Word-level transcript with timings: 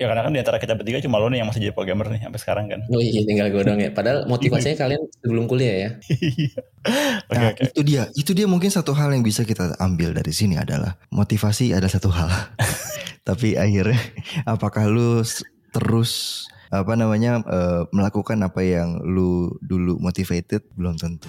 Ya 0.00 0.08
karena 0.08 0.24
kan 0.24 0.32
di 0.32 0.40
antara 0.40 0.56
kita 0.56 0.72
bertiga 0.80 0.96
cuma 1.04 1.20
lo 1.20 1.28
nih 1.28 1.44
yang 1.44 1.48
masih 1.52 1.60
jadi 1.60 1.76
programmer 1.76 2.08
nih 2.08 2.24
sampai 2.24 2.40
sekarang 2.40 2.64
kan. 2.72 2.80
Oh 2.88 3.04
iya 3.04 3.20
tinggal 3.20 3.52
gue 3.52 3.60
dong 3.60 3.76
ya. 3.84 3.92
Padahal 3.92 4.24
motivasinya 4.32 4.80
kalian 4.80 5.04
sebelum 5.20 5.44
kuliah 5.44 5.76
ya. 5.76 5.90
Oke 6.00 7.36
Nah, 7.36 7.52
oke. 7.52 7.62
itu 7.68 7.80
dia. 7.84 8.02
Itu 8.16 8.32
dia 8.32 8.48
mungkin 8.48 8.72
satu 8.72 8.96
hal 8.96 9.12
yang 9.12 9.20
bisa 9.20 9.44
kita 9.44 9.76
ambil 9.76 10.16
dari 10.16 10.32
sini 10.32 10.56
adalah 10.56 10.96
motivasi 11.12 11.76
ada 11.76 11.84
satu 11.84 12.08
hal. 12.08 12.32
Tapi 13.28 13.60
akhirnya 13.60 14.00
apakah 14.48 14.88
lu 14.88 15.20
terus 15.68 16.44
apa 16.72 16.96
namanya 16.96 17.44
eh, 17.44 17.82
melakukan 17.92 18.40
apa 18.40 18.64
yang 18.64 19.04
lu 19.04 19.52
dulu 19.60 20.00
motivated 20.00 20.64
belum 20.80 20.96
tentu. 20.96 21.28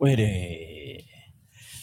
Wih 0.00 0.16
deh. 0.16 0.96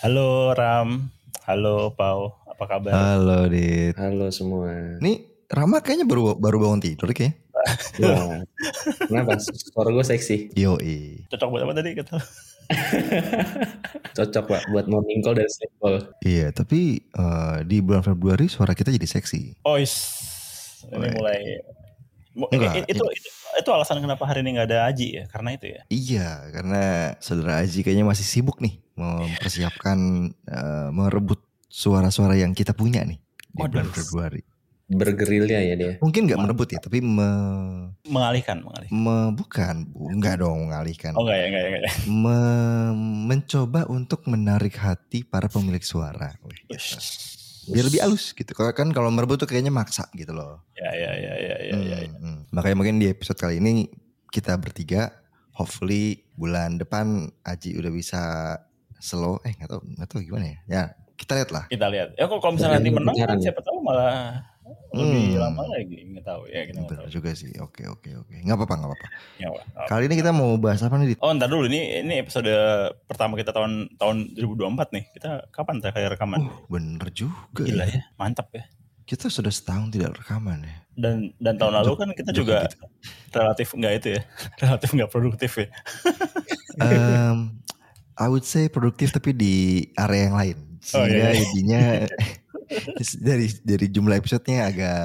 Halo 0.02 0.50
Ram. 0.58 1.14
Halo 1.46 1.94
Pau. 1.94 2.34
Apa 2.50 2.66
kabar? 2.66 2.90
Halo 2.90 3.46
Dit. 3.46 3.94
Halo 3.94 4.34
semua. 4.34 4.98
Nih 4.98 5.46
Rama 5.46 5.86
kayaknya 5.86 6.10
baru 6.10 6.34
baru 6.34 6.58
bangun 6.58 6.82
tidur 6.82 7.14
kayaknya. 7.14 7.38
Wah. 8.02 8.42
Kenapa? 9.10 9.38
Suara 9.38 9.94
gue 9.94 10.02
seksi. 10.02 10.50
Yoi. 10.58 11.30
Cocok 11.30 11.48
buat 11.54 11.62
apa 11.70 11.74
tadi 11.78 11.90
kata? 11.94 12.18
Cocok 14.18 14.44
pak 14.50 14.62
buat 14.74 14.90
morning 14.90 15.22
call 15.22 15.38
dan 15.38 15.46
sleep 15.54 15.72
call. 15.78 16.02
Iya, 16.26 16.50
tapi 16.50 16.98
eh, 17.00 17.58
di 17.70 17.86
bulan 17.86 18.02
Februari 18.02 18.50
suara 18.50 18.74
kita 18.74 18.90
jadi 18.90 19.06
seksi. 19.08 19.62
Oh, 19.62 19.78
is. 19.78 19.94
Ini 20.90 21.14
mulai 21.14 21.40
Mu- 21.64 21.87
Enggak, 22.38 22.86
itu, 22.86 23.02
itu 23.02 23.30
itu 23.58 23.70
alasan 23.74 23.98
kenapa 23.98 24.22
hari 24.24 24.46
ini 24.46 24.54
nggak 24.54 24.70
ada 24.70 24.86
Aji 24.86 25.08
ya? 25.18 25.24
Karena 25.26 25.50
itu 25.58 25.66
ya. 25.66 25.82
Iya, 25.90 26.30
karena 26.54 26.82
saudara 27.18 27.66
Aji 27.66 27.82
kayaknya 27.82 28.06
masih 28.06 28.22
sibuk 28.22 28.62
nih 28.62 28.78
mempersiapkan 28.94 29.98
eh, 30.46 30.90
merebut 30.94 31.42
suara-suara 31.66 32.38
yang 32.38 32.54
kita 32.54 32.78
punya 32.78 33.02
nih 33.02 33.18
di 33.18 33.62
Waduh. 33.62 33.82
bulan 33.82 33.90
Februari. 33.90 34.42
Bergerilya 34.88 35.60
ya 35.60 35.76
dia. 35.76 35.94
Mungkin 36.00 36.32
nggak 36.32 36.40
merebut 36.40 36.72
ya, 36.72 36.80
tapi 36.80 37.04
me, 37.04 37.28
Mengalihkan, 38.08 38.64
mengalihkan. 38.64 38.96
me- 38.96 39.34
bukan, 39.36 39.76
bu- 39.84 40.16
nggak 40.16 40.36
dong 40.40 40.72
mengalihkan. 40.72 41.12
Oh 41.12 41.28
enggak 41.28 41.38
ya, 41.38 41.46
enggak 41.52 41.60
ya, 41.60 41.68
enggak 41.68 41.84
ya. 41.84 41.92
Me- 42.08 42.96
mencoba 43.28 43.84
untuk 43.92 44.24
menarik 44.32 44.80
hati 44.80 45.28
para 45.28 45.52
pemilik 45.52 45.84
suara. 45.84 46.40
Wih, 46.40 46.56
gitu. 46.72 46.96
Biar 47.68 47.86
lebih 47.88 48.02
halus 48.04 48.32
gitu. 48.32 48.52
Kalau 48.56 48.72
kan 48.72 48.88
kalau 48.96 49.12
merebut 49.12 49.40
tuh 49.44 49.50
kayaknya 49.50 49.72
maksa 49.74 50.08
gitu 50.16 50.32
loh. 50.32 50.64
Ya, 50.76 50.90
ya, 50.96 51.12
ya, 51.14 51.34
ya, 51.36 51.56
ya, 51.64 51.78
ya, 51.78 51.78
ya. 51.78 51.98
Hmm, 52.16 52.24
hmm. 52.24 52.40
Makanya 52.56 52.76
mungkin 52.80 52.96
di 53.00 53.08
episode 53.12 53.40
kali 53.40 53.60
ini 53.60 53.92
kita 54.32 54.56
bertiga, 54.56 55.12
hopefully 55.56 56.28
bulan 56.40 56.80
depan 56.80 57.28
Aji 57.44 57.76
udah 57.76 57.92
bisa 57.92 58.24
slow. 59.00 59.44
Eh 59.44 59.56
nggak 59.56 59.70
tahu, 59.70 59.82
nggak 59.84 60.08
tahu 60.08 60.20
gimana 60.24 60.46
ya. 60.48 60.58
Ya 60.68 60.84
kita 61.18 61.34
lihat 61.34 61.50
lah. 61.52 61.64
Kita 61.68 61.88
lihat. 61.90 62.10
Ya 62.14 62.24
kok 62.30 62.40
kalau 62.40 62.54
misalnya 62.56 62.78
nanti 62.80 62.92
menang, 62.94 63.16
kan 63.18 63.38
ya? 63.42 63.50
siapa 63.50 63.62
tahu 63.66 63.78
malah 63.82 64.46
lebih 64.92 65.24
Hmm. 65.32 65.40
lama 65.40 65.64
lagi. 65.70 65.98
Nggak 66.06 66.26
tahu 66.26 66.42
ya, 66.48 66.62
kita 66.64 66.78
nggak 66.78 66.90
Bener 66.90 67.06
tahu. 67.06 67.14
juga 67.14 67.30
sih. 67.34 67.52
Oke 67.58 67.84
oke 67.86 68.10
oke. 68.18 68.34
Nggak 68.38 68.56
apa-apa 68.56 68.74
nggak 68.76 68.90
apa-apa. 68.90 69.08
Ya. 69.38 69.48
Oh. 69.48 69.60
Kali 69.86 70.04
ini 70.06 70.16
kita 70.16 70.32
mau 70.32 70.52
bahas 70.56 70.82
apa 70.82 70.96
nih? 70.96 71.16
Oh, 71.18 71.32
ntar 71.32 71.48
dulu 71.48 71.66
ini 71.66 72.02
ini 72.02 72.14
episode 72.18 72.50
pertama 73.04 73.34
kita 73.34 73.52
tahun 73.52 73.94
tahun 73.96 74.16
2024 74.34 74.92
nih. 74.92 75.04
Kita 75.14 75.30
kapan 75.50 75.76
terakhir 75.80 76.14
rekaman? 76.14 76.40
Uh, 76.42 76.52
bener 76.68 77.08
juga. 77.10 77.64
Gila 77.64 77.86
ya. 77.86 77.98
ya, 77.98 78.02
mantap 78.16 78.50
ya. 78.52 78.68
Kita 79.04 79.28
sudah 79.28 79.50
setahun 79.50 79.88
tidak 79.90 80.20
rekaman 80.20 80.62
ya. 80.62 80.76
Dan 80.92 81.32
dan 81.38 81.56
tahun 81.56 81.80
lalu 81.80 81.94
kan 81.96 82.10
kita 82.12 82.36
juga 82.36 82.68
gitu. 82.68 82.84
relatif 83.32 83.68
enggak 83.72 83.94
itu 83.96 84.08
ya. 84.18 84.22
Relatif 84.62 84.90
enggak 84.92 85.10
produktif 85.10 85.52
ya. 85.56 85.68
Em, 86.78 87.38
I 88.18 88.28
would 88.28 88.44
say 88.44 88.68
produktif 88.68 89.10
tapi 89.10 89.32
di 89.32 89.56
area 89.94 90.28
yang 90.28 90.36
lain. 90.36 90.58
Oh, 90.94 91.04
Sehingga 91.04 91.08
iya, 91.08 91.30
iya. 91.30 91.40
jadinya 91.42 91.82
dari 93.18 93.48
dari 93.62 93.86
jumlah 93.88 94.16
episodenya 94.16 94.68
agak 94.68 95.00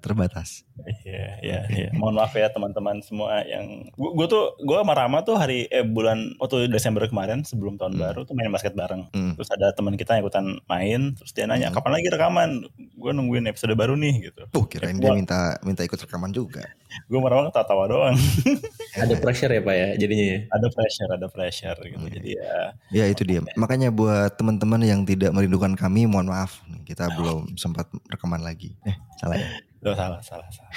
terbatas. 0.00 0.64
Iya, 1.06 1.38
iya, 1.38 1.58
iya. 1.70 1.88
Mohon 1.94 2.18
maaf 2.18 2.34
ya 2.34 2.50
teman-teman 2.50 2.98
semua 2.98 3.46
yang 3.46 3.86
gua, 3.94 4.10
gua 4.10 4.26
tuh 4.26 4.44
gua 4.60 4.82
sama 4.82 4.94
Rama 4.98 5.22
tuh 5.22 5.38
hari 5.38 5.70
eh 5.70 5.86
bulan 5.86 6.34
waktu 6.36 6.66
Desember 6.66 7.06
kemarin 7.06 7.46
sebelum 7.46 7.78
tahun 7.78 7.94
Hmm. 7.94 8.02
baru 8.02 8.20
tuh 8.26 8.34
main 8.34 8.50
basket 8.50 8.74
bareng. 8.74 9.06
Hmm. 9.14 9.38
Terus 9.38 9.54
ada 9.54 9.70
teman 9.70 9.94
kita 9.94 10.18
yang 10.18 10.26
ikutan 10.26 10.46
main, 10.66 11.14
terus 11.14 11.30
dia 11.30 11.46
nanya, 11.46 11.70
Hmm. 11.70 11.78
"Kapan 11.78 11.92
lagi 11.94 12.08
rekaman?" 12.10 12.50
Gua 12.98 13.14
nungguin 13.14 13.46
episode 13.46 13.70
baru 13.74 13.94
nih 13.94 14.14
gitu. 14.28 14.42
Tuh 14.50 14.64
kirain 14.66 14.98
dia 14.98 15.14
minta 15.14 15.60
minta 15.62 15.86
ikut 15.86 15.94
rekaman 15.96 16.34
juga. 16.34 16.66
Gua 17.06 17.22
sama 17.22 17.28
Rama 17.30 17.42
ketawa 17.48 17.84
doang. 17.86 18.16
Ada 18.98 19.14
pressure 19.18 19.50
ya 19.50 19.60
pak 19.60 19.74
ya 19.74 19.88
jadinya 19.98 20.26
ya. 20.26 20.38
ada 20.48 20.66
pressure, 20.70 21.10
ada 21.10 21.26
pressure 21.26 21.78
gitu. 21.82 21.98
Hmm. 21.98 22.14
Jadi 22.14 22.30
ya 22.34 22.54
Ya 22.90 23.04
itu 23.06 23.22
dia. 23.22 23.42
Makanya 23.54 23.90
buat 23.90 24.34
teman-teman 24.34 24.82
yang 24.82 25.02
tidak 25.02 25.30
merindukan 25.30 25.74
kami, 25.74 26.06
mohon 26.06 26.30
maaf, 26.30 26.62
nih, 26.70 26.93
kita 26.94 27.10
belum 27.18 27.58
sempat 27.58 27.90
rekaman 28.06 28.38
lagi. 28.38 28.78
Eh 28.86 28.94
salah 29.18 29.34
ya. 29.34 29.48
Oh, 29.82 29.92
salah, 29.98 30.22
salah, 30.22 30.46
salah. 30.48 30.72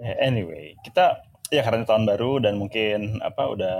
Ya, 0.00 0.12
anyway, 0.26 0.74
kita 0.82 1.22
ya 1.50 1.66
karena 1.66 1.82
tahun 1.82 2.06
baru 2.06 2.38
dan 2.42 2.56
mungkin 2.56 3.18
apa 3.22 3.46
udah 3.46 3.76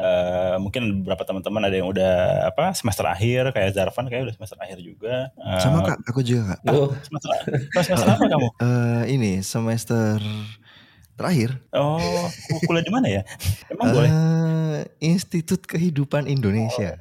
mungkin 0.63 1.03
beberapa 1.03 1.23
teman-teman 1.23 1.71
ada 1.71 1.75
yang 1.75 1.89
udah 1.91 2.15
apa 2.51 2.75
semester 2.75 3.07
akhir 3.07 3.55
kayak 3.55 3.75
Zarvan 3.75 4.11
kayak 4.11 4.31
udah 4.31 4.35
semester 4.37 4.59
akhir 4.61 4.79
juga. 4.85 5.33
Eh, 5.35 5.59
Sama 5.65 5.83
kak, 5.87 5.99
aku 6.05 6.21
juga 6.21 6.55
kak. 6.55 6.61
Oh 6.69 6.93
Semester, 7.03 7.31
oh, 7.33 7.83
semester 7.83 8.11
apa 8.13 8.25
kamu? 8.29 8.49
Eh 8.69 9.03
ini 9.17 9.33
semester 9.41 10.21
terakhir. 11.19 11.59
Oh, 11.73 12.31
kuliah 12.67 12.85
di 12.85 12.93
mana 12.93 13.07
ya? 13.09 13.23
Emang 13.73 13.91
boleh? 13.91 14.11
Eh, 14.11 14.79
Institut 15.03 15.65
Kehidupan 15.65 16.31
Indonesia. 16.31 16.99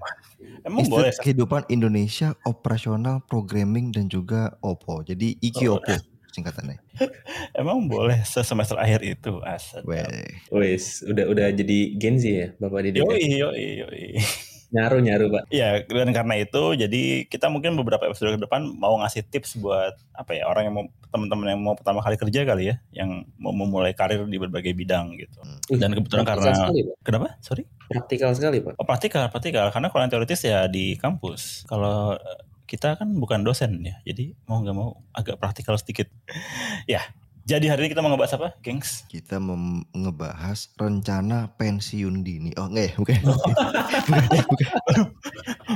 Emang 0.65 0.83
Institut 0.83 0.99
boleh? 0.99 1.13
Kehidupan 1.23 1.61
Indonesia 1.69 2.35
Operasional 2.43 3.23
Programming 3.25 3.91
dan 3.95 4.07
juga 4.11 4.55
OPO. 4.59 5.03
Jadi 5.07 5.37
IKI 5.39 5.67
Oh. 5.71 5.79
OPO 5.79 5.95
singkatannya. 6.29 6.77
Emang 7.59 7.89
boleh 7.89 8.21
se 8.21 8.39
semester 8.45 8.77
akhir 8.77 9.01
itu? 9.01 9.41
Asal. 9.41 9.81
Weh. 9.83 10.05
wes 10.53 11.01
udah 11.01 11.25
udah 11.25 11.47
jadi 11.51 11.79
Gen 11.97 12.15
Z 12.21 12.23
ya 12.29 12.47
bapak 12.61 12.85
Didi. 12.85 13.01
Yoi, 13.01 13.23
yoi, 13.39 13.65
yoi. 13.85 14.05
Nyaru 14.69 14.97
nyaru 15.01 15.25
pak. 15.33 15.43
Ya, 15.49 15.81
dan 15.81 16.13
karena 16.13 16.35
itu 16.37 16.63
jadi 16.77 17.25
kita 17.25 17.49
mungkin 17.49 17.73
beberapa 17.73 18.05
episode 18.05 18.37
ke 18.37 18.41
depan 18.45 18.69
mau 18.77 19.01
ngasih 19.01 19.25
tips 19.25 19.57
buat 19.57 19.97
apa 20.13 20.37
ya 20.37 20.45
orang 20.45 20.69
yang 20.69 20.75
mau 20.77 20.85
teman-teman 21.09 21.57
yang 21.57 21.61
mau 21.65 21.73
pertama 21.73 22.05
kali 22.05 22.21
kerja 22.21 22.45
kali 22.45 22.63
ya, 22.69 22.75
yang 22.93 23.25
mau 23.41 23.49
memulai 23.49 23.97
karir 23.97 24.29
di 24.29 24.37
berbagai 24.37 24.77
bidang 24.77 25.17
gitu. 25.17 25.41
Wih, 25.73 25.81
Dan 25.81 25.97
kebetulan 25.97 26.21
praktikal 26.21 26.45
karena 26.45 26.61
sekali, 26.61 26.79
Pak. 26.85 26.95
kenapa? 27.01 27.27
Sorry? 27.41 27.63
Praktikal 27.89 28.31
sekali 28.37 28.57
pak. 28.61 28.73
Oh, 28.77 28.85
praktikal, 28.85 29.25
praktikal. 29.33 29.65
Karena 29.73 29.89
kalau 29.89 30.01
yang 30.05 30.13
teoritis 30.13 30.45
ya 30.45 30.69
di 30.69 30.93
kampus. 31.01 31.65
Kalau 31.65 32.13
eh, 32.13 32.39
kita 32.69 33.01
kan 33.01 33.09
bukan 33.17 33.41
dosen 33.41 33.81
ya, 33.81 33.97
jadi 34.05 34.37
mau 34.45 34.61
nggak 34.61 34.77
mau 34.77 35.01
agak 35.17 35.41
praktikal 35.41 35.73
sedikit. 35.81 36.05
ya, 36.85 37.01
jadi 37.49 37.65
hari 37.73 37.81
ini 37.81 37.97
kita 37.97 38.05
mau 38.05 38.13
ngebahas 38.13 38.37
apa, 38.37 38.47
gengs? 38.61 39.09
Kita 39.09 39.41
mem- 39.41 39.89
ngebahas 39.89 40.69
rencana 40.77 41.49
pensiun 41.57 42.21
dini. 42.21 42.53
Oh 42.61 42.69
enggak 42.69 42.93
ya, 42.93 42.93
bukan. 43.01 43.17
bukan, 43.25 44.43
bukan. 44.45 44.67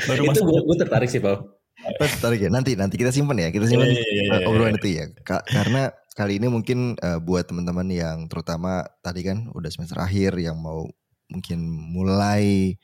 Baru 0.06 0.22
itu 0.22 0.30
masuk. 0.30 0.46
gue, 0.70 0.78
tertarik 0.78 1.10
sih 1.10 1.18
pak. 1.18 1.42
Oh, 1.84 2.10
Tarik 2.22 2.46
ya. 2.46 2.50
Nanti 2.54 2.78
nanti 2.78 2.96
kita 2.96 3.10
simpan 3.10 3.42
ya. 3.42 3.50
Kita 3.50 3.66
simpan 3.66 3.90
Iya, 3.90 3.98
iya, 4.06 4.22
iya, 4.30 4.34
uh, 4.46 4.50
obrolan 4.54 4.78
itu 4.78 5.02
ya. 5.02 5.10
Ka- 5.26 5.44
karena 5.44 5.90
kali 6.14 6.38
ini 6.38 6.48
mungkin 6.48 6.94
uh, 7.02 7.18
buat 7.18 7.50
teman-teman 7.50 7.90
yang 7.90 8.30
terutama 8.30 8.86
tadi 9.02 9.26
kan 9.26 9.50
udah 9.52 9.68
semester 9.74 9.98
akhir 9.98 10.38
yang 10.38 10.56
mau 10.62 10.86
mungkin 11.28 11.60
mulai 11.68 12.78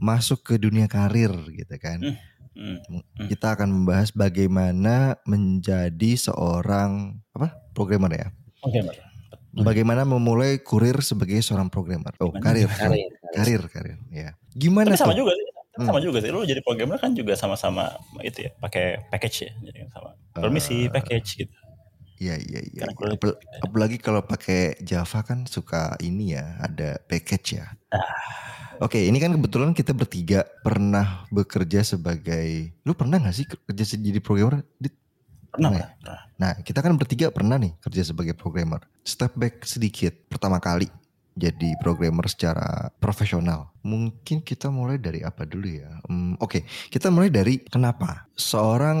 masuk 0.00 0.42
ke 0.42 0.54
dunia 0.56 0.88
karir 0.88 1.30
gitu 1.52 1.76
kan. 1.76 2.00
Hmm. 2.00 2.16
Kita 3.28 3.56
akan 3.56 3.68
membahas 3.72 4.12
bagaimana 4.12 5.16
menjadi 5.24 6.12
seorang 6.14 7.18
apa? 7.32 7.56
programmer 7.72 8.12
ya. 8.12 8.28
Mbak. 8.62 8.96
Bagaimana 9.64 10.08
memulai 10.08 10.60
kurir 10.60 11.00
sebagai 11.04 11.36
seorang 11.40 11.68
programmer. 11.68 12.12
Oh, 12.20 12.32
Gimana? 12.32 12.40
karir. 12.40 12.68
Karir. 12.72 13.10
Karir, 13.32 13.62
karir, 13.68 13.98
ya. 14.08 14.32
Gimana 14.52 14.92
Tapi 14.92 15.00
sama 15.00 15.12
tuh? 15.12 15.24
juga 15.24 15.32
sih. 15.36 15.46
Hmm. 15.72 15.86
Sama 15.88 15.98
juga 16.04 16.18
sih. 16.20 16.28
Lu 16.32 16.44
jadi 16.44 16.60
programmer 16.60 17.00
kan 17.00 17.16
juga 17.16 17.32
sama-sama 17.32 17.96
itu 18.20 18.44
ya, 18.44 18.50
pakai 18.60 19.08
package 19.08 19.36
ya. 19.48 19.52
Jadi 19.64 19.88
sama. 19.88 20.16
Permisi, 20.32 20.84
Eh, 20.84 20.92
package 20.92 21.28
gitu. 21.44 21.52
Iya 22.22 22.34
iya 22.38 22.60
iya. 22.62 22.82
Iya. 22.86 22.94
kuliah- 22.94 23.18
Apal- 23.18 23.38
apalagi 23.60 23.96
kalau 23.98 24.22
pakai 24.22 24.78
Java 24.78 25.26
kan 25.26 25.42
suka 25.44 25.98
ini 25.98 26.38
ya, 26.38 26.54
ada 26.62 27.02
package 27.02 27.58
ya. 27.58 27.66
Ah. 27.90 28.06
Oke, 28.78 28.98
ini 28.98 29.18
kan 29.18 29.34
kebetulan 29.34 29.74
kita 29.74 29.90
bertiga 29.90 30.42
pernah 30.62 31.26
bekerja 31.30 31.82
sebagai, 31.82 32.74
lu 32.82 32.94
pernah 32.94 33.18
gak 33.18 33.34
sih 33.34 33.46
kerja 33.46 33.84
jadi 33.94 34.18
programmer? 34.18 34.62
Dit? 34.78 34.94
Pernah, 35.50 35.70
Pernah 35.70 35.70
ya? 35.70 35.86
pernah. 35.86 35.92
pernah. 35.98 36.20
Nah, 36.38 36.52
kita 36.64 36.78
kan 36.80 36.92
bertiga 36.96 37.26
pernah 37.30 37.56
nih 37.58 37.72
kerja 37.78 38.02
sebagai 38.02 38.34
programmer. 38.34 38.82
Step 39.02 39.34
back 39.34 39.62
sedikit, 39.62 40.14
pertama 40.26 40.58
kali 40.58 40.88
jadi 41.32 41.76
programmer 41.80 42.28
secara 42.28 42.92
profesional. 43.00 43.72
Mungkin 43.82 44.46
kita 44.46 44.70
mulai 44.70 45.00
dari 45.02 45.26
apa 45.26 45.42
dulu 45.42 45.66
ya? 45.66 45.90
Hmm, 46.06 46.38
Oke, 46.38 46.62
kita 46.92 47.10
mulai 47.10 47.32
dari 47.34 47.58
kenapa 47.66 48.30
seorang 48.38 48.98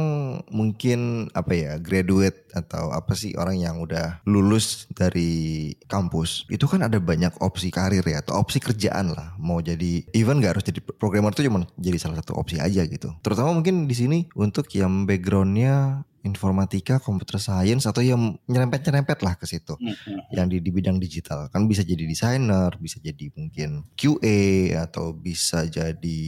mungkin 0.50 1.30
apa 1.32 1.52
ya 1.54 1.72
graduate 1.78 2.50
atau 2.52 2.92
apa 2.92 3.14
sih 3.16 3.32
orang 3.38 3.62
yang 3.62 3.80
udah 3.80 4.20
lulus 4.28 4.90
dari 4.92 5.72
kampus 5.88 6.44
itu 6.52 6.68
kan 6.68 6.84
ada 6.84 7.00
banyak 7.00 7.32
opsi 7.40 7.72
karir 7.72 8.04
ya 8.04 8.20
atau 8.20 8.42
opsi 8.42 8.58
kerjaan 8.58 9.14
lah. 9.14 9.38
Mau 9.38 9.62
jadi 9.62 10.04
even 10.12 10.42
nggak 10.42 10.58
harus 10.58 10.66
jadi 10.66 10.80
programmer 10.82 11.32
itu 11.32 11.46
cuma 11.46 11.64
jadi 11.78 11.98
salah 12.00 12.18
satu 12.20 12.36
opsi 12.36 12.58
aja 12.58 12.82
gitu. 12.84 13.14
Terutama 13.22 13.54
mungkin 13.54 13.86
di 13.86 13.94
sini 13.94 14.18
untuk 14.34 14.66
yang 14.74 15.06
backgroundnya 15.06 16.04
informatika, 16.22 17.02
computer 17.02 17.38
science 17.38 17.86
atau 17.86 17.98
yang 18.02 18.38
nyerempet-nyerempet 18.46 19.18
lah 19.26 19.34
ke 19.34 19.46
situ 19.46 19.74
Hmm, 19.78 19.90
hmm. 19.94 20.20
yang 20.34 20.46
di, 20.46 20.62
di 20.62 20.70
bidang 20.70 21.02
digital 21.02 21.50
kan 21.50 21.66
bisa 21.66 21.82
jadi 21.82 22.06
desainer, 22.06 22.70
bisa 22.78 23.02
jadi 23.02 23.30
mungkin 23.34 23.84
QA 23.98 24.40
atau 24.86 25.10
bisa 25.10 25.66
jadi 25.66 26.22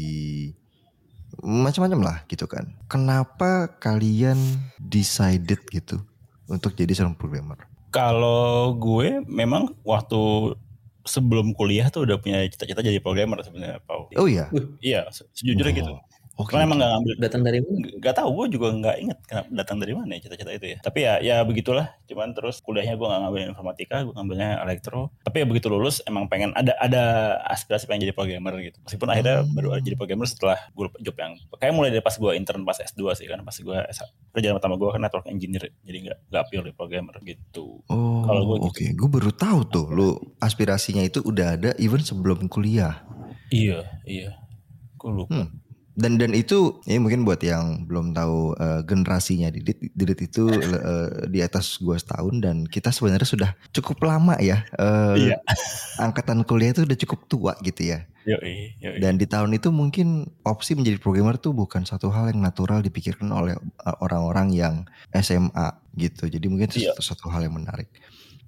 macam-macam 1.43 2.01
lah 2.03 2.17
gitu 2.31 2.47
kan. 2.47 2.75
Kenapa 2.87 3.67
kalian 3.83 4.39
decided 4.79 5.59
gitu 5.71 5.99
untuk 6.47 6.75
jadi 6.79 6.95
seorang 6.95 7.19
programmer? 7.19 7.59
Kalau 7.91 8.75
gue 8.75 9.23
memang 9.27 9.71
waktu 9.87 10.55
sebelum 11.05 11.53
kuliah 11.55 11.93
tuh 11.93 12.09
udah 12.09 12.19
punya 12.19 12.43
cita-cita 12.49 12.81
jadi 12.83 12.99
programmer 12.99 13.39
sebenarnya, 13.45 13.79
Pau. 13.85 14.09
Oh 14.17 14.27
iya. 14.27 14.49
Iya, 14.81 15.07
se- 15.13 15.29
sejujurnya 15.37 15.71
Oh, 15.71 15.79
gitu. 15.79 15.93
Oke. 16.35 16.51
Karena 16.51 16.67
emang 16.67 16.79
nggak 16.79 16.93
ngambil 16.93 17.13
Datang 17.17 17.43
dari 17.43 17.59
mana? 17.59 17.87
Gak 17.95 18.15
tahu 18.17 18.29
gue 18.35 18.47
juga 18.53 18.69
nggak 18.71 18.97
inget 18.99 19.19
kenapa 19.25 19.49
datang 19.55 19.77
dari 19.79 19.93
mana 19.93 20.11
ya 20.13 20.21
cita-cita 20.21 20.51
itu 20.51 20.67
ya 20.67 20.79
tapi 20.81 20.99
ya 21.01 21.15
ya 21.19 21.37
begitulah 21.41 21.87
cuman 22.05 22.31
terus 22.31 22.59
kuliahnya 22.59 22.95
gue 22.95 23.07
nggak 23.07 23.21
ngambil 23.23 23.41
informatika 23.49 23.97
gue 24.03 24.13
ngambilnya 24.13 24.51
elektro 24.61 25.15
tapi 25.21 25.41
ya 25.41 25.47
begitu 25.47 25.67
lulus 25.69 26.03
emang 26.03 26.27
pengen 26.27 26.51
ada 26.53 26.75
ada 26.77 27.03
aspirasi 27.47 27.87
pengen 27.87 28.05
jadi 28.05 28.13
programmer 28.13 28.51
gitu 28.61 28.77
meskipun 28.81 29.09
akhirnya 29.09 29.37
Hmm. 29.37 29.55
baru 29.55 29.79
jadi 29.79 29.95
programmer 29.95 30.27
setelah 30.27 30.59
gue 30.69 30.85
job 31.01 31.15
yang 31.15 31.33
kayak 31.55 31.73
mulai 31.73 31.89
dari 31.89 32.03
pas 32.03 32.13
gue 32.13 32.31
intern 32.33 32.63
pas 32.63 32.77
S2 32.77 33.03
sih 33.15 33.27
kan 33.27 33.41
pas 33.41 33.55
gue 33.55 33.79
kerjaan 34.31 34.55
pertama 34.55 34.75
gue 34.75 34.89
kan 34.89 35.01
network 35.01 35.27
engineer 35.27 35.71
jadi 35.81 35.99
nggak 36.03 36.19
nggak 36.29 36.45
pure 36.49 36.71
programmer 36.73 37.15
gitu 37.21 37.79
Oh, 37.87 38.23
Kalau 38.23 38.43
gue 38.45 38.57
oke. 38.65 38.85
Gue 38.91 39.09
baru 39.09 39.31
tahu 39.31 39.61
tuh 39.65 39.87
lu 39.89 40.09
aspirasinya 40.39 41.01
itu 41.01 41.21
udah 41.21 41.47
ada 41.55 41.71
even 41.77 42.01
sebelum 42.01 42.47
kuliah. 42.47 43.01
iya 43.49 43.87
iya 44.03 44.35
gue 44.95 45.11
lupa 45.13 45.31
Hmm. 45.37 45.49
Dan 45.95 46.19
dan 46.19 46.35
itu 46.35 46.83
ini 46.85 46.99
mungkin 46.99 47.23
buat 47.23 47.39
yang 47.39 47.87
belum 47.87 48.11
tahu 48.13 48.59
eh, 48.59 48.81
generasinya 48.83 49.47
Didit, 49.49 49.79
Didit 49.95 50.21
itu 50.27 50.51
eh, 50.51 51.31
di 51.31 51.39
atas 51.39 51.79
gua 51.79 51.95
setahun 51.95 52.43
dan 52.43 52.67
kita 52.67 52.91
sebenarnya 52.91 53.25
sudah 53.25 53.51
cukup 53.71 54.03
lama 54.03 54.35
ya. 54.43 54.67
eh, 54.75 55.31
Iya. 55.31 55.37
Angkatan 55.97 56.43
kuliah 56.43 56.75
itu 56.75 56.83
udah 56.83 56.99
cukup 56.99 57.21
tua 57.27 57.53
gitu 57.63 57.95
ya. 57.95 58.03
Yoi, 58.25 58.75
yoi. 58.81 58.99
Dan 58.99 59.21
di 59.21 59.29
tahun 59.29 59.53
itu 59.53 59.69
mungkin 59.69 60.25
opsi 60.43 60.73
menjadi 60.73 60.97
programmer 60.97 61.37
tuh 61.37 61.53
bukan 61.53 61.85
satu 61.85 62.09
hal 62.09 62.33
yang 62.33 62.41
natural 62.41 62.83
dipikirkan 62.83 63.31
oleh 63.31 63.55
eh, 63.55 63.97
orang-orang 64.03 64.51
yang 64.51 64.75
SMA 65.15 65.69
gitu. 65.95 66.27
Jadi 66.27 66.47
mungkin 66.51 66.67
itu 66.69 66.83
Iya. 66.83 66.97
satu, 66.99 67.03
satu 67.15 67.27
hal 67.31 67.47
yang 67.47 67.55
menarik. 67.55 67.87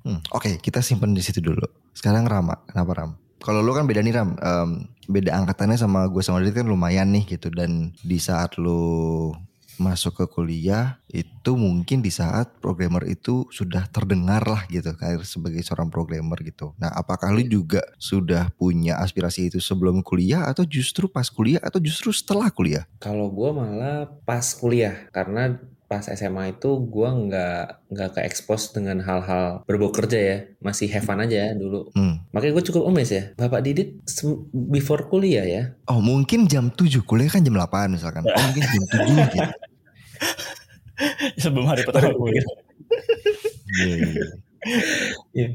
Hmm, 0.02 0.18
Oke, 0.30 0.58
kita 0.58 0.80
simpen 0.80 1.12
di 1.12 1.22
situ 1.22 1.38
dulu. 1.38 1.66
Sekarang 1.90 2.26
Rama, 2.26 2.62
kenapa 2.66 2.92
Ram? 2.94 3.10
Kalau 3.40 3.60
lu 3.60 3.72
kan 3.76 3.84
beda 3.84 4.00
nih 4.00 4.14
Ram, 4.16 4.36
Em, 4.40 4.70
beda 5.06 5.36
angkatannya 5.38 5.78
sama 5.78 6.08
gue 6.10 6.22
sama 6.24 6.42
Didit 6.42 6.64
kan 6.64 6.68
lumayan 6.68 7.12
nih 7.12 7.36
gitu. 7.36 7.52
Dan 7.52 7.94
di 8.00 8.18
saat 8.18 8.56
lu 8.58 9.32
masuk 9.76 10.24
ke 10.24 10.26
kuliah 10.28 10.96
itu 11.12 11.52
mungkin 11.52 12.00
di 12.00 12.08
saat 12.08 12.48
programmer 12.64 13.04
itu 13.04 13.44
sudah 13.52 13.84
terdengar 13.92 14.42
lah 14.48 14.64
gitu 14.72 14.92
karir 14.96 15.22
sebagai 15.22 15.60
seorang 15.60 15.92
programmer 15.92 16.36
gitu. 16.40 16.72
Nah, 16.80 16.88
apakah 16.96 17.32
lu 17.32 17.44
juga 17.44 17.84
sudah 18.00 18.48
punya 18.56 18.96
aspirasi 19.00 19.52
itu 19.52 19.60
sebelum 19.60 20.00
kuliah 20.00 20.48
atau 20.48 20.64
justru 20.64 21.06
pas 21.06 21.28
kuliah 21.28 21.60
atau 21.60 21.78
justru 21.78 22.10
setelah 22.10 22.48
kuliah? 22.48 22.88
Kalau 22.98 23.28
gue 23.28 23.50
malah 23.52 24.08
pas 24.24 24.44
kuliah 24.56 25.08
karena 25.12 25.60
pas 25.86 26.02
SMA 26.02 26.50
itu 26.52 26.70
gue 26.82 27.08
nggak 27.08 27.62
nggak 27.88 28.10
ke 28.12 28.20
expose 28.22 28.70
dengan 28.70 28.98
hal-hal 28.98 29.62
berbau 29.64 29.90
kerja 29.90 30.18
ya 30.18 30.36
masih 30.58 30.90
have 30.90 31.02
fun 31.02 31.18
aja 31.18 31.54
dulu 31.54 31.94
Hmm. 31.94 32.26
makanya 32.30 32.58
gue 32.58 32.64
cukup 32.66 32.82
emes 32.86 33.08
ya 33.08 33.30
bapak 33.34 33.62
Didit 33.62 34.02
before 34.52 35.06
kuliah 35.06 35.46
ya 35.46 35.62
Oh, 35.86 36.02
mungkin 36.02 36.46
jam 36.46 36.68
7 36.68 37.02
kuliah 37.02 37.30
kan 37.30 37.40
jam 37.40 37.54
8 37.54 37.86
misalkan. 37.88 38.26
Oh, 38.26 38.34
mungkin 38.34 38.62
jam 38.66 38.82
7 38.82 39.06
gitu. 39.30 39.38
sebelum 41.42 41.66
hari 41.66 41.84
pertama 41.84 42.10
kuliah 42.12 42.46
Iya, 43.76 43.94
iya, 43.98 44.26
iya. 45.34 45.48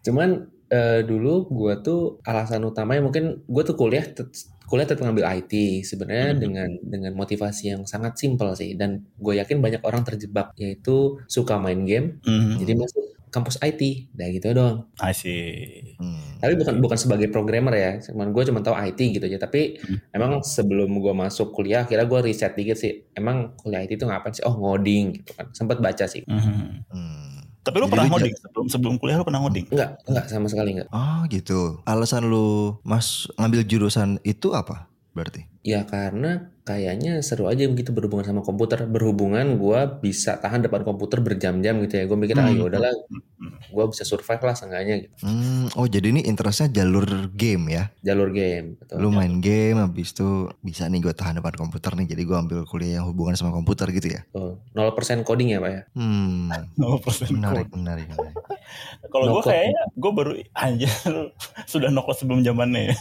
cuman 0.00 0.46
eh, 0.74 1.00
dulu 1.02 1.46
gue 1.48 1.74
tuh 1.80 2.00
alasan 2.22 2.64
utamanya 2.64 3.00
mungkin 3.00 3.24
gue 3.46 3.62
tuh 3.62 3.76
kuliah 3.76 4.02
kuliah 4.64 4.88
tetap 4.88 5.04
ngambil 5.04 5.28
IT 5.38 5.52
sebenarnya 5.84 6.32
Mhm. 6.32 6.40
dengan 6.40 6.68
dengan 6.82 7.12
motivasi 7.14 7.64
yang 7.70 7.82
sangat 7.84 8.16
simpel 8.16 8.50
sih 8.54 8.74
dan 8.74 8.90
gue 9.16 9.34
yakin 9.36 9.60
banyak 9.60 9.82
orang 9.82 10.02
terjebak 10.02 10.50
yaitu 10.56 10.96
suka 11.26 11.54
main 11.56 11.84
game 11.84 12.18
Hmm, 12.24 12.56
jadi 12.58 12.72
masuk 12.74 13.04
kampus 13.28 13.58
IT 13.60 13.82
dah 14.10 14.30
gitu 14.30 14.46
doang 14.50 14.86
I 14.98 15.10
see. 15.10 15.98
Hmm. 15.98 16.38
Tapi 16.38 16.54
bukan 16.54 16.78
bukan 16.78 16.94
sebagai 16.94 17.28
programmer 17.28 17.74
ya, 17.74 17.92
cuman 18.00 18.30
gue 18.30 18.42
cuma 18.46 18.62
tahu 18.62 18.78
IT 18.78 19.00
gitu 19.10 19.24
aja. 19.26 19.42
Tapi 19.42 19.74
Hmm. 19.76 19.98
emang 20.12 20.32
sebelum 20.40 20.86
gue 20.94 21.10
masuk 21.12 21.50
kuliah, 21.50 21.82
kira 21.82 22.06
gue 22.06 22.20
riset 22.22 22.54
dikit 22.54 22.78
sih. 22.78 23.10
Emang 23.10 23.58
kuliah 23.58 23.82
IT 23.82 23.98
itu 23.98 24.06
ngapain 24.06 24.30
sih? 24.30 24.44
Oh 24.44 24.54
ngoding 24.54 25.18
gitu 25.18 25.34
kan. 25.34 25.50
Sempat 25.50 25.82
baca 25.82 26.06
sih. 26.06 26.22
Hmm. 26.24 26.86
Hmm. 26.86 27.33
Tapi 27.64 27.76
lu 27.80 27.88
Jadi 27.88 27.92
pernah 27.96 28.06
ngoding 28.12 28.34
sebelum 28.36 28.66
sebelum 28.68 28.94
kuliah 29.00 29.16
lu 29.16 29.24
pernah 29.24 29.40
ngoding? 29.40 29.66
Enggak, 29.72 29.90
enggak 30.04 30.24
sama 30.28 30.48
sekali 30.52 30.76
enggak. 30.76 30.88
Oh, 30.92 31.24
gitu. 31.32 31.80
Alasan 31.88 32.28
lu 32.28 32.76
Mas 32.84 33.24
ngambil 33.40 33.64
jurusan 33.64 34.20
itu 34.20 34.52
apa 34.52 34.84
berarti? 35.16 35.48
Ya 35.64 35.80
karena 35.82 36.52
kayaknya 36.60 37.20
seru 37.20 37.44
aja 37.44 37.64
begitu 37.64 37.88
berhubungan 37.88 38.20
sama 38.22 38.40
komputer. 38.40 38.84
Berhubungan 38.84 39.56
gue 39.56 39.80
bisa 39.98 40.36
tahan 40.36 40.60
depan 40.60 40.80
komputer 40.82 41.18
berjam-jam 41.18 41.80
gitu 41.80 41.94
ya. 41.94 42.04
Gue 42.04 42.14
mikir 42.14 42.36
ah 42.36 42.44
Hmm. 42.44 42.52
ya 42.54 42.64
udahlah, 42.66 42.92
Hmm. 43.34 43.56
gue 43.66 43.84
bisa 43.88 44.04
survive 44.04 44.40
lah 44.40 44.52
seenggaknya 44.52 44.94
gitu. 45.02 45.14
Hmm, 45.20 45.72
oh 45.72 45.84
jadi 45.84 46.08
ini 46.10 46.20
interestnya 46.22 46.68
jalur 46.70 47.04
game 47.30 47.64
ya? 47.70 47.88
Jalur 48.02 48.28
game. 48.30 48.76
Betul. 48.76 48.96
Lu 48.98 49.08
main 49.08 49.40
game 49.40 49.76
habis 49.78 50.12
itu 50.12 50.28
bisa 50.60 50.84
nih 50.84 51.00
gue 51.00 51.12
tahan 51.12 51.40
depan 51.40 51.52
komputer 51.54 51.92
nih 51.94 52.08
jadi 52.08 52.22
gue 52.22 52.36
ambil 52.38 52.58
kuliah 52.64 53.00
yang 53.00 53.08
hubungan 53.08 53.32
sama 53.32 53.48
komputer 53.50 53.88
gitu 53.90 54.08
ya? 54.10 54.20
Betul. 54.28 54.60
0% 54.70 55.24
coding 55.24 55.48
ya 55.48 55.58
pak 55.58 55.70
ya. 55.70 55.82
Hmm, 55.94 56.52
0% 56.76 57.28
menarik, 57.30 57.68
menarik, 57.70 58.04
menarik. 58.06 58.36
Kalau 59.12 59.24
gue 59.26 59.32
No 59.32 59.40
code. 59.40 59.48
kayaknya 59.48 59.82
gue 59.90 60.12
baru 60.12 60.32
anjir 60.54 60.92
sudah 61.72 61.88
nokot 61.88 62.16
sebelum 62.18 62.40
zamannya 62.40 62.92
ya. 62.92 62.96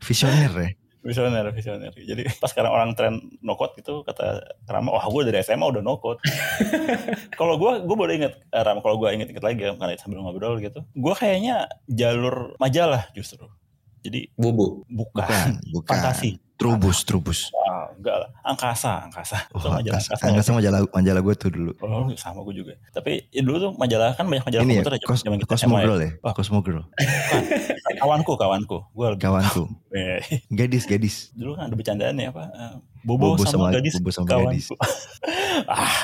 Visioner 0.00 0.54
ya? 0.56 0.70
Visioner, 0.98 1.46
visioner. 1.54 1.94
Jadi 1.94 2.26
pas 2.42 2.50
sekarang 2.50 2.74
orang 2.74 2.90
tren 2.98 3.22
nokot 3.38 3.78
gitu 3.78 4.02
kata 4.02 4.42
Rama, 4.66 4.98
wah 4.98 5.06
gue 5.06 5.30
dari 5.30 5.38
SMA 5.40 5.62
udah 5.62 5.78
nokot. 5.80 6.18
kalau 7.38 7.54
gue, 7.54 7.86
gue 7.86 7.96
baru 7.96 8.12
inget 8.18 8.34
eh, 8.50 8.62
Ram, 8.66 8.82
kalau 8.82 8.98
gue 8.98 9.08
inget-inget 9.14 9.44
lagi 9.44 9.62
karena 9.62 9.94
sambil 9.94 10.20
ngobrol 10.26 10.58
gitu, 10.58 10.82
gue 10.82 11.14
kayaknya 11.14 11.70
jalur 11.86 12.58
majalah 12.58 13.06
justru. 13.14 13.46
Jadi 14.02 14.30
Bubu. 14.34 14.82
bukan, 14.90 15.26
Bukan, 15.26 15.48
bukan. 15.74 15.86
fantasi. 15.90 16.38
Trubus, 16.58 17.06
Trubus. 17.06 17.54
Wah, 17.54 17.86
enggak 17.94 18.18
lah, 18.18 18.28
angkasa, 18.42 19.06
angkasa. 19.06 19.46
Oh, 19.50 19.62
Itu 19.62 19.70
majalah 19.70 20.02
angkasa, 20.02 20.26
angkasa. 20.26 20.50
majalah, 20.50 20.80
majalah 20.90 21.20
gue 21.22 21.34
tuh 21.38 21.50
dulu. 21.50 21.70
Oh, 21.78 22.10
sama 22.18 22.42
gue 22.42 22.54
juga. 22.56 22.74
Tapi 22.90 23.30
ya 23.30 23.40
dulu 23.40 23.56
tuh 23.60 23.70
majalah 23.78 24.10
kan 24.12 24.26
banyak 24.26 24.42
majalah 24.42 24.62
Ini 24.62 24.72
ya, 24.74 24.82
komputer 24.82 24.94
aja 24.98 25.06
Cos 25.06 25.20
zaman 25.22 25.38
kita 25.38 25.48
Cosmo 25.48 25.70
SMA 25.70 25.78
ya. 25.78 25.86
Ya? 25.86 26.58
Girl. 26.60 26.82
Kawanku, 27.96 28.32
kawanku. 28.34 28.78
Gue 28.90 29.06
Kawanku. 29.16 29.62
eh, 29.90 30.18
Gadis, 30.58 30.84
gadis. 30.84 31.16
dulu 31.32 31.54
kan 31.54 31.70
ada 31.70 31.74
bercandaan 31.74 32.14
ya 32.14 32.28
apa 32.28 32.44
eh, 32.50 32.74
Bobo, 33.00 33.38
Bobo 33.38 33.46
sama, 33.46 33.70
sama- 33.70 33.72
gadis 33.72 33.94
Bobo 33.96 34.10
sama 34.10 34.26
kawanku. 34.26 34.50
gadis. 34.50 34.66
ah 35.70 35.94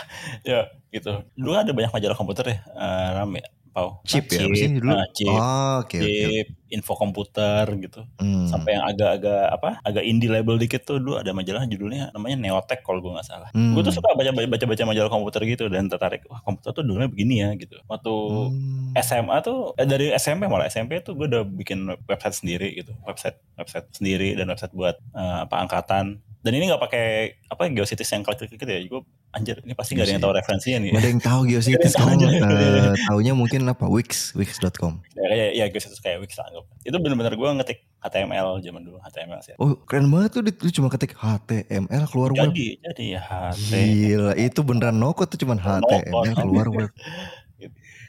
ya 0.43 0.67
gitu 0.91 1.23
dulu 1.35 1.51
kan 1.53 1.63
ada 1.63 1.73
banyak 1.73 1.91
majalah 1.91 2.15
komputer 2.15 2.45
ya 2.47 2.57
eh, 2.65 3.09
rame 3.13 3.43
Pau 3.75 3.99
Chip 4.07 4.31
ya? 4.31 4.47
Sih 4.47 4.71
dulu? 4.71 4.95
ah, 4.95 5.03
chip, 5.11 5.27
Oh, 5.27 5.83
oke, 5.83 5.99
oke. 5.99 6.07
chip, 6.07 6.47
info 6.71 6.95
komputer 6.95 7.67
gitu 7.77 8.07
Hmm. 8.17 8.47
sampai 8.47 8.79
yang 8.79 8.87
agak-agak 8.87 9.51
apa 9.51 9.71
agak 9.83 10.03
indie 10.03 10.31
label 10.31 10.55
dikit 10.55 10.83
tuh 10.83 10.97
dulu 10.97 11.19
ada 11.19 11.31
majalah 11.31 11.67
judulnya 11.67 12.11
namanya 12.11 12.39
Neotech 12.41 12.81
kalau 12.81 12.99
gue 12.99 13.11
nggak 13.11 13.27
salah 13.27 13.51
Hmm. 13.51 13.75
gue 13.75 13.83
tuh 13.83 13.91
suka 13.91 14.15
baca 14.15 14.31
baca 14.31 14.65
baca 14.65 14.83
majalah 14.85 15.11
komputer 15.11 15.43
gitu 15.45 15.67
dan 15.67 15.87
tertarik 15.87 16.23
wah 16.27 16.39
komputer 16.41 16.71
tuh 16.73 16.83
dulunya 16.83 17.07
begini 17.07 17.35
ya 17.43 17.51
gitu 17.55 17.83
waktu 17.85 18.13
Hmm. 18.15 18.95
SMA 18.97 19.37
tuh 19.41 19.75
eh, 19.75 19.85
dari 19.85 20.11
SMP 20.13 20.47
malah 20.47 20.67
SMP 20.67 20.99
tuh 21.01 21.15
gue 21.15 21.27
udah 21.27 21.43
bikin 21.43 21.91
website 22.07 22.37
sendiri 22.37 22.71
gitu 22.73 22.95
website 23.03 23.39
website 23.55 23.91
sendiri 23.91 24.35
dan 24.35 24.47
website 24.47 24.71
buat 24.71 24.95
eh, 25.11 25.39
apa 25.45 25.57
angkatan 25.61 26.23
dan 26.45 26.53
ini 26.53 26.69
nggak 26.69 26.83
pakai 26.85 27.07
apa 27.49 27.73
geocities 27.73 28.13
yang 28.13 28.21
klik 28.21 28.37
klik 28.37 28.53
gitu 28.53 28.69
ya 28.69 28.85
gue 28.85 29.01
anjir 29.33 29.57
ini 29.65 29.73
pasti 29.73 29.97
nggak 29.97 30.05
ada 30.05 30.13
yang 30.13 30.23
tahu 30.23 30.35
referensinya 30.37 30.79
nih 30.85 30.91
Gak 30.93 31.01
ada 31.01 31.09
yang 31.09 31.23
tahu 31.25 31.41
Gak 31.49 31.95
kamu 31.97 32.21
tahu. 32.21 32.53
eh, 32.53 32.93
taunya 33.09 33.33
mungkin 33.33 33.61
apa 33.65 33.85
Wix 33.89 34.37
Wix.com 34.37 35.01
ya, 35.17 35.25
kayak 35.25 35.51
ya 35.57 35.65
geocities 35.73 36.01
kayak 36.05 36.21
Wix 36.21 36.37
lah 36.37 36.53
anggap 36.53 36.65
itu 36.85 36.97
bener-bener 37.01 37.33
gue 37.33 37.49
ngetik 37.57 37.79
HTML 38.05 38.61
zaman 38.61 38.83
dulu 38.85 39.01
HTML 39.01 39.41
sih 39.41 39.57
Oh 39.57 39.73
keren 39.89 40.13
banget 40.13 40.31
tuh 40.37 40.41
lu 40.45 40.71
cuma 40.71 40.93
ketik 40.93 41.17
HTML 41.17 42.05
keluar 42.13 42.31
web 42.37 42.53
jadi 42.53 42.69
jadi 42.93 43.05
ya 43.17 43.21
HT 43.25 43.73
Gila 43.73 44.33
itu 44.37 44.61
beneran 44.61 45.01
nokot 45.01 45.33
tuh 45.33 45.41
cuman 45.41 45.57
HTML 45.57 46.13
Nokot. 46.13 46.37
keluar 46.37 46.67
web. 46.69 46.93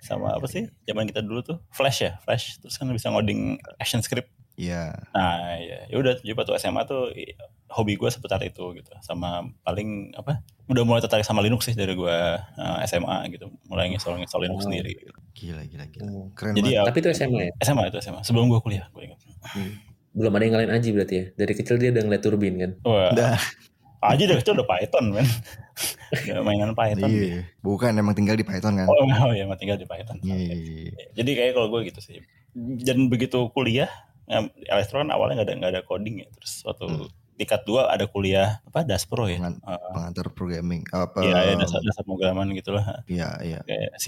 Sama 0.05 0.37
apa 0.37 0.45
sih? 0.45 0.69
Zaman 0.85 1.09
kita 1.09 1.25
dulu 1.25 1.41
tuh 1.41 1.57
Flash 1.73 2.05
ya, 2.05 2.21
Flash 2.21 2.61
terus 2.61 2.77
kan 2.77 2.85
bisa 2.93 3.09
ngoding 3.09 3.57
action 3.81 4.05
script. 4.05 4.29
Iya. 4.55 4.95
Nah, 5.11 5.59
ya, 5.59 5.77
ya 5.85 5.95
udah 5.95 6.15
jadi 6.17 6.31
waktu 6.31 6.55
SMA 6.57 6.81
tuh 6.83 7.11
hobi 7.67 7.95
gue 7.95 8.07
seputar 8.07 8.39
itu 8.39 8.63
gitu. 8.73 8.91
Sama 8.99 9.43
paling 9.61 10.15
apa? 10.15 10.39
Udah 10.65 10.81
mulai 10.81 10.99
tertarik 10.99 11.23
sama 11.23 11.43
Linux 11.43 11.67
sih 11.67 11.75
dari 11.75 11.91
gue 11.91 12.17
uh, 12.39 12.77
SMA 12.87 13.27
gitu. 13.29 13.51
Mulai 13.67 13.91
nginstal-nginstal 13.91 14.39
Linux 14.41 14.63
Oh. 14.63 14.65
sendiri. 14.65 14.95
Gila 15.35 15.61
gila 15.67 15.85
gila. 15.85 16.03
Oh. 16.07 16.27
Keren 16.31 16.55
Jadi 16.55 16.71
banget. 16.71 16.79
ya 16.79 16.87
Tapi 16.87 16.97
itu 16.99 17.09
SMA 17.13 17.39
ya? 17.41 17.51
SMA 17.61 17.83
itu 17.87 17.97
SMA. 17.99 18.21
Sebelum 18.23 18.47
gue 18.47 18.59
kuliah, 18.59 18.87
gue 18.89 19.03
ingat. 19.03 19.19
Hmm. 19.51 19.75
Belum 20.15 20.31
ada 20.31 20.43
yang 20.43 20.53
ngalahin 20.55 20.71
Aji 20.71 20.89
berarti 20.95 21.15
ya? 21.15 21.25
Dari 21.35 21.53
kecil 21.53 21.75
dia 21.75 21.91
udah 21.91 22.03
ngeliat 22.07 22.23
turbin 22.23 22.53
kan? 22.55 22.71
Wah, 22.81 23.11
Dah. 23.11 23.35
aja 24.05 24.23
dari 24.23 24.37
kecil 24.37 24.55
udah 24.55 24.69
Python 24.69 25.05
men. 25.11 25.27
udah 26.31 26.43
mainan 26.45 26.71
Python. 26.71 27.09
Iya. 27.09 27.43
Bukan 27.59 27.91
emang 27.91 28.15
tinggal 28.15 28.37
di 28.37 28.45
Python 28.45 28.77
kan. 28.77 28.87
Oh, 28.87 28.95
oh 29.03 29.31
ya, 29.33 29.43
emang 29.43 29.59
tinggal 29.59 29.75
di 29.75 29.83
Python. 29.83 30.15
Iya 30.23 30.35
iya 30.37 30.55
iya. 30.55 31.05
Jadi 31.11 31.31
kayak 31.33 31.51
kalau 31.51 31.67
gue 31.67 31.89
gitu 31.89 31.99
sih. 31.99 32.23
Dan 32.55 33.11
begitu 33.11 33.51
kuliah, 33.51 33.91
ya, 34.25 34.39
elektro 34.69 34.99
kan 34.99 35.09
awalnya 35.09 35.39
nggak 35.39 35.47
ada 35.47 35.55
nggak 35.55 35.71
ada 35.73 35.81
coding 35.81 36.15
ya. 36.21 36.27
Terus 36.33 36.53
waktu 36.63 36.85
Hmm. 36.85 37.07
tingkat 37.35 37.61
dua 37.63 37.91
ada 37.91 38.07
kuliah 38.07 38.63
apa 38.63 38.81
Daspro 38.81 39.27
ya. 39.27 39.35
Pengan- 39.37 39.59
Eh, 39.59 39.79
Pengantar 39.91 40.25
programming 40.29 40.87
apa? 40.89 41.19
Iya, 41.19 41.37
ya, 41.41 41.53
dasar 41.57 41.79
dasar 41.81 42.01
pemrograman 42.01 42.47
gitulah. 42.53 43.03
Iya 43.05 43.29
iya. 43.41 43.59
Kayak 43.61 43.99
C++ 43.99 44.05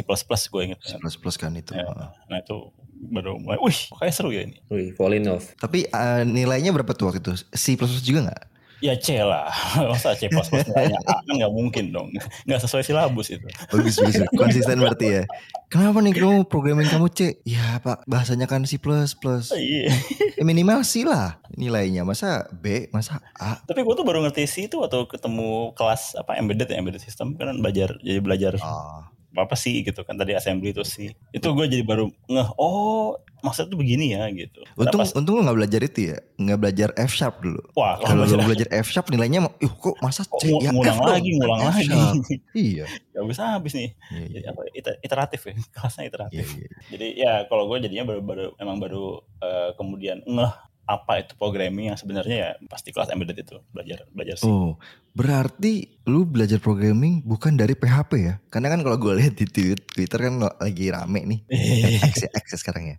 gue 0.48 0.62
inget. 0.64 0.80
C++ 0.80 0.96
kan 1.36 1.52
itu. 1.52 1.72
Ya, 1.72 1.86
nah 2.24 2.38
itu 2.40 2.72
baru 2.98 3.38
mulai, 3.38 3.60
wih 3.60 3.78
kayak 3.94 4.10
seru 4.10 4.32
ya 4.32 4.42
ini. 4.42 4.58
Wih, 4.68 4.90
fall 4.94 5.12
in 5.12 5.28
love. 5.28 5.44
Tapi 5.56 5.86
eh, 5.86 6.22
nilainya 6.24 6.72
berapa 6.72 6.92
tuh 6.92 7.12
waktu 7.12 7.20
itu? 7.20 7.34
C++ 7.52 7.76
juga 8.02 8.32
nggak? 8.32 8.44
Ya 8.78 8.94
C 8.94 9.18
lah, 9.18 9.50
masa 9.92 10.14
C++ 10.14 10.30
nilainya 10.30 11.00
A 11.10 11.26
kan 11.26 11.34
nggak 11.34 11.54
mungkin 11.54 11.90
dong. 11.90 12.14
Nggak 12.46 12.62
sesuai 12.62 12.86
silabus 12.86 13.34
itu. 13.34 13.48
Bagus 13.74 13.98
bagus. 13.98 14.22
Konsisten 14.38 14.78
berarti 14.78 15.08
ya. 15.18 15.24
Kenapa 15.68 15.98
nih 16.00 16.14
kamu 16.14 16.46
programming 16.46 16.86
kamu 16.86 17.10
C? 17.10 17.42
Ya 17.42 17.82
pak 17.82 18.06
bahasanya 18.06 18.46
kan 18.46 18.64
C++. 18.70 18.78
Iya. 18.78 19.90
Ya, 20.38 20.44
minimal 20.46 20.86
C 20.86 21.02
lah 21.02 21.42
nilainya. 21.58 22.06
Masa 22.06 22.46
B? 22.54 22.86
Masa 22.94 23.18
A? 23.42 23.58
Tapi 23.66 23.82
gue 23.82 23.96
tuh 23.98 24.06
baru 24.06 24.22
ngerti 24.22 24.46
C 24.46 24.56
itu 24.70 24.78
waktu 24.78 25.10
ketemu 25.10 25.74
kelas 25.74 26.14
apa 26.14 26.38
embedded 26.38 26.70
ya 26.70 26.78
embedded 26.78 27.02
system 27.02 27.34
kan 27.34 27.58
belajar 27.58 27.98
jadi 28.06 28.22
belajar 28.22 28.54
Ah, 28.62 29.10
apa 29.38 29.54
sih 29.54 29.86
gitu 29.86 30.02
kan 30.02 30.18
tadi 30.18 30.34
assembly 30.34 30.74
itu 30.74 30.82
sih 30.82 31.14
itu 31.30 31.48
gue 31.54 31.66
jadi 31.70 31.86
baru 31.86 32.10
ngeh 32.30 32.50
oh 32.58 33.22
maksudnya 33.40 33.70
tuh 33.70 33.80
begini 33.80 34.14
ya 34.14 34.26
gitu. 34.30 34.62
Untung 34.74 35.02
Kenapa- 35.02 35.16
untung 35.16 35.34
lu 35.38 35.42
nggak 35.46 35.58
belajar 35.58 35.82
itu 35.82 36.00
ya, 36.10 36.18
nggak 36.36 36.60
belajar 36.60 36.90
F 36.96 37.12
sharp 37.12 37.36
dulu. 37.40 37.62
wah 37.74 37.96
Kalau 37.98 38.24
lu 38.24 38.42
belajar 38.42 38.68
F 38.70 38.88
sharp 38.88 39.08
nilainya, 39.08 39.46
ih 39.58 39.70
kok 39.70 39.96
masa 40.00 40.26
oh, 40.26 40.38
C 40.38 40.50
ngu- 40.50 40.62
ya 40.62 40.72
ngulang 40.72 40.90
F 40.90 41.00
dong, 41.00 41.14
lagi 41.14 41.30
ngulang 41.34 41.60
F 41.62 41.76
lagi. 41.78 42.02
Iya. 42.68 42.86
gak 43.14 43.26
bisa 43.26 43.44
habis 43.54 43.74
nih. 43.74 43.90
Iya, 43.94 44.18
iya, 44.18 44.28
jadi 44.30 44.46
apa 44.50 44.62
iter- 44.72 45.00
iteratif 45.02 45.40
ya 45.42 45.54
kelasnya 45.74 46.02
iya, 46.02 46.10
iteratif. 46.10 46.46
Iya. 46.54 46.70
jadi 46.90 47.08
ya 47.16 47.34
kalau 47.46 47.64
gue 47.66 47.78
jadinya 47.82 48.06
baru 48.06 48.22
baru 48.22 48.46
emang 48.58 48.78
baru 48.78 49.06
eh, 49.38 49.70
kemudian 49.74 50.18
ngeh 50.24 50.54
apa 50.88 51.20
itu 51.20 51.36
programming 51.36 51.92
yang 51.92 52.00
sebenarnya 52.00 52.36
ya 52.40 52.50
pasti 52.66 52.90
kelas 52.90 53.12
embedded 53.12 53.44
itu 53.44 53.60
belajar 53.70 54.08
belajar 54.10 54.40
sih 54.40 54.48
Oh, 54.48 54.80
berarti 55.12 56.00
lu 56.08 56.24
belajar 56.24 56.58
programming 56.58 57.20
bukan 57.22 57.60
dari 57.60 57.76
PHP 57.76 58.12
ya? 58.18 58.36
Karena 58.48 58.72
kan 58.72 58.80
kalau 58.80 58.96
gue 58.96 59.20
lihat 59.20 59.36
di 59.36 59.44
Twitter, 59.44 60.16
kan 60.16 60.40
lagi 60.40 60.88
rame 60.88 61.26
nih. 61.28 61.40
X 62.14 62.24
X 62.32 62.64
sekarang 62.64 62.96
ya. 62.96 62.98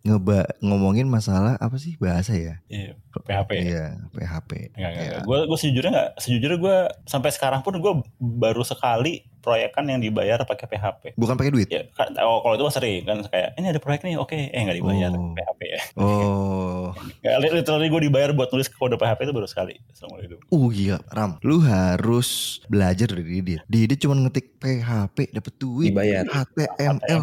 Ngeba 0.00 0.46
ngomongin 0.62 1.04
masalah 1.04 1.58
apa 1.58 1.76
sih 1.76 1.98
bahasa 1.98 2.32
ya? 2.32 2.62
Iya, 2.70 2.94
PHP 3.12 3.50
ya. 3.52 3.60
Iya, 3.60 3.84
PHP. 4.08 4.50
Enggak, 4.72 4.90
enggak, 4.90 4.90
Ya. 4.94 5.10
enggak. 5.10 5.22
Gue 5.26 5.38
gue 5.44 5.58
sejujurnya 5.58 5.90
enggak, 5.92 6.10
sejujurnya 6.22 6.58
gue 6.62 6.76
sampai 7.04 7.30
sekarang 7.34 7.60
pun 7.60 7.74
gue 7.76 7.92
baru 8.16 8.62
sekali 8.62 9.26
proyekan 9.44 9.84
yang 9.84 10.00
dibayar 10.00 10.40
pakai 10.40 10.64
PHP. 10.66 11.02
Bukan 11.14 11.36
pakai 11.36 11.52
duit. 11.52 11.68
Ya, 11.68 11.84
kan- 11.92 12.16
oh 12.18 12.40
kalau 12.40 12.56
itu 12.56 12.64
mah 12.64 12.72
sering 12.72 13.04
kan 13.04 13.20
kayak 13.22 13.52
ini 13.54 13.66
ada 13.68 13.76
proyek 13.76 14.00
nih, 14.02 14.16
oke, 14.16 14.32
eh 14.32 14.56
nggak 14.56 14.80
dibayar 14.80 15.12
Oh. 15.12 15.36
PHP 15.36 15.60
ya. 15.62 15.80
Oh, 15.94 16.84
Kayak 17.22 17.38
literally 17.52 17.86
gue 17.86 18.02
dibayar 18.02 18.30
buat 18.32 18.48
nulis 18.48 18.68
kode 18.68 18.96
PHP 18.96 19.20
itu 19.22 19.32
baru 19.32 19.44
sekali 19.44 19.76
seumur 19.92 20.18
hidup. 20.18 20.40
uh 20.42 20.66
gila, 20.66 20.98
Ram. 21.10 21.36
Lu 21.40 21.60
harus 21.60 22.28
belajar 22.66 23.04
dari 23.06 23.22
Didit. 23.22 23.60
Didit 23.66 23.98
cuma 23.98 24.16
ngetik 24.16 24.56
PHP 24.56 25.28
dapat 25.30 25.52
duit. 25.54 25.92
Dibayar. 25.92 26.24
HTML 26.24 27.22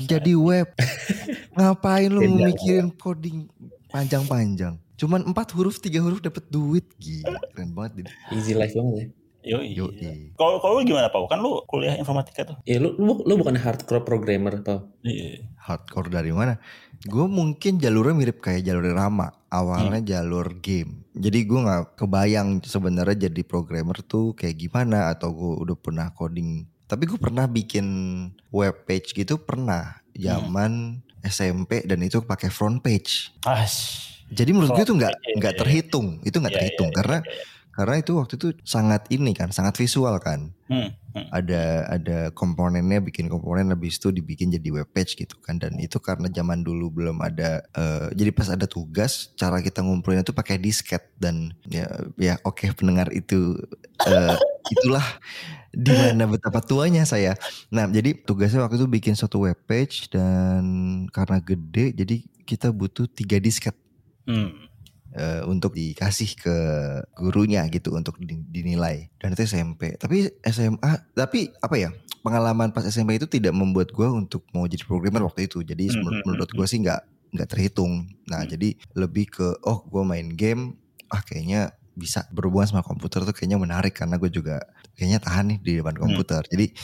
jadi 0.00 0.32
web. 0.32 0.68
Ngapain 1.54 2.08
lu 2.08 2.20
mikirin 2.30 2.88
coding 2.90 3.46
panjang-panjang? 3.88 4.78
Cuman 4.94 5.24
empat 5.24 5.50
huruf, 5.50 5.76
tiga 5.76 5.98
huruf 5.98 6.18
dapat 6.18 6.46
duit. 6.46 6.86
Gila, 6.96 7.40
keren 7.50 7.70
banget 7.70 7.92
Didit. 7.98 8.14
Easy 8.30 8.52
life 8.52 8.72
banget 8.72 8.94
ya. 8.96 9.06
Yoi. 9.44 9.76
Kalau 10.40 10.56
kalau 10.58 10.80
gimana 10.80 11.12
Pak? 11.12 11.20
Kan 11.28 11.44
lu 11.44 11.60
kuliah 11.68 11.94
informatika 12.00 12.48
tuh. 12.48 12.56
Ya 12.64 12.80
lu, 12.80 12.96
lu, 12.96 13.20
lu 13.28 13.34
bukan 13.36 13.60
hardcore 13.60 14.00
programmer 14.02 14.64
Pau. 14.64 14.88
Iya. 15.04 15.44
hardcore 15.60 16.08
dari 16.08 16.32
mana? 16.32 16.56
Gue 17.04 17.28
mungkin 17.28 17.76
jalurnya 17.76 18.16
mirip 18.16 18.40
kayak 18.40 18.64
jalur 18.64 18.96
Rama. 18.96 19.28
Awalnya 19.52 20.00
jalur 20.00 20.58
game. 20.64 21.04
Jadi 21.12 21.44
gue 21.44 21.60
nggak 21.60 22.00
kebayang 22.00 22.64
sebenarnya 22.64 23.28
jadi 23.28 23.42
programmer 23.44 24.00
tuh 24.00 24.32
kayak 24.32 24.56
gimana 24.56 25.12
atau 25.12 25.30
gue 25.30 25.52
udah 25.68 25.76
pernah 25.76 26.08
coding. 26.16 26.64
Tapi 26.88 27.04
gue 27.04 27.20
pernah 27.20 27.44
bikin 27.44 27.86
web 28.48 28.88
page 28.88 29.12
gitu 29.12 29.40
pernah 29.40 30.00
zaman 30.16 31.00
SMP 31.24 31.84
dan 31.84 32.00
itu 32.00 32.20
pakai 32.24 32.48
front 32.48 32.80
page. 32.80 33.32
Ash. 33.44 34.10
Jadi 34.28 34.50
menurut 34.56 34.72
gue 34.72 34.84
tuh 34.88 34.96
nggak 34.96 35.14
nggak 35.36 35.52
iya, 35.52 35.56
iya. 35.56 35.62
terhitung, 35.64 36.06
itu 36.24 36.36
nggak 36.40 36.52
Iya, 36.52 36.60
terhitung 36.60 36.90
iya, 36.90 36.96
karena 36.96 37.18
iya, 37.20 37.28
iya. 37.28 37.52
Karena 37.74 37.98
itu 37.98 38.14
waktu 38.14 38.38
itu 38.38 38.48
sangat 38.62 39.10
ini 39.10 39.34
kan, 39.34 39.50
sangat 39.50 39.74
visual 39.74 40.14
kan. 40.22 40.54
Hmm, 40.70 40.94
hmm. 41.12 41.28
ada 41.28 41.62
ada 41.90 42.18
komponennya 42.30 43.02
bikin 43.02 43.26
komponen 43.26 43.68
habis 43.74 43.98
itu 44.00 44.14
dibikin 44.14 44.48
jadi 44.54 44.70
web 44.70 44.86
page 44.94 45.18
gitu 45.18 45.34
kan. 45.42 45.58
Dan 45.58 45.82
itu 45.82 45.98
karena 45.98 46.30
zaman 46.30 46.62
dulu 46.62 46.94
belum 46.94 47.18
ada 47.18 47.66
eh, 47.74 48.14
jadi 48.14 48.30
pas 48.30 48.46
ada 48.46 48.70
tugas 48.70 49.34
cara 49.34 49.58
kita 49.58 49.82
ngumpulin 49.82 50.22
itu 50.22 50.30
pakai 50.30 50.56
disket. 50.62 51.02
Dan 51.18 51.50
ya 51.66 51.90
ya 52.14 52.38
oke 52.46 52.70
pendengar 52.78 53.10
itu 53.10 53.58
eh, 54.06 54.38
itulah 54.70 55.04
di 55.74 55.90
mana 55.90 56.30
betapa 56.30 56.62
tuanya 56.62 57.02
saya. 57.02 57.34
Nah 57.74 57.90
jadi 57.90 58.22
tugasnya 58.22 58.62
waktu 58.62 58.78
itu 58.78 58.86
bikin 58.86 59.18
suatu 59.18 59.50
web 59.50 59.58
page. 59.66 60.06
Dan 60.14 60.64
karena 61.10 61.42
gede 61.42 61.90
jadi 61.90 62.22
kita 62.46 62.70
butuh 62.70 63.10
tiga 63.10 63.42
disket. 63.42 63.74
Hmm. 64.30 64.70
Eh, 65.14 65.42
untuk 65.44 65.72
dikasih 65.72 66.30
ke 66.36 66.56
gurunya 67.14 67.62
gitu 67.68 67.94
untuk 67.94 68.18
di- 68.18 68.44
dinilai. 68.44 69.08
Dan 69.16 69.32
itu 69.32 69.42
SMP 69.44 69.94
tapi 69.94 70.28
SMA 70.42 71.14
tapi 71.14 71.54
apa 71.56 71.76
ya 71.78 71.90
pengalaman 72.20 72.70
pas 72.70 72.82
SMP 72.82 73.16
itu 73.16 73.26
tidak 73.26 73.52
membuat 73.52 73.90
gua 73.90 74.10
untuk 74.10 74.42
mau 74.50 74.66
jadi 74.66 74.82
programmer 74.82 75.22
waktu 75.22 75.46
itu. 75.46 75.62
Jadi 75.62 75.88
Hmm, 75.88 75.96
menur- 75.96 76.14
hmm, 76.14 76.24
menurut 76.26 76.50
hmm, 76.50 76.58
gua 76.58 76.66
sih 76.66 76.78
nggak 76.80 77.00
nggak 77.34 77.48
terhitung. 77.48 77.92
Nah 78.26 78.42
Hmm. 78.42 78.50
jadi 78.50 78.68
lebih 78.94 79.30
ke 79.30 79.46
oh 79.62 79.86
gua 79.86 80.02
main 80.04 80.28
game 80.30 80.78
ah 81.08 81.20
kayaknya 81.20 81.70
bisa 81.94 82.26
berhubungan 82.34 82.66
sama 82.66 82.82
komputer 82.82 83.22
tuh 83.22 83.30
kayaknya 83.30 83.54
menarik 83.54 83.94
karena 83.94 84.18
gue 84.18 84.26
juga 84.26 84.58
kayaknya 84.98 85.22
tahan 85.22 85.46
nih 85.46 85.58
di 85.62 85.72
depan 85.78 85.94
Hmm. 85.94 86.02
komputer. 86.10 86.42
Jadi 86.42 86.74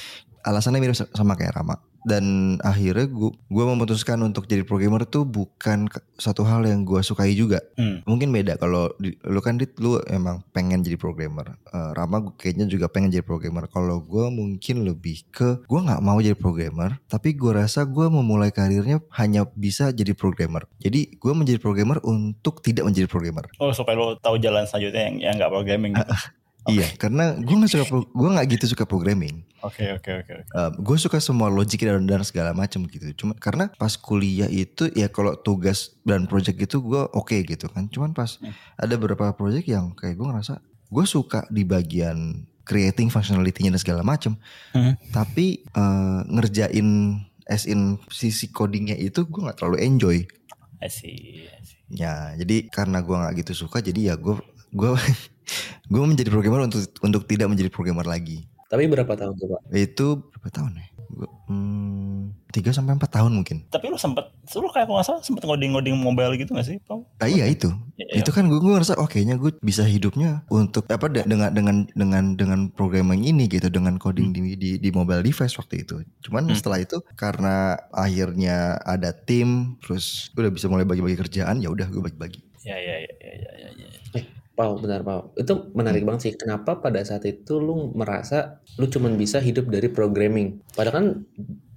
alasannya 0.42 0.80
mirip 0.80 0.96
sama 0.96 1.34
kayak 1.34 1.54
Rama 1.54 1.76
dan 2.00 2.56
akhirnya 2.64 3.04
gua 3.06 3.28
gua 3.52 3.64
memutuskan 3.68 4.16
untuk 4.20 4.48
jadi 4.48 4.64
programmer 4.64 5.04
tuh 5.04 5.28
bukan 5.28 5.84
satu 6.16 6.48
hal 6.48 6.64
yang 6.64 6.80
gua 6.80 7.04
sukai 7.04 7.36
juga 7.36 7.60
Hmm. 7.76 8.00
mungkin 8.04 8.32
beda 8.32 8.56
kalau 8.56 8.88
lu 9.00 9.40
kan 9.40 9.56
dit 9.56 9.68
lu 9.76 10.00
emang 10.06 10.40
pengen 10.50 10.80
jadi 10.80 10.96
programmer 10.96 11.60
Eh, 11.70 11.90
Rama 11.92 12.34
kayaknya 12.34 12.66
juga 12.66 12.88
pengen 12.88 13.08
jadi 13.08 13.22
programmer 13.22 13.68
kalau 13.68 14.00
gue 14.00 14.26
mungkin 14.26 14.82
lebih 14.82 15.22
ke 15.30 15.62
gue 15.62 15.80
nggak 15.80 16.02
mau 16.02 16.18
jadi 16.18 16.34
programmer 16.34 16.98
tapi 17.06 17.30
gue 17.30 17.52
rasa 17.52 17.86
gue 17.86 18.10
memulai 18.10 18.50
karirnya 18.50 18.98
hanya 19.14 19.46
bisa 19.46 19.92
jadi 19.92 20.10
programmer 20.12 20.66
jadi 20.80 21.14
gue 21.14 21.32
menjadi 21.32 21.62
programmer 21.62 22.02
untuk 22.02 22.58
tidak 22.58 22.88
menjadi 22.88 23.06
programmer 23.06 23.46
Oh 23.62 23.70
supaya 23.70 23.94
lo 23.94 24.16
tahu 24.16 24.34
jalan 24.36 24.66
selanjutnya 24.66 25.02
yang 25.04 25.16
yang 25.20 25.34
nggak 25.36 25.52
programming. 25.52 25.92
gitu. 25.94 26.10
iya 26.68 26.88
karena 26.98 27.32
gue 27.36 27.56
nggak 27.56 27.70
suka 27.72 27.84
gue 28.04 28.28
nggak 28.28 28.46
gitu 28.52 28.64
suka 28.76 28.84
programming 28.84 29.40
Oke 29.60 29.92
oke 29.92 30.24
oke. 30.24 30.34
gue 30.80 30.96
suka 30.96 31.20
semua 31.20 31.52
logik 31.52 31.84
dan, 31.84 32.08
dan 32.08 32.24
segala 32.24 32.56
macam 32.56 32.80
gitu. 32.88 33.12
Cuma 33.12 33.36
karena 33.36 33.68
pas 33.76 33.92
kuliah 33.92 34.48
itu 34.48 34.88
ya 34.96 35.12
kalau 35.12 35.36
tugas 35.36 36.00
dan 36.00 36.24
project 36.24 36.56
gitu 36.56 36.80
gue 36.80 37.04
oke 37.12 37.36
gitu 37.44 37.68
kan. 37.68 37.84
Cuman 37.92 38.16
pas 38.16 38.40
Hmm. 38.40 38.56
ada 38.80 38.96
beberapa 38.96 39.28
project 39.36 39.68
yang 39.68 39.92
kayak 39.92 40.16
gue 40.16 40.24
ngerasa 40.24 40.64
gue 40.64 41.04
suka 41.04 41.44
di 41.52 41.68
bagian 41.68 42.48
creating 42.64 43.12
functionality-nya 43.12 43.76
dan 43.76 43.80
segala 43.84 44.00
macam. 44.00 44.40
Hmm. 44.72 44.96
Tapi 45.12 45.60
eh, 45.60 46.20
ngerjain 46.24 47.20
as 47.44 47.68
in 47.68 48.00
sisi 48.08 48.48
codingnya 48.48 48.96
itu 48.96 49.28
gue 49.28 49.40
nggak 49.44 49.60
terlalu 49.60 49.84
enjoy. 49.84 50.24
I 50.80 50.88
see. 50.88 51.44
I 51.44 51.60
see. 51.60 51.76
Ya 51.92 52.32
jadi 52.32 52.64
karena 52.72 53.04
gue 53.04 53.12
nggak 53.12 53.44
gitu 53.44 53.68
suka 53.68 53.84
jadi 53.84 54.08
ya 54.08 54.14
gue 54.16 54.40
gue 54.72 54.90
gue 55.86 56.02
menjadi 56.02 56.30
programmer 56.30 56.66
untuk 56.66 56.80
untuk 57.02 57.22
tidak 57.26 57.50
menjadi 57.50 57.68
programmer 57.68 58.06
lagi. 58.06 58.46
Tapi 58.70 58.86
berapa 58.86 59.10
tahun 59.12 59.34
tuh 59.34 59.46
Pak? 59.50 59.60
Itu 59.74 60.06
berapa 60.30 60.48
tahun 60.48 60.72
ya? 60.78 60.86
Hmm, 61.50 62.30
3 62.54 62.70
sampai 62.70 62.94
4 62.94 63.10
tahun 63.10 63.34
mungkin. 63.34 63.66
Tapi 63.66 63.90
lu 63.90 63.98
sempet, 63.98 64.30
lu 64.54 64.70
kayak 64.70 64.86
kalau 64.86 65.02
nggak 65.02 65.08
salah 65.10 65.22
sempet 65.26 65.42
ngoding-ngoding 65.42 65.98
mobile 65.98 66.38
gitu 66.38 66.54
gak 66.54 66.62
sih, 66.62 66.78
Pau? 66.86 67.02
Nah, 67.18 67.26
iya 67.26 67.50
itu. 67.50 67.66
Ya, 67.98 68.22
Itu 68.22 68.30
kan 68.30 68.46
gue, 68.46 68.62
gue 68.62 68.70
ngerasa 68.70 68.94
oh 68.94 69.10
kayaknya 69.10 69.34
gue 69.34 69.58
bisa 69.58 69.82
hidupnya 69.82 70.46
untuk 70.46 70.86
apa 70.86 71.10
de- 71.10 71.26
dengan 71.26 71.50
dengan 71.50 71.76
dengan 71.92 72.24
dengan 72.38 72.60
programming 72.70 73.26
ini 73.26 73.50
gitu 73.50 73.66
dengan 73.66 73.98
coding 73.98 74.30
di, 74.30 74.54
di 74.54 74.78
di 74.78 74.90
mobile 74.90 75.20
device 75.20 75.58
waktu 75.58 75.82
itu. 75.82 76.06
Cuman 76.22 76.46
Hmm. 76.46 76.54
setelah 76.54 76.78
itu 76.78 77.02
karena 77.14 77.74
akhirnya 77.90 78.78
ada 78.80 79.10
tim 79.10 79.74
terus 79.82 80.30
udah 80.34 80.48
bisa 80.48 80.70
mulai 80.70 80.86
bagi-bagi 80.86 81.18
kerjaan 81.18 81.58
ya 81.58 81.74
udah 81.74 81.90
gue 81.90 82.00
bagi-bagi. 82.00 82.40
Ya, 82.62 82.76
ya, 82.76 82.96
ya, 83.02 83.12
ya, 83.18 83.32
ya, 83.34 83.50
ya, 83.72 83.79
Pau, 84.60 84.76
benar 84.76 85.00
Pau. 85.00 85.32
Itu 85.40 85.72
menarik 85.72 86.04
banget 86.04 86.20
sih. 86.20 86.32
Kenapa 86.36 86.76
pada 86.84 87.00
saat 87.00 87.24
itu 87.24 87.56
lu 87.56 87.96
merasa 87.96 88.60
lu 88.76 88.84
cuman 88.84 89.16
bisa 89.16 89.40
hidup 89.40 89.72
dari 89.72 89.88
programming? 89.88 90.60
Padahal 90.76 90.94
kan 91.00 91.06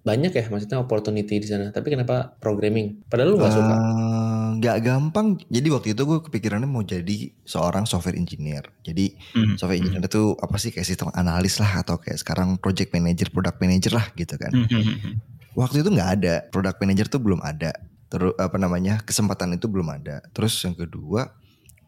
banyak 0.03 0.35
ya 0.35 0.51
maksudnya 0.51 0.83
opportunity 0.83 1.39
di 1.39 1.47
sana. 1.47 1.71
Tapi 1.71 1.95
kenapa 1.95 2.35
programming? 2.43 3.07
Padahal 3.07 3.31
lu 3.31 3.37
nggak 3.39 3.53
suka. 3.55 3.75
Eh, 3.79 4.47
nggak 4.59 4.77
gampang. 4.83 5.39
Jadi 5.47 5.67
waktu 5.71 5.87
itu 5.95 6.03
gue 6.03 6.19
kepikirannya 6.27 6.67
mau 6.67 6.83
jadi 6.83 7.31
seorang 7.47 7.87
software 7.87 8.19
engineer. 8.19 8.67
Jadi 8.83 9.15
Hmm. 9.31 9.55
software 9.55 9.79
engineer 9.79 10.03
itu 10.03 10.35
apa 10.35 10.55
sih 10.59 10.75
kayak 10.75 10.83
sistem 10.83 11.07
analis 11.15 11.55
lah 11.63 11.87
atau 11.87 11.95
kayak 11.95 12.19
sekarang 12.19 12.59
project 12.59 12.91
manager, 12.91 13.31
product 13.31 13.63
manager 13.63 13.95
lah 13.95 14.11
gitu 14.19 14.35
kan. 14.35 14.51
Hmm, 14.51 14.67
hmm, 14.67 14.83
hmm. 14.83 15.13
Waktu 15.55 15.87
itu 15.87 15.89
nggak 15.95 16.11
ada 16.19 16.33
product 16.51 16.83
manager 16.83 17.07
tuh 17.07 17.23
belum 17.23 17.39
ada. 17.39 17.71
Terus 18.11 18.35
apa 18.35 18.59
namanya 18.59 18.99
kesempatan 19.07 19.55
itu 19.55 19.71
belum 19.71 19.87
ada. 19.87 20.19
Terus 20.35 20.59
yang 20.67 20.75
kedua 20.75 21.31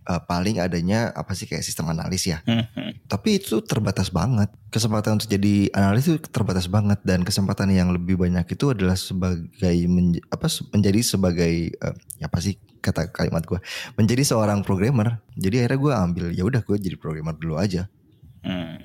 eh, 0.05 0.21
paling 0.23 0.61
adanya 0.61 1.09
apa 1.11 1.33
sih 1.33 1.49
kayak 1.49 1.65
sistem 1.65 1.89
analis 1.89 2.29
ya. 2.29 2.39
Hmm, 2.45 2.65
hmm. 2.71 3.09
Tapi 3.09 3.41
itu 3.41 3.59
terbatas 3.65 4.13
banget. 4.13 4.53
Kesempatan 4.69 5.17
untuk 5.17 5.27
jadi 5.27 5.69
analis 5.73 6.09
itu 6.09 6.21
terbatas 6.29 6.69
banget 6.69 7.01
dan 7.01 7.25
kesempatan 7.25 7.73
yang 7.73 7.89
lebih 7.89 8.15
banyak 8.15 8.45
itu 8.47 8.71
adalah 8.71 8.93
sebagai 8.93 9.75
menj- 9.89 10.21
apa 10.29 10.47
menjadi 10.71 10.99
sebagai 11.01 11.53
eh, 11.73 11.95
apa 12.21 12.37
sih 12.39 12.55
kata 12.85 13.09
kalimat 13.09 13.41
gue 13.49 13.57
menjadi 13.97 14.21
seorang 14.21 14.61
programmer. 14.61 15.17
Jadi 15.33 15.65
akhirnya 15.65 15.79
gue 15.81 15.93
ambil 15.93 16.25
ya 16.37 16.45
udah 16.45 16.61
gue 16.61 16.77
jadi 16.77 16.95
programmer 16.95 17.33
dulu 17.33 17.57
aja. 17.57 17.89
Hmm. 18.45 18.77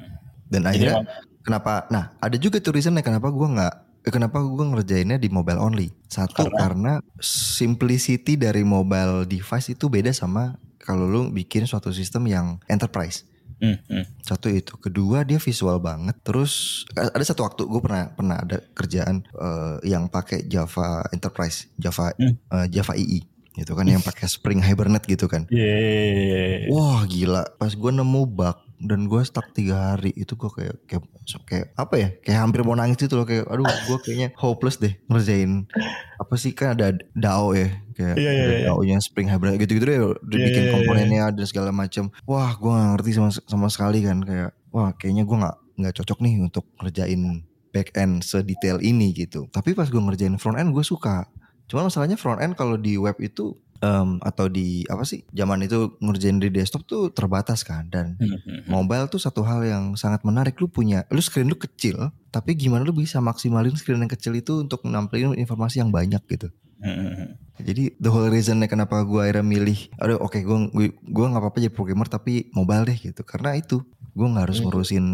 Dan 0.49 0.65
Jadi 0.65 0.69
akhirnya 0.73 0.97
emang- 1.05 1.09
kenapa? 1.45 1.73
Nah 1.93 2.17
ada 2.17 2.37
juga 2.41 2.59
tuh 2.65 2.73
reasonnya 2.73 3.05
kenapa 3.05 3.29
gue 3.29 3.45
nggak 3.45 3.75
kenapa 4.09 4.41
gue 4.41 4.65
ngerjainnya 4.73 5.21
di 5.21 5.29
mobile 5.29 5.61
only. 5.61 5.93
Satu 6.09 6.49
karena 6.49 7.05
simplicity 7.21 8.41
dari 8.41 8.65
mobile 8.65 9.29
device 9.29 9.77
itu 9.77 9.93
beda 9.93 10.17
sama 10.17 10.57
kalau 10.91 11.07
lu 11.07 11.31
bikin 11.31 11.63
suatu 11.65 11.91
sistem 11.91 12.27
yang 12.27 12.47
enterprise. 12.67 13.23
Hmm, 13.57 13.77
hmm. 13.87 14.05
Satu 14.21 14.49
itu, 14.49 14.73
kedua 14.75 15.21
dia 15.21 15.37
visual 15.37 15.79
banget. 15.79 16.17
Terus 16.21 16.83
a- 16.93 17.13
ada 17.13 17.21
satu 17.21 17.45
waktu 17.45 17.63
gue 17.63 17.79
pernah 17.79 18.09
pernah 18.11 18.37
ada 18.37 18.57
kerjaan 18.73 19.21
eh, 19.23 19.77
yang 19.87 20.09
pakai 20.09 20.45
Java 20.45 21.05
Enterprise, 21.09 21.69
Java 21.77 22.11
Hmm. 22.17 22.41
eh, 22.41 22.67
Java 22.69 22.97
EE, 22.97 23.21
gitu 23.53 23.73
kan 23.75 23.85
yang 23.85 24.01
pakai 24.01 24.25
Spring 24.27 24.59
Hibernate 24.59 25.05
gitu 25.05 25.29
kan. 25.29 25.45
Yeah. 25.53 26.73
Wah 26.73 27.05
gila, 27.05 27.45
pas 27.55 27.71
gue 27.71 27.93
nemu 27.93 28.23
bug 28.25 28.57
dan 28.81 29.05
gue 29.05 29.21
stuck 29.29 29.53
tiga 29.53 29.93
hari 29.95 30.11
itu 30.17 30.33
gue 30.41 30.49
kayak 30.49 30.77
kayak 30.89 31.05
kayak 31.45 31.67
apa 31.77 31.95
ya, 32.01 32.09
kayak 32.25 32.39
hampir 32.41 32.65
mau 32.65 32.73
nangis 32.73 32.97
gitu 32.97 33.21
loh 33.21 33.29
kayak, 33.29 33.45
aduh 33.45 33.69
gue 33.69 33.99
kayaknya 34.01 34.29
hopeless 34.41 34.81
deh 34.81 34.97
ngerjain 35.13 35.69
apa 36.17 36.35
sih 36.41 36.57
kan 36.57 36.77
ada 36.77 36.97
DAO 37.13 37.53
ya 37.53 37.69
kayak 37.93 38.17
Iya, 38.17 38.31
iya, 38.33 38.43
ada 38.45 38.57
iya. 38.57 38.67
DAO-nya 38.73 38.97
Spring 39.05 39.29
Hibernate 39.29 39.61
gitu-gitu 39.61 39.85
deh, 39.85 39.99
dibikin 40.25 40.65
iya, 40.65 40.69
iya, 40.69 40.73
komponennya 40.73 41.25
dan 41.37 41.47
segala 41.47 41.71
macam. 41.71 42.09
Wah 42.25 42.57
gue 42.57 42.73
gak 42.73 42.91
ngerti 42.97 43.11
sama 43.17 43.31
sama 43.33 43.69
sekali 43.69 44.01
kan 44.01 44.25
kayak, 44.25 44.51
wah 44.73 44.91
kayaknya 44.97 45.29
gue 45.29 45.37
nggak 45.37 45.57
nggak 45.81 45.95
cocok 46.01 46.19
nih 46.25 46.35
untuk 46.41 46.65
ngerjain 46.81 47.23
back 47.71 47.95
end 47.95 48.25
sedetail 48.25 48.81
ini 48.81 49.13
gitu. 49.15 49.47
Tapi 49.53 49.77
pas 49.77 49.87
gue 49.89 50.01
ngerjain 50.01 50.37
front 50.41 50.59
end 50.59 50.73
gue 50.73 50.85
suka. 50.85 51.29
Cuman 51.71 51.87
masalahnya 51.87 52.19
front 52.19 52.43
end 52.43 52.59
kalau 52.59 52.75
di 52.75 52.99
web 52.99 53.15
itu 53.23 53.55
em, 53.81 54.21
atau 54.21 54.47
di 54.47 54.85
apa 54.87 55.03
sih 55.03 55.25
zaman 55.31 55.61
itu 55.61 55.97
ngerjain 55.99 56.37
di 56.37 56.49
desktop 56.49 56.85
tuh 56.85 57.09
terbatas 57.09 57.61
kan 57.61 57.89
dan 57.89 58.17
Hmm, 58.17 58.37
hmm, 58.37 58.41
hmm. 58.61 58.69
mobile 58.69 59.07
tuh 59.07 59.19
satu 59.19 59.41
hal 59.41 59.61
yang 59.63 59.85
sangat 59.95 60.21
menarik 60.21 60.57
lu 60.57 60.69
punya 60.69 61.05
lu 61.09 61.19
screen 61.19 61.49
lu 61.49 61.57
kecil 61.57 61.97
tapi 62.29 62.55
gimana 62.55 62.83
lu 62.83 62.93
bisa 62.93 63.19
maksimalin 63.19 63.73
screen 63.73 63.99
yang 63.99 64.09
kecil 64.09 64.33
itu 64.33 64.61
untuk 64.61 64.85
nampilin 64.85 65.33
informasi 65.35 65.81
yang 65.81 65.89
banyak 65.91 66.21
gitu 66.27 66.49
Hmm, 66.81 66.97
hmm, 66.97 67.13
hmm. 67.13 67.31
jadi 67.61 67.93
the 67.97 68.09
whole 68.09 68.25
reasonnya 68.27 68.65
kenapa 68.65 69.05
gue 69.05 69.21
akhirnya 69.21 69.45
milih 69.45 69.93
aduh 69.97 70.17
oke 70.17 70.41
gue 70.41 70.59
gue 70.73 70.87
gue 70.97 71.27
nggak 71.29 71.37
apa-apa 71.39 71.61
jadi 71.61 71.69
programmer 71.69 72.09
tapi 72.09 72.49
mobile 72.53 72.89
deh 72.89 72.97
gitu 72.97 73.21
karena 73.21 73.53
itu 73.53 73.85
gue 74.11 74.27
nggak 74.27 74.49
harus 74.49 74.65
ngurusin 74.65 75.05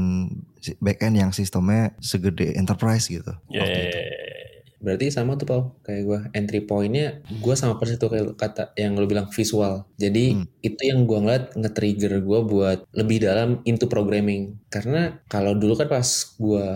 si- 0.56 0.78
back 0.78 1.02
end 1.02 1.18
yang 1.18 1.30
sistemnya 1.30 1.90
segede 1.99 2.54
enterprise 2.54 3.11
gitu 3.11 3.35
Ya, 3.50 3.66
waktu 3.66 3.78
ya, 3.78 3.82
itu. 3.82 3.99
ya, 3.99 4.06
ya. 4.06 4.36
Berarti 4.80 5.09
sama 5.09 5.35
tuh 5.35 5.47
Pau, 5.49 5.62
kayak 5.83 6.02
gue 6.04 6.18
entry 6.37 6.61
pointnya 6.62 7.25
gue 7.26 7.54
sama 7.56 7.80
persis 7.80 7.97
tuh 7.97 8.12
kayak 8.12 8.37
kata 8.37 8.76
yang 8.76 8.95
lo 8.95 9.09
bilang 9.09 9.28
visual. 9.33 9.88
Jadi 9.97 10.37
Hmm. 10.37 10.45
itu 10.61 10.80
yang 10.85 11.09
gue 11.09 11.18
ngeliat 11.18 11.45
nge-trigger 11.56 12.21
gue 12.21 12.40
buat 12.45 12.78
lebih 12.92 13.25
dalam 13.25 13.61
into 13.64 13.87
programming. 13.87 14.59
Karena 14.68 15.21
kalau 15.26 15.56
dulu 15.56 15.75
kan 15.80 15.89
pas 15.89 16.08
gue 16.36 16.67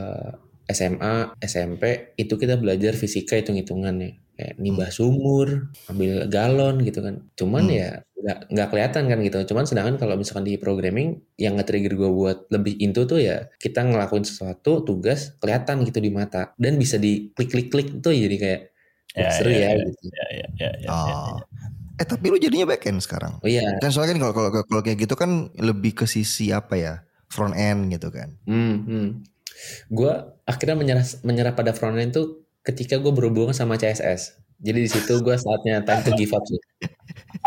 SMA, 0.71 1.35
SMP 1.43 2.15
itu 2.15 2.35
kita 2.39 2.55
belajar 2.55 2.95
fisika 2.95 3.35
hitung-hitungan 3.35 3.95
ya. 3.99 4.13
Kayak 4.41 4.55
nimbah 4.57 4.89
sumur, 4.89 5.69
ambil 5.91 6.25
galon 6.31 6.81
gitu 6.81 7.05
kan. 7.05 7.27
Cuman 7.37 7.69
Hmm. 7.69 7.77
ya 7.77 7.91
nggak 8.21 8.39
nggak 8.53 8.69
kelihatan 8.69 9.03
kan 9.09 9.19
gitu. 9.25 9.39
Cuman 9.53 9.65
sedangkan 9.65 9.97
kalau 9.97 10.15
misalkan 10.21 10.45
di 10.45 10.61
programming 10.61 11.21
yang 11.41 11.57
nge-trigger 11.57 11.97
gue 11.97 12.11
buat 12.13 12.39
lebih 12.53 12.77
into 12.85 13.09
tuh 13.09 13.21
ya 13.21 13.49
kita 13.57 13.81
ngelakuin 13.85 14.25
sesuatu 14.29 14.85
tugas 14.85 15.35
kelihatan 15.41 15.83
gitu 15.89 15.99
di 16.05 16.13
mata 16.13 16.53
dan 16.61 16.77
bisa 16.77 17.01
di 17.01 17.33
klik-klik-klik 17.33 18.05
tuh 18.05 18.13
jadi 18.13 18.37
kayak 18.37 18.61
wah, 19.17 19.25
Ya, 19.27 19.31
seru 19.35 19.51
ya, 19.51 19.59
ya, 19.59 19.71
ya. 19.75 19.85
gitu. 19.89 20.05
Ya, 20.07 20.11
ya, 20.13 20.27
ya, 20.31 20.47
ya, 20.55 20.71
ya, 20.85 20.89
Oh. 20.93 21.07
ya. 21.41 21.45
eh 22.01 22.07
tapi 22.09 22.25
lu 22.33 22.39
jadinya 22.41 22.65
back 22.65 22.89
end 22.89 23.05
sekarang 23.05 23.37
Oh 23.45 23.49
iya, 23.51 23.77
kan 23.77 23.93
soalnya 23.93 24.17
kan 24.17 24.21
kalau 24.33 24.33
kalau 24.49 24.65
kalau 24.65 24.81
kayak 24.81 25.05
gitu 25.05 25.13
kan 25.21 25.53
lebih 25.61 25.93
ke 25.93 26.09
sisi 26.09 26.49
apa 26.49 26.79
ya 26.81 26.95
front 27.29 27.53
end 27.53 27.93
gitu 27.93 28.09
kan 28.09 28.41
hmm, 28.49 28.77
hmm. 28.89 29.09
gue 29.93 30.13
akhirnya 30.49 30.77
menyerah 30.81 31.05
menyerah 31.21 31.53
pada 31.53 31.77
front 31.77 32.01
end 32.01 32.17
tuh 32.17 32.41
ketika 32.61 33.01
gue 33.01 33.13
berhubungan 33.13 33.57
sama 33.57 33.77
CSS. 33.81 34.37
Jadi 34.61 34.79
di 34.85 34.91
situ 34.93 35.25
gue 35.25 35.33
saatnya 35.33 35.81
time 35.81 36.03
to 36.05 36.13
give 36.13 36.33
up 36.37 36.45
sih. 36.45 36.61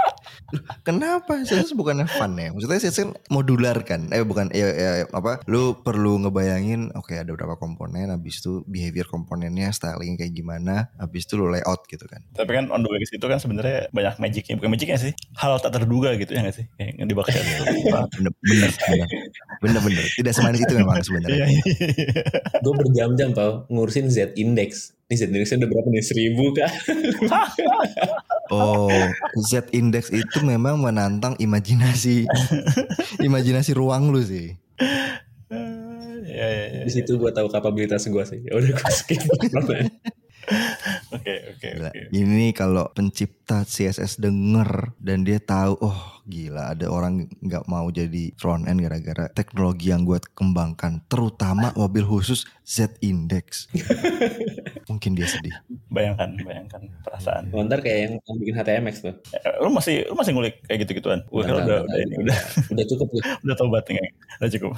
Kenapa 0.88 1.42
CSS 1.42 1.74
bukannya 1.74 2.06
fun 2.06 2.38
ya? 2.38 2.54
Maksudnya 2.54 2.80
CSS 2.80 2.98
kan 3.04 3.10
modular 3.34 3.78
kan? 3.84 4.10
Eh 4.14 4.22
bukan 4.22 4.54
ya, 4.54 4.68
ya, 4.74 4.92
apa? 5.10 5.42
Lu 5.50 5.80
perlu 5.82 6.22
ngebayangin 6.24 6.94
oke 6.94 7.14
ada 7.16 7.32
berapa 7.34 7.58
komponen 7.58 8.14
habis 8.14 8.40
itu 8.42 8.62
behavior 8.70 9.08
komponennya 9.10 9.74
styling 9.74 10.16
kayak 10.16 10.34
gimana, 10.34 10.94
habis 10.98 11.26
itu 11.26 11.40
lu 11.40 11.50
layout 11.50 11.86
gitu 11.90 12.06
kan. 12.06 12.22
Tapi 12.36 12.52
kan 12.54 12.66
on 12.70 12.86
the 12.86 12.90
way 12.90 13.02
ke 13.02 13.08
situ 13.10 13.26
kan 13.26 13.40
sebenarnya 13.42 13.90
banyak 13.90 14.16
magicnya, 14.22 14.54
bukan 14.60 14.72
magicnya 14.74 14.98
sih, 15.00 15.12
hal 15.38 15.58
tak 15.60 15.74
terduga 15.76 16.14
gitu 16.16 16.34
ya 16.34 16.42
nggak 16.46 16.56
sih, 16.56 16.66
yang 16.78 17.08
dibaca. 17.10 17.32
Wah, 17.90 18.06
bener 18.14 18.34
bener 18.44 18.70
bener. 18.72 19.08
Bener 19.64 19.82
bener. 19.82 20.06
Tidak 20.20 20.34
semanis 20.36 20.62
itu 20.64 20.74
memang 20.76 21.00
Iya, 21.00 21.06
sebenarnya. 21.08 21.46
iya. 21.48 21.56
Gue 22.62 22.74
berjam-jam 22.78 23.30
Pau 23.34 23.66
ngurusin 23.72 24.12
Z 24.12 24.36
index. 24.36 24.94
Ini 25.14 25.22
Z 25.22 25.30
indexnya 25.30 25.58
udah 25.62 25.70
berapa 25.70 25.88
nih? 25.94 26.02
Seribu 26.02 26.46
kah? 26.58 26.72
Oh, 28.52 28.92
Z 29.40 29.74
index 29.74 30.14
itu 30.14 30.44
memang 30.46 30.78
menantang 30.78 31.34
imajinasi 31.42 32.30
imajinasi 33.28 33.72
ruang 33.74 34.14
lu 34.14 34.22
sih. 34.22 34.54
Iya, 34.78 36.48
iya, 36.50 36.66
iya. 36.70 36.82
Di 36.86 36.92
situ 36.92 37.18
gue 37.18 37.34
tahu 37.34 37.50
kapabilitas 37.50 38.06
gue 38.06 38.24
sih. 38.26 38.46
Ya 38.46 38.54
udah 38.58 38.78
gue 38.78 38.92
skip. 38.94 39.22
Oke, 41.14 41.56
oke, 41.56 41.68
oke. 41.88 42.02
Ini 42.12 42.52
kalau 42.52 42.92
pencipta 42.92 43.64
CSS 43.64 44.20
denger 44.20 44.92
dan 45.00 45.24
dia 45.24 45.40
tahu, 45.40 45.80
oh 45.80 46.20
gila 46.24 46.72
ada 46.72 46.88
orang 46.88 47.28
nggak 47.44 47.68
mau 47.68 47.88
jadi 47.92 48.32
front 48.40 48.66
end 48.66 48.80
gara-gara 48.80 49.28
teknologi 49.32 49.92
yang 49.92 50.08
gue 50.08 50.20
kembangkan, 50.34 51.04
terutama 51.12 51.76
mobil 51.76 52.08
khusus 52.08 52.48
Z 52.64 52.96
index. 53.04 53.68
Mungkin 54.92 55.16
dia 55.16 55.28
sedih. 55.28 55.52
Bayangkan, 55.92 56.36
bayangkan 56.44 56.88
perasaan. 57.04 57.52
Ntar 57.52 57.84
kayak 57.84 58.00
yang 58.08 58.14
yang 58.24 58.38
bikin 58.40 58.56
HTMX 58.56 58.96
tuh. 59.04 59.16
Eh, 59.36 59.42
Lu 59.60 59.72
masih 59.72 60.08
lu 60.08 60.16
masih 60.16 60.32
ngulik 60.36 60.64
kayak 60.68 60.88
gitu-gituan? 60.88 61.24
Gue 61.28 61.44
kan 61.44 61.60
udah, 61.60 61.84
udah 61.84 62.00
ini 62.00 62.16
udah 62.24 62.40
udah 62.72 62.86
cukup 62.88 63.08
udah 63.48 63.56
tobat 63.60 63.84
nih, 63.92 64.12
udah 64.40 64.50
cukup. 64.52 64.72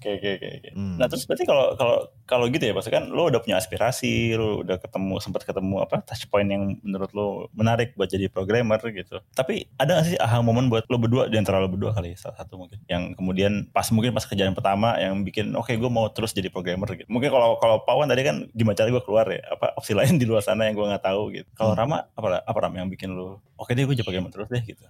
Oke, 0.00 0.08
oke, 0.16 0.28
oke. 0.40 0.48
oke. 0.60 0.70
Hmm. 0.76 0.96
Nah 0.96 1.06
terus 1.08 1.24
berarti 1.28 1.44
kalau 1.44 1.76
kalau 1.76 1.96
kalau 2.24 2.44
gitu 2.48 2.64
ya, 2.64 2.72
pasti 2.72 2.88
kan 2.88 3.04
lu 3.10 3.28
udah 3.28 3.40
punya 3.44 3.60
aspirasi, 3.60 4.32
lu 4.36 4.64
udah 4.64 4.80
ketemu 4.80 5.14
sempat 5.20 5.44
ketemu 5.44 5.76
apa 5.84 6.00
touch 6.04 6.24
point 6.32 6.48
yang 6.48 6.80
menurut 6.80 7.10
lu 7.12 7.28
menarik 7.52 7.92
buat 7.98 8.08
jadi 8.08 8.32
programmer 8.32 8.80
gitu. 8.92 9.20
Tapi 9.36 9.68
ada 9.76 10.00
gak 10.00 10.06
sih 10.08 10.16
aha 10.16 10.40
momen 10.40 10.69
buat 10.70 10.86
lu 10.86 10.96
berdua 10.96 11.26
di 11.26 11.36
antara 11.36 11.58
lu 11.58 11.66
berdua 11.66 11.90
kali 11.90 12.14
salah 12.14 12.38
satu 12.38 12.54
mungkin 12.56 12.78
yang 12.86 13.18
kemudian 13.18 13.66
pas 13.74 13.90
mungkin 13.90 14.14
pas 14.14 14.22
kerjaan 14.22 14.54
pertama 14.54 14.94
yang 15.02 15.26
bikin 15.26 15.52
oke 15.58 15.68
gue 15.74 15.90
mau 15.90 16.06
terus 16.14 16.30
jadi 16.30 16.48
programmer 16.48 16.86
gitu. 16.94 17.10
Mungkin 17.10 17.28
kalau 17.28 17.58
kalau 17.58 17.82
Pawan 17.82 18.06
tadi 18.06 18.22
kan 18.22 18.46
gimana 18.54 18.78
cara 18.78 18.88
gue 18.94 19.02
keluar 19.02 19.26
ya 19.26 19.42
apa 19.50 19.74
opsi 19.74 19.92
lain 19.98 20.16
di 20.16 20.24
luar 20.24 20.46
sana 20.46 20.70
yang 20.70 20.78
gue 20.78 20.86
nggak 20.86 21.04
tahu 21.04 21.34
gitu. 21.34 21.50
Kalau 21.58 21.74
Hmm. 21.74 21.80
Rama 21.82 21.98
apa 22.14 22.46
apa 22.46 22.58
Ram 22.62 22.74
yang 22.78 22.88
bikin 22.88 23.10
lu 23.10 23.42
oke 23.58 23.70
deh 23.74 23.82
gue 23.82 23.98
jadi 23.98 24.06
programmer 24.06 24.30
terus 24.30 24.46
deh 24.46 24.62
gitu. 24.62 24.86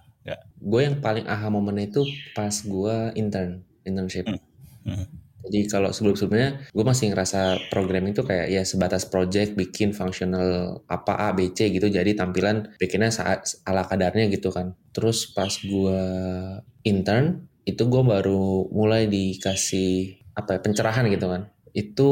Gue 0.61 0.85
yang 0.85 1.01
paling 1.01 1.25
aha 1.25 1.49
momennya 1.49 1.89
itu 1.89 2.05
pas 2.37 2.53
gue 2.53 2.95
intern, 3.17 3.65
internship. 3.83 4.29
Hmm. 4.29 4.39
Hmm. 4.85 5.20
Jadi 5.41 5.59
kalau 5.67 5.89
sebelum-sebelumnya 5.89 6.69
gue 6.69 6.85
masih 6.85 7.11
ngerasa 7.11 7.71
programming 7.73 8.13
tuh 8.13 8.25
kayak 8.25 8.47
ya 8.53 8.61
sebatas 8.61 9.09
project 9.09 9.57
bikin 9.57 9.91
functional 9.91 10.81
apa 10.85 11.17
A 11.17 11.29
B 11.33 11.49
C 11.51 11.73
gitu 11.73 11.89
jadi 11.89 12.13
tampilan 12.13 12.77
bikinnya 12.77 13.09
saat 13.09 13.45
ala 13.65 13.83
kadarnya 13.85 14.29
gitu 14.29 14.53
kan. 14.53 14.77
Terus 14.93 15.33
pas 15.33 15.49
gue 15.49 16.01
intern 16.85 17.47
itu 17.65 17.83
gue 17.85 18.03
baru 18.05 18.69
mulai 18.73 19.05
dikasih 19.05 20.21
apa 20.33 20.57
ya, 20.57 20.59
pencerahan 20.61 21.05
gitu 21.09 21.29
kan. 21.29 21.49
Itu 21.73 22.09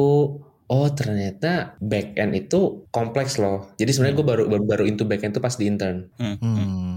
oh 0.69 0.87
ternyata 0.93 1.73
back 1.81 2.13
end 2.17 2.33
itu 2.37 2.85
kompleks 2.93 3.41
loh. 3.41 3.73
Jadi 3.81 3.89
sebenarnya 3.89 4.15
gue 4.21 4.27
baru, 4.27 4.43
baru 4.45 4.63
baru 4.65 4.83
into 4.85 5.05
back 5.09 5.25
end 5.25 5.33
tuh 5.33 5.41
pas 5.41 5.57
di 5.57 5.65
intern. 5.65 6.13
Hmm. 6.21 6.37
Hmm. 6.37 6.95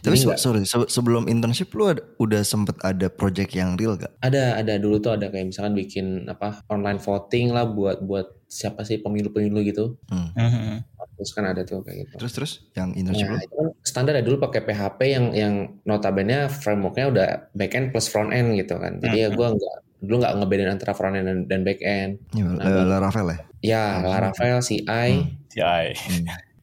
Tapi 0.00 0.16
se- 0.16 0.36
sorry, 0.36 0.62
se- 0.62 0.88
sebelum 0.88 1.26
internship 1.26 1.70
lu 1.70 1.88
ada, 1.88 2.02
udah 2.16 2.40
sempet 2.40 2.74
ada 2.80 3.06
project 3.06 3.52
yang 3.52 3.74
real 3.74 3.94
gak? 3.94 4.12
Ada 4.20 4.58
ada 4.58 4.74
dulu 4.76 4.98
tuh 4.98 5.12
ada 5.12 5.26
kayak 5.26 5.50
misalkan 5.50 5.72
bikin 5.72 6.06
apa 6.26 6.62
online 6.66 6.98
voting 6.98 7.50
lah 7.50 7.64
buat 7.64 8.00
buat 8.00 8.26
siapa 8.46 8.82
sih 8.82 8.98
pemilu-pemilu 8.98 9.58
gitu. 9.64 9.98
Hmm. 10.06 10.30
Hmm. 10.32 10.78
Terus 11.16 11.32
kan 11.32 11.44
ada 11.44 11.62
tuh 11.62 11.80
kayak 11.80 12.06
gitu. 12.06 12.14
Terus 12.18 12.32
terus 12.32 12.52
yang 12.72 12.92
internship 12.92 13.26
Nah, 13.26 13.34
lu? 13.34 13.40
itu 13.40 13.54
kan 13.54 13.68
standar 13.80 14.12
ya 14.12 14.22
dulu 14.22 14.36
pakai 14.38 14.60
PHP 14.62 15.00
yang 15.08 15.26
yang 15.32 15.54
notabene 15.82 16.46
frameworknya 16.46 17.06
udah 17.08 17.28
backend 17.52 17.90
plus 17.90 18.06
front 18.06 18.30
end 18.30 18.54
gitu 18.54 18.76
kan. 18.76 18.98
Jadi 18.98 19.16
ya 19.18 19.28
Mhm. 19.28 19.34
gue 19.34 19.48
nggak 19.52 19.76
dulu 19.96 20.16
nggak 20.20 20.34
ngebedain 20.36 20.70
antara 20.70 20.92
front 20.92 21.16
end 21.16 21.26
dan, 21.26 21.38
dan 21.46 21.60
back 21.62 21.80
end. 21.80 22.20
Ya, 22.30 22.44
Nah, 22.44 22.62
La- 22.62 23.00
Laravel 23.00 23.26
ya? 23.26 23.38
Ya, 23.64 23.82
Hmm. 23.96 24.04
Laravel, 24.04 24.56
CI, 24.60 25.10
CI. 25.48 25.86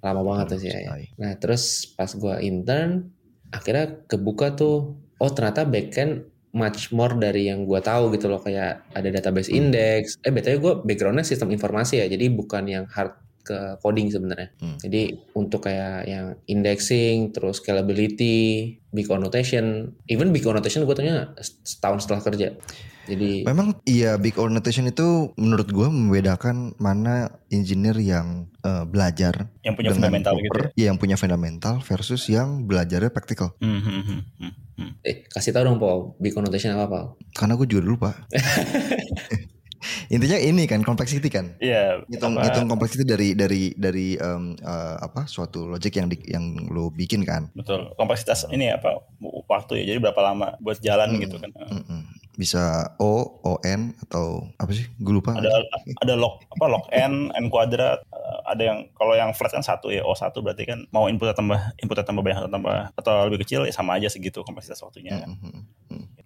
Lama 0.03 0.21
banget 0.27 0.45
tuh 0.51 0.59
CI. 0.67 0.83
CI. 0.83 1.03
Nah 1.17 1.31
terus 1.39 1.87
pas 1.95 2.11
gue 2.11 2.35
intern, 2.43 3.07
akhirnya 3.55 4.03
kebuka 4.05 4.51
tuh, 4.53 4.99
oh 5.17 5.31
ternyata 5.31 5.63
backend 5.63 6.27
much 6.53 6.91
more 6.93 7.15
dari 7.17 7.49
yang 7.49 7.65
gue 7.65 7.79
tahu 7.81 8.13
gitu 8.13 8.29
loh 8.29 8.37
kayak 8.43 8.83
ada 8.93 9.07
database 9.09 9.49
Hmm. 9.49 9.71
index. 9.71 10.19
Eh 10.21 10.29
btw 10.29 10.59
gue 10.59 10.73
backgroundnya 10.85 11.25
sistem 11.25 11.49
informasi 11.55 12.03
ya, 12.03 12.05
jadi 12.11 12.27
bukan 12.29 12.67
yang 12.67 12.85
hard 12.91 13.15
ke 13.43 13.77
coding 13.84 14.10
sebenarnya. 14.10 14.49
Hmm. 14.58 14.79
Jadi 14.79 15.19
untuk 15.36 15.67
kayak 15.67 16.08
yang 16.08 16.25
indexing, 16.47 17.36
terus 17.36 17.60
scalability, 17.60 18.79
big 18.89 19.08
annotation, 19.12 19.93
even 20.08 20.32
big 20.32 20.47
annotation 20.47 20.88
gue 20.88 20.95
tanya 20.95 21.36
setahun 21.67 22.08
setelah 22.08 22.23
kerja. 22.23 22.56
Jadi 23.03 23.43
Memang 23.43 23.84
iya 23.84 24.15
big 24.15 24.39
organization 24.39 24.88
itu 24.88 25.36
menurut 25.36 25.67
gua 25.75 25.91
membedakan 25.91 26.71
mana 26.79 27.36
engineer 27.51 27.99
yang 27.99 28.47
eh, 28.63 28.88
belajar 28.88 29.51
Yang 29.60 29.73
punya 29.75 29.89
dengan 29.91 29.99
fundamental 29.99 30.34
gitu. 30.39 30.47
proper, 30.47 30.63
iya, 30.79 30.86
yang 30.88 30.99
punya 30.99 31.17
fundamental 31.19 31.73
versus 31.84 32.23
yang 32.32 32.63
belajarnya 32.63 33.12
praktikal. 33.12 33.60
Hmm, 33.60 33.84
hmm, 33.84 34.01
hmm, 34.08 34.21
hmm, 34.39 34.53
hmm. 34.79 34.91
eh 35.03 35.27
kasih 35.27 35.51
tau 35.51 35.67
dong 35.67 35.84
Paul, 35.84 36.15
big 36.15 36.32
annotation 36.39 36.79
apa 36.79 36.88
Paul? 36.88 37.06
Karena 37.36 37.60
gue 37.60 37.67
juga 37.67 37.82
dulu 37.84 37.95
pak. 38.08 38.15
Intinya 40.08 40.38
ini 40.38 40.63
kan 40.65 40.82
complexity 40.82 41.28
kan. 41.28 41.56
Iya. 41.58 42.04
Apa- 42.06 42.43
hitung 42.43 42.67
complexity 42.67 43.04
dari 43.04 43.34
dari 43.34 43.72
dari 43.74 44.15
em, 44.15 44.56
eh, 44.56 44.96
apa 45.00 45.26
suatu 45.26 45.67
logic 45.67 45.93
yang 46.00 46.08
di, 46.08 46.17
yang 46.28 46.69
lo 46.69 46.89
bikin 46.89 47.24
kan. 47.24 47.52
Betul. 47.54 47.91
Kompleksitas 47.96 48.48
ini 48.50 48.69
apa 48.69 49.00
waktu 49.48 49.84
ya. 49.84 49.96
Jadi 49.96 50.00
berapa 50.04 50.22
lama 50.22 50.56
buat 50.60 50.80
jalan 50.80 51.15
Hmm. 51.15 51.22
gitu 51.22 51.36
kan. 51.38 51.52
Mm-mm. 51.54 52.02
Bisa 52.34 52.89
O, 52.98 53.38
O 53.46 53.62
N 53.62 53.93
atau 54.02 54.50
apa 54.58 54.74
sih? 54.74 54.89
Gue 54.98 55.22
lupa. 55.22 55.38
Ada 55.38 55.54
ada 56.02 56.13
log 56.17 56.41
apa 56.50 56.65
log 56.65 56.89
n 56.89 57.30
n 57.30 57.46
kuadrat 57.54 58.02
eh, 58.10 58.38
ada 58.50 58.63
yang 58.74 58.89
kalau 58.98 59.13
yang 59.13 59.38
flat 59.38 59.54
kan 59.54 59.62
satu 59.62 59.93
ya 59.93 60.02
o 60.02 60.17
satu 60.17 60.41
berarti 60.41 60.65
kan 60.65 60.82
mau 60.89 61.06
inputnya 61.06 61.38
tambah 61.38 61.62
inputnya 61.78 62.02
tambah 62.02 62.26
banyak 62.26 62.41
atau 62.41 62.50
tambah 62.50 62.78
atau 62.98 63.15
lebih 63.30 63.46
kecil 63.46 63.69
ya 63.69 63.74
sama 63.76 64.02
aja 64.02 64.10
segitu 64.10 64.41
kompleksitas 64.41 64.82
waktunya. 64.82 65.22
Mm-mm. 65.30 65.72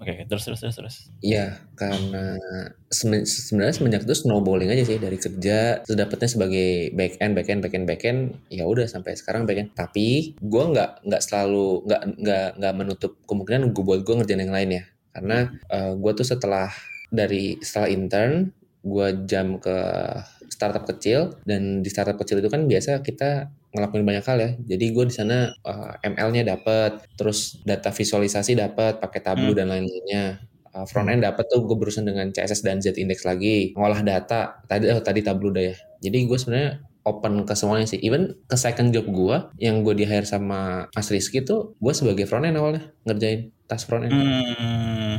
Oke 0.08 0.24
terus 0.24 0.48
terus 0.48 0.64
terus 0.64 0.76
terus. 0.80 0.96
Iya, 1.20 1.60
karena 1.76 2.40
semen- 2.88 3.28
sebenarnya 3.28 3.76
semenjak 3.76 4.08
itu 4.08 4.16
snowballing 4.16 4.72
aja 4.72 4.88
sih 4.88 4.96
dari 4.96 5.20
kerja 5.20 5.84
terus 5.84 6.00
dapetnya 6.00 6.32
sebagai 6.32 6.96
back 6.96 7.20
end, 7.20 7.36
back 7.36 7.52
end, 7.52 7.60
back 7.60 7.76
end, 7.76 7.86
back 7.92 8.04
end, 8.08 8.20
ya 8.48 8.64
udah 8.64 8.88
sampai 8.88 9.20
sekarang 9.20 9.44
back 9.44 9.60
end. 9.60 9.70
Tapi 9.76 10.40
gue 10.40 10.64
nggak 10.72 11.04
nggak 11.04 11.22
selalu 11.28 11.84
nggak 11.92 12.02
nggak 12.24 12.48
nggak 12.56 12.74
menutup 12.80 13.20
kemungkinan 13.28 13.76
gue 13.76 13.84
buat 13.84 14.08
gue 14.08 14.16
ngerjain 14.16 14.48
yang 14.48 14.56
lain 14.56 14.70
ya, 14.80 14.84
karena 15.12 15.52
gue 16.00 16.12
tuh 16.16 16.24
setelah 16.24 16.72
dari 17.12 17.60
setelah 17.60 17.92
intern 17.92 18.56
gue 18.88 19.08
jam 19.28 19.60
ke 19.60 19.76
startup 20.48 20.88
kecil 20.88 21.36
dan 21.44 21.84
di 21.84 21.90
startup 21.92 22.16
kecil 22.16 22.40
itu 22.40 22.48
kan 22.48 22.64
biasa 22.72 23.04
kita 23.04 23.52
ngelakuin 23.78 24.06
banyak 24.10 24.26
hal 24.26 24.38
ya. 24.42 24.52
Jadi 24.76 24.86
gue 24.90 25.06
di 25.06 25.14
sana 25.14 25.54
uh, 25.64 25.94
ML-nya 26.02 26.44
dapat, 26.58 27.06
terus 27.14 27.62
data 27.62 27.94
visualisasi 27.94 28.58
dapat 28.58 28.98
pakai 28.98 29.22
Tableau 29.22 29.54
Hmm. 29.54 29.60
dan 29.62 29.68
lain-lainnya. 29.70 30.42
Uh, 30.74 30.86
front 30.90 31.10
end 31.14 31.22
dapat 31.26 31.46
tuh 31.48 31.64
gue 31.66 31.78
berurusan 31.78 32.06
dengan 32.10 32.30
CSS 32.34 32.62
dan 32.66 32.82
Z 32.82 32.98
index 32.98 33.22
lagi, 33.24 33.72
ngolah 33.78 34.02
data. 34.02 34.62
Tadi 34.66 34.90
oh, 34.90 35.02
tadi 35.06 35.22
Tableau 35.22 35.54
udah 35.54 35.64
ya. 35.74 35.76
Jadi 36.02 36.18
gue 36.26 36.38
sebenarnya 36.38 36.72
open 37.08 37.48
ke 37.48 37.56
semuanya 37.56 37.88
sih. 37.88 38.00
Even 38.00 38.36
ke 38.44 38.56
second 38.56 38.92
job 38.92 39.08
gue 39.08 39.38
yang 39.58 39.80
gue 39.82 39.96
di 39.96 40.04
hire 40.04 40.28
sama 40.28 40.92
Mas 40.92 41.08
Rizky 41.08 41.40
tuh 41.40 41.80
gue 41.80 41.94
sebagai 41.96 42.28
front 42.28 42.44
end 42.44 42.60
awalnya 42.60 42.92
ngerjain 43.04 43.56
task 43.64 43.88
front 43.88 44.04
end. 44.04 44.12
Hmm. 44.12 45.18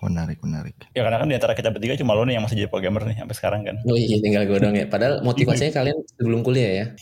Menarik, 0.00 0.38
menarik. 0.40 0.74
Ya 0.90 1.02
karena 1.02 1.18
kan 1.18 1.28
di 1.28 1.34
antara 1.34 1.52
kita 1.52 1.68
bertiga 1.68 1.94
cuma 1.94 2.14
lo 2.14 2.22
nih 2.22 2.34
yang 2.34 2.44
masih 2.44 2.56
jadi 2.56 2.70
programmer 2.70 3.04
nih 3.04 3.18
sampai 3.18 3.36
sekarang 3.36 3.60
kan. 3.62 3.76
Oh 3.84 3.94
iya 3.94 4.16
tinggal 4.18 4.46
gue 4.46 4.58
dong 4.58 4.74
ya. 4.74 4.86
Padahal 4.86 5.20
motivasinya 5.20 5.72
kalian 5.72 5.98
sebelum 6.14 6.40
kuliah 6.40 6.72
ya. 6.72 6.86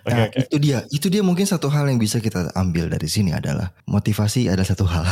Oke 0.00 0.08
Nah, 0.08 0.24
oke. 0.26 0.38
itu 0.40 0.56
dia. 0.56 0.78
Itu 0.88 1.06
dia 1.08 1.20
mungkin 1.20 1.44
satu 1.44 1.68
hal 1.68 1.84
yang 1.84 2.00
bisa 2.00 2.16
kita 2.16 2.48
ambil 2.56 2.88
dari 2.88 3.04
sini 3.04 3.30
adalah 3.30 3.76
motivasi 3.84 4.48
ada 4.48 4.64
satu 4.64 4.88
hal. 4.88 5.04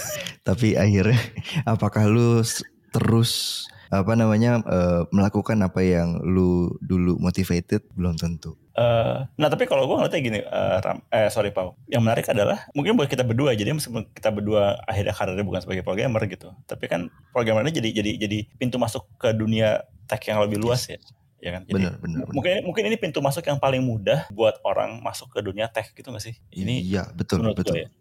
Tapi 0.48 0.76
akhirnya 0.76 1.16
apakah 1.64 2.04
lu 2.04 2.44
s- 2.44 2.60
terus 2.92 3.64
apa 4.02 4.18
namanya 4.18 4.58
eh, 4.64 5.02
melakukan 5.14 5.62
apa 5.62 5.84
yang 5.84 6.18
lu 6.24 6.74
dulu 6.82 7.20
motivated? 7.22 7.86
Belum 7.94 8.18
tentu. 8.18 8.58
Eh, 8.74 9.18
nah 9.38 9.46
tapi 9.46 9.70
kalau 9.70 9.86
gue 9.86 9.94
ngeliatnya 9.94 10.18
gini, 10.18 10.40
eh, 10.42 10.76
Ram, 10.82 10.98
eh 11.06 11.30
sorry 11.30 11.54
Pau, 11.54 11.78
yang 11.86 12.02
menarik 12.02 12.26
adalah 12.26 12.66
mungkin 12.74 12.98
buat 12.98 13.06
kita 13.06 13.22
berdua, 13.22 13.54
jadi 13.54 13.70
meskipun 13.70 14.10
kita 14.10 14.34
berdua 14.34 14.82
akhirnya 14.82 15.14
karirnya 15.14 15.46
bukan 15.46 15.62
sebagai 15.62 15.86
programmer 15.86 16.26
gitu, 16.26 16.50
tapi 16.66 16.90
kan 16.90 17.06
programmernya 17.30 17.78
jadi 17.78 18.02
jadi 18.02 18.10
jadi 18.26 18.38
pintu 18.58 18.82
masuk 18.82 19.06
ke 19.14 19.30
dunia 19.30 19.86
tech 20.10 20.26
yang 20.26 20.42
lebih 20.42 20.58
luas 20.58 20.90
ya, 20.90 20.98
ya 21.44 21.50
kan? 21.52 21.62
Jadi 21.68 21.76
Benar, 21.76 21.92
benar, 22.00 22.24
benar. 22.24 22.32
mungkin 22.32 22.52
mungkin 22.64 22.82
ini 22.88 22.96
pintu 22.96 23.20
masuk 23.20 23.44
yang 23.44 23.60
paling 23.60 23.84
mudah 23.84 24.24
buat 24.32 24.56
orang 24.64 25.04
masuk 25.04 25.28
ke 25.28 25.44
dunia 25.44 25.68
tech 25.68 25.92
gitu 25.92 26.08
gak 26.08 26.24
sih? 26.24 26.34
Ini 26.48 26.80
iya 26.80 27.04
betul 27.12 27.44
betul. 27.52 27.84
ya. 27.84 27.92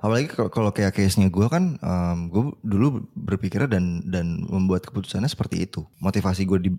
Apalagi 0.00 0.32
kalau- 0.32 0.48
kalau 0.48 0.70
kayak 0.72 0.96
case-nya 0.96 1.28
gue 1.28 1.46
kan, 1.52 1.76
gue 2.32 2.56
dulu 2.64 3.04
berpikir 3.12 3.68
dan 3.68 4.00
dan 4.08 4.40
membuat 4.48 4.88
keputusannya 4.88 5.28
seperti 5.28 5.68
itu. 5.68 5.84
Motivasi 6.00 6.48
gue 6.48 6.58
di, 6.58 6.70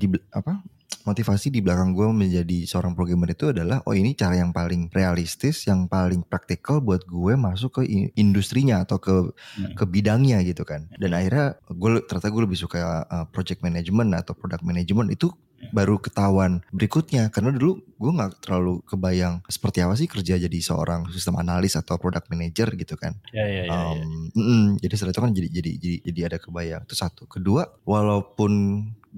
di 0.00 0.06
apa? 0.32 0.64
Motivasi 1.04 1.48
di 1.48 1.64
belakang 1.64 1.96
gue 1.96 2.08
menjadi 2.12 2.68
seorang 2.68 2.92
programmer 2.92 3.32
itu 3.32 3.48
adalah, 3.48 3.80
oh 3.88 3.96
ini 3.96 4.12
cara 4.12 4.36
yang 4.36 4.52
paling 4.52 4.92
realistis, 4.92 5.64
yang 5.64 5.88
paling 5.88 6.20
praktikal 6.24 6.84
buat 6.84 7.04
gue 7.08 7.32
masuk 7.32 7.80
ke 7.80 8.12
industrinya 8.16 8.84
atau 8.84 9.00
ke 9.00 9.16
Hmm. 9.58 9.74
ke 9.74 9.84
bidangnya 9.88 10.44
gitu 10.44 10.62
kan. 10.68 10.86
Dan 11.00 11.16
akhirnya 11.16 11.56
gue 11.68 12.04
ternyata 12.04 12.28
gue 12.28 12.42
lebih 12.44 12.58
suka 12.60 13.04
uh, 13.08 13.26
project 13.32 13.64
management 13.64 14.12
atau 14.14 14.36
product 14.36 14.62
management 14.62 15.10
itu 15.12 15.32
baru 15.74 15.98
ketahuan 15.98 16.62
berikutnya 16.70 17.34
karena 17.34 17.50
dulu 17.50 17.82
gue 17.98 18.12
nggak 18.14 18.46
terlalu 18.46 18.78
kebayang 18.86 19.42
seperti 19.50 19.82
apa 19.82 19.98
sih 19.98 20.06
kerja 20.06 20.38
jadi 20.38 20.58
seorang 20.62 21.10
sistem 21.10 21.34
analis 21.42 21.74
atau 21.74 21.98
product 21.98 22.30
manager 22.30 22.70
gitu 22.78 22.94
kan. 22.94 23.18
Ya 23.34 23.42
ya 23.42 23.66
ya. 23.66 23.74
ya. 23.74 23.74
Um, 23.74 24.30
mm-mm, 24.38 24.62
jadi 24.78 24.94
setelah 24.94 25.10
itu 25.18 25.22
kan 25.26 25.32
jadi 25.34 25.48
jadi 25.50 25.70
jadi 25.82 25.96
jadi 26.06 26.20
ada 26.30 26.38
kebayang. 26.38 26.82
Itu 26.86 26.94
satu. 26.94 27.26
Kedua, 27.26 27.66
walaupun 27.82 28.52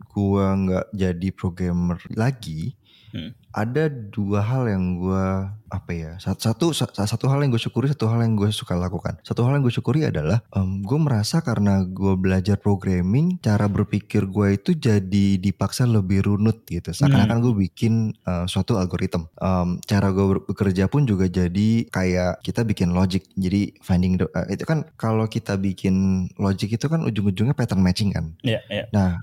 gua 0.08 0.56
nggak 0.56 0.86
jadi 0.96 1.28
programmer 1.34 1.98
lagi, 2.16 2.74
Hmm. 3.10 3.34
ada 3.50 3.90
dua 3.90 4.40
hal 4.46 4.70
yang 4.70 5.02
gua 5.02 5.58
apa 5.70 5.94
ya? 5.94 6.12
Satu 6.18 6.74
satu 6.74 6.98
satu 6.98 7.30
hal 7.30 7.46
yang 7.46 7.54
gue 7.54 7.62
syukuri, 7.62 7.86
satu 7.86 8.10
hal 8.10 8.20
yang 8.26 8.34
gue 8.34 8.50
suka 8.50 8.74
lakukan. 8.74 9.22
Satu 9.22 9.46
hal 9.46 9.56
yang 9.56 9.64
gue 9.64 9.72
syukuri 9.72 10.02
adalah 10.02 10.42
gue 10.58 10.98
merasa 10.98 11.40
karena 11.40 11.86
gue 11.86 12.18
belajar 12.18 12.58
programming, 12.58 13.38
cara 13.38 13.70
berpikir 13.70 14.26
gue 14.26 14.58
itu 14.58 14.74
jadi 14.74 15.38
dipaksa 15.38 15.86
lebih 15.86 16.26
runut 16.26 16.66
gitu. 16.66 16.90
Seakan-akan 16.90 17.38
gue 17.38 17.54
bikin 17.70 18.18
uh, 18.26 18.50
suatu 18.50 18.76
algoritma. 18.76 19.30
Um, 19.38 19.78
cara 19.86 20.10
gue 20.10 20.42
bekerja 20.42 20.90
pun 20.90 21.06
juga 21.06 21.30
jadi 21.30 21.86
kayak 21.88 22.42
kita 22.42 22.66
bikin 22.66 22.90
logic. 22.90 23.30
Jadi 23.38 23.78
finding 23.80 24.18
the, 24.18 24.26
uh, 24.34 24.50
itu 24.50 24.66
kan 24.66 24.82
kalau 24.98 25.30
kita 25.30 25.54
bikin 25.54 26.26
logic 26.36 26.74
itu 26.74 26.86
kan 26.90 27.06
ujung-ujungnya 27.06 27.54
pattern 27.54 27.80
matching 27.80 28.10
kan. 28.10 28.34
Iya 28.42 28.60
iya. 28.66 28.84
Nah, 28.90 29.22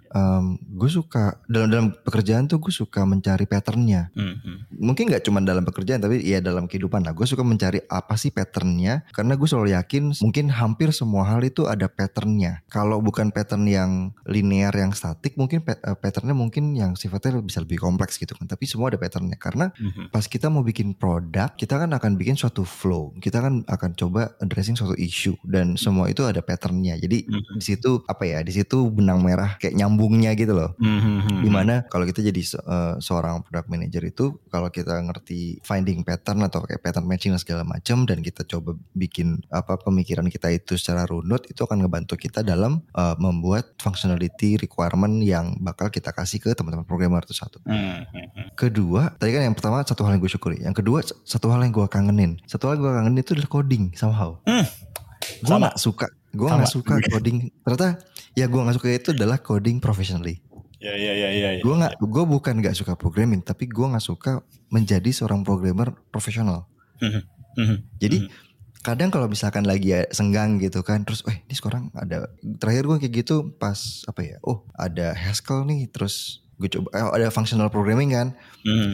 gue 0.55 0.89
suka 0.89 1.43
dalam 1.51 1.67
dalam 1.67 1.87
pekerjaan 1.91 2.47
tuh 2.47 2.63
gue 2.63 2.71
suka 2.71 3.03
mencari 3.03 3.43
pattern 3.43 3.76
patternnya. 3.77 4.01
Mhm. 4.17 4.55
Mungkin 4.81 5.03
nggak 5.13 5.23
cuma 5.29 5.39
dalam 5.45 5.61
pekerjaan 5.61 6.01
tapi 6.01 6.25
ya 6.25 6.41
dalam 6.41 6.65
kehidupan 6.65 7.05
lah. 7.05 7.13
Gue 7.13 7.29
suka 7.29 7.45
mencari 7.45 7.85
apa 7.85 8.17
sih 8.17 8.33
patternnya 8.33 9.05
karena 9.13 9.37
gue 9.37 9.45
selalu 9.45 9.77
yakin 9.77 10.17
mungkin 10.25 10.49
hampir 10.49 10.89
semua 10.89 11.29
hal 11.29 11.45
itu 11.45 11.69
ada 11.69 11.85
patternnya. 11.85 12.65
Kalau 12.73 12.97
bukan 12.99 13.29
pattern 13.29 13.69
yang 13.69 13.91
linear 14.25 14.73
yang 14.73 14.91
statik 14.97 15.37
mungkin 15.37 15.61
eh, 15.61 15.97
patternnya 15.97 16.33
mungkin 16.33 16.73
yang 16.73 16.97
sifatnya 16.97 17.37
bisa 17.45 17.61
lebih 17.61 17.77
kompleks 17.77 18.17
gitu 18.17 18.33
kan. 18.33 18.49
Tapi 18.49 18.65
semua 18.65 18.89
ada 18.89 18.97
patternnya 18.97 19.37
karena 19.37 19.69
Mhm. 19.77 20.09
pas 20.09 20.25
kita 20.25 20.49
mau 20.49 20.65
bikin 20.65 20.97
produk 20.97 21.53
kita 21.53 21.77
kan 21.77 21.89
akan 21.93 22.17
bikin 22.17 22.33
suatu 22.33 22.65
flow. 22.65 23.13
Kita 23.21 23.43
kan 23.43 23.61
akan 23.69 23.91
coba 23.93 24.33
addressing 24.41 24.73
suatu 24.73 24.97
issue 24.97 25.37
dan 25.45 25.77
semua 25.77 26.09
itu 26.09 26.25
ada 26.25 26.41
patternnya. 26.41 26.97
Jadi 26.97 27.29
Mhm. 27.29 27.61
di 27.61 27.63
situ 27.63 28.01
apa 28.09 28.25
ya? 28.25 28.41
Di 28.41 28.53
situ 28.55 28.89
benang 28.89 29.21
merah 29.21 29.59
kayak 29.61 29.77
nyambungnya 29.77 30.33
gitu 30.33 30.55
loh. 30.57 30.73
Mhm. 30.79 31.43
Di 31.43 31.49
mana 31.51 31.83
kalau 31.89 32.07
kita 32.07 32.23
jadi 32.23 32.39
eh, 32.47 32.93
seorang 33.01 33.43
product 33.43 33.66
manager 33.67 34.03
itu 34.03 34.39
kalau 34.49 34.67
kita 34.71 34.97
ngerti 35.03 35.61
finding 35.63 36.03
pattern 36.03 36.43
atau 36.43 36.63
kayak 36.63 36.81
pattern 36.83 37.05
matching 37.07 37.35
dan 37.35 37.41
segala 37.41 37.63
macam 37.63 38.03
dan 38.07 38.19
kita 38.23 38.43
coba 38.47 38.75
bikin 38.95 39.43
apa 39.53 39.77
pemikiran 39.79 40.27
kita 40.31 40.51
itu 40.51 40.75
secara 40.75 41.05
runut 41.07 41.45
itu 41.47 41.59
akan 41.63 41.85
ngebantu 41.85 42.19
kita 42.19 42.43
dalam 42.43 42.83
eh, 42.95 43.15
membuat 43.19 43.75
functionality 43.79 44.57
requirement 44.57 45.21
yang 45.21 45.55
bakal 45.61 45.91
kita 45.91 46.11
kasih 46.11 46.39
ke 46.41 46.51
teman-teman 46.57 46.87
programmer 46.87 47.23
itu 47.23 47.35
satu. 47.35 47.59
Mhm. 47.67 48.55
Kedua, 48.57 49.13
tadi 49.15 49.31
kan 49.35 49.45
yang 49.45 49.55
pertama 49.55 49.85
satu 49.85 50.01
hal 50.07 50.17
yang 50.17 50.21
gue 50.23 50.31
syukuri. 50.31 50.57
Yang 50.63 50.81
kedua 50.81 50.99
satu 51.05 51.53
hal 51.53 51.61
yang 51.61 51.73
gue 51.75 51.87
kangenin. 51.87 52.41
Satu 52.49 52.71
hal 52.71 52.79
yang 52.79 52.89
gue 52.89 52.93
kangenin 52.97 53.19
itu 53.21 53.31
adalah 53.37 53.51
coding 53.51 53.83
somehow. 53.93 54.39
Hmm, 54.49 54.65
Gue 55.43 55.57
gak 55.59 55.77
suka. 55.77 56.07
Gue 56.33 56.47
gak 56.47 56.69
suka 56.69 56.93
coding. 57.09 57.49
Ternyata 57.65 58.01
ya 58.37 58.45
gue 58.45 58.61
gak 58.61 58.75
suka 58.77 58.87
itu 58.93 59.09
adalah 59.13 59.37
coding 59.41 59.77
professionally. 59.81 60.41
Ya 60.77 60.93
ya 60.93 61.13
ya 61.17 61.29
ya. 61.33 61.49
ya. 61.57 61.61
Gue 61.65 61.73
nggak, 61.73 61.97
gue 61.97 62.23
bukan 62.29 62.53
nggak 62.61 62.77
suka 62.77 62.93
programming, 62.93 63.41
tapi 63.41 63.65
gue 63.65 63.81
nggak 63.81 64.03
suka 64.03 64.45
menjadi 64.69 65.09
seorang 65.09 65.41
programmer 65.41 65.93
profesional. 66.13 66.69
Mhm. 67.01 67.21
Mhm. 67.57 67.77
Jadi 67.97 68.17
Mhm. 68.25 68.29
kadang 68.85 69.09
kalau 69.09 69.25
misalkan 69.25 69.65
lagi 69.65 69.89
ya 69.97 70.05
senggang 70.13 70.61
gitu 70.61 70.85
kan, 70.85 71.01
terus, 71.01 71.25
eh 71.25 71.41
ini 71.41 71.53
sekarang 71.57 71.89
ada. 71.97 72.29
Terakhir 72.61 72.85
gue 72.85 72.97
kayak 73.01 73.13
gitu 73.25 73.35
pas 73.57 74.05
apa 74.05 74.21
ya? 74.21 74.37
Oh 74.45 74.63
ada 74.77 75.17
Haskell 75.17 75.65
nih, 75.65 75.89
terus 75.89 76.45
gue 76.57 76.69
coba 76.69 76.87
eh, 76.91 77.05
ada 77.21 77.27
functional 77.29 77.69
programming 77.69 78.09
kan. 78.09 78.27
Mhm. 78.61 78.89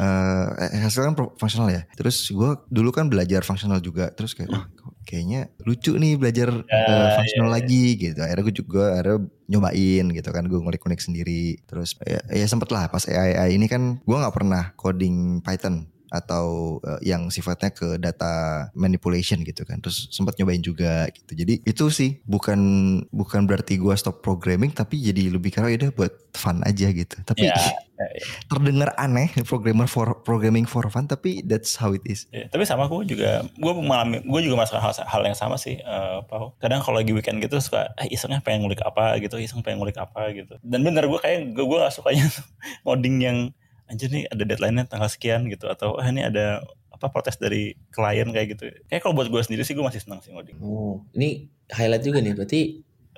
Eh 0.67 0.80
Haskell 0.80 1.08
kan 1.08 1.15
pro- 1.15 1.34
functional 1.36 1.67
ya. 1.67 1.88
Terus 1.95 2.28
gue 2.28 2.49
dulu 2.67 2.91
kan 2.91 3.08
belajar 3.08 3.41
functional 3.41 3.80
juga. 3.80 4.12
Terus 4.12 4.36
kayak 4.36 4.49
wah 4.49 4.67
kok 4.67 4.93
kayaknya 5.04 5.47
lucu 5.63 5.95
nih 5.95 6.15
belajar 6.15 6.52
eh, 6.52 6.84
Ya, 6.84 7.15
functional 7.15 7.49
ya. 7.49 7.56
lagi 7.58 7.84
gitu. 7.95 8.19
Akhirnya 8.19 8.43
gue 8.43 8.56
juga 8.56 8.84
akhirnya 8.93 9.17
nyobain 9.47 10.06
gitu 10.12 10.30
kan. 10.30 10.43
Gue 10.45 10.60
ngulik-ngulik 10.60 10.99
sendiri. 10.99 11.56
Terus 11.63 11.95
ya, 12.04 12.19
ya 12.28 12.45
sempet 12.45 12.67
lah 12.69 12.88
pas 12.88 13.08
AI, 13.08 13.32
AI 13.34 13.49
ini 13.56 13.67
kan 13.67 13.97
gue 13.97 14.17
nggak 14.19 14.36
pernah 14.36 14.76
coding 14.76 15.39
Python 15.39 15.88
atau 16.13 16.78
eh, 16.86 17.10
yang 17.10 17.34
sifatnya 17.34 17.73
ke 17.73 17.97
data 17.97 18.69
manipulation 18.78 19.41
gitu 19.41 19.65
kan 19.65 19.82
terus 19.82 20.13
sempat 20.13 20.38
nyobain 20.38 20.62
juga 20.62 21.10
gitu 21.10 21.34
jadi 21.34 21.65
itu 21.65 21.86
sih 21.89 22.21
bukan 22.30 22.62
bukan 23.10 23.49
berarti 23.49 23.82
gue 23.82 23.97
stop 23.97 24.21
programming 24.21 24.69
tapi 24.69 25.02
jadi 25.02 25.34
lebih 25.34 25.49
karena 25.49 25.73
udah 25.73 25.91
buat 25.97 26.13
fun 26.38 26.62
aja 26.62 26.93
gitu 26.93 27.17
tapi 27.26 27.49
Ya, 27.49 27.60
ya, 27.60 28.08
ya. 28.08 28.26
terdengar 28.52 28.93
aneh 28.95 29.28
programmer 29.43 29.89
for 29.89 30.21
programming 30.21 30.69
for 30.69 30.86
fun 30.93 31.10
tapi 31.10 31.41
that's 31.43 31.73
how 31.76 31.91
it 31.91 32.06
is 32.06 32.30
Ya, 32.30 32.49
tapi 32.49 32.65
sama 32.65 32.89
aku 32.89 33.06
juga, 33.06 33.45
gue 33.45 33.73
mengalami, 33.78 34.23
gue 34.26 34.41
juga 34.41 34.63
merasakan 34.63 34.82
hal, 34.82 34.93
hal 35.06 35.21
yang 35.21 35.38
sama 35.38 35.60
sih, 35.60 35.78
Pau. 36.26 36.58
Kadang 36.58 36.82
kalau 36.82 36.97
lagi 36.97 37.13
weekend 37.13 37.43
gitu 37.43 37.62
suka, 37.62 37.93
eh 38.02 38.10
isengnya 38.10 38.41
pengen 38.41 38.65
ngulik 38.65 38.82
apa 38.82 39.21
gitu, 39.21 39.38
iseng 39.38 39.62
pengen 39.62 39.84
ngulik 39.84 39.99
apa 40.02 40.34
gitu. 40.34 40.58
Dan 40.65 40.82
bener 40.82 41.06
gue 41.06 41.19
kayak 41.21 41.54
gue 41.54 41.65
gue 41.65 41.78
gak 41.78 41.93
sukanya 41.93 42.26
ngoding 42.88 43.15
yang 43.21 43.38
anjir 43.89 44.10
nih 44.10 44.26
ada 44.32 44.43
deadline-nya 44.48 44.86
tanggal 44.88 45.10
sekian 45.12 45.48
gitu 45.52 45.67
atau 45.67 46.00
ah 46.00 46.08
ini 46.08 46.24
ada 46.24 46.63
apa 46.93 47.10
protes 47.12 47.36
dari 47.36 47.76
klien 47.91 48.30
kayak 48.32 48.48
gitu. 48.56 48.72
Kayak 48.88 49.02
kalau 49.04 49.13
buat 49.17 49.28
gue 49.28 49.41
sendiri 49.43 49.67
sih 49.67 49.76
gue 49.76 49.84
masih 49.84 50.02
senang 50.02 50.24
sih 50.24 50.32
ngoding. 50.32 50.56
Oh, 50.63 51.04
ini 51.17 51.52
highlight 51.74 52.06
juga 52.06 52.24
nih. 52.24 52.34
Berarti 52.38 52.62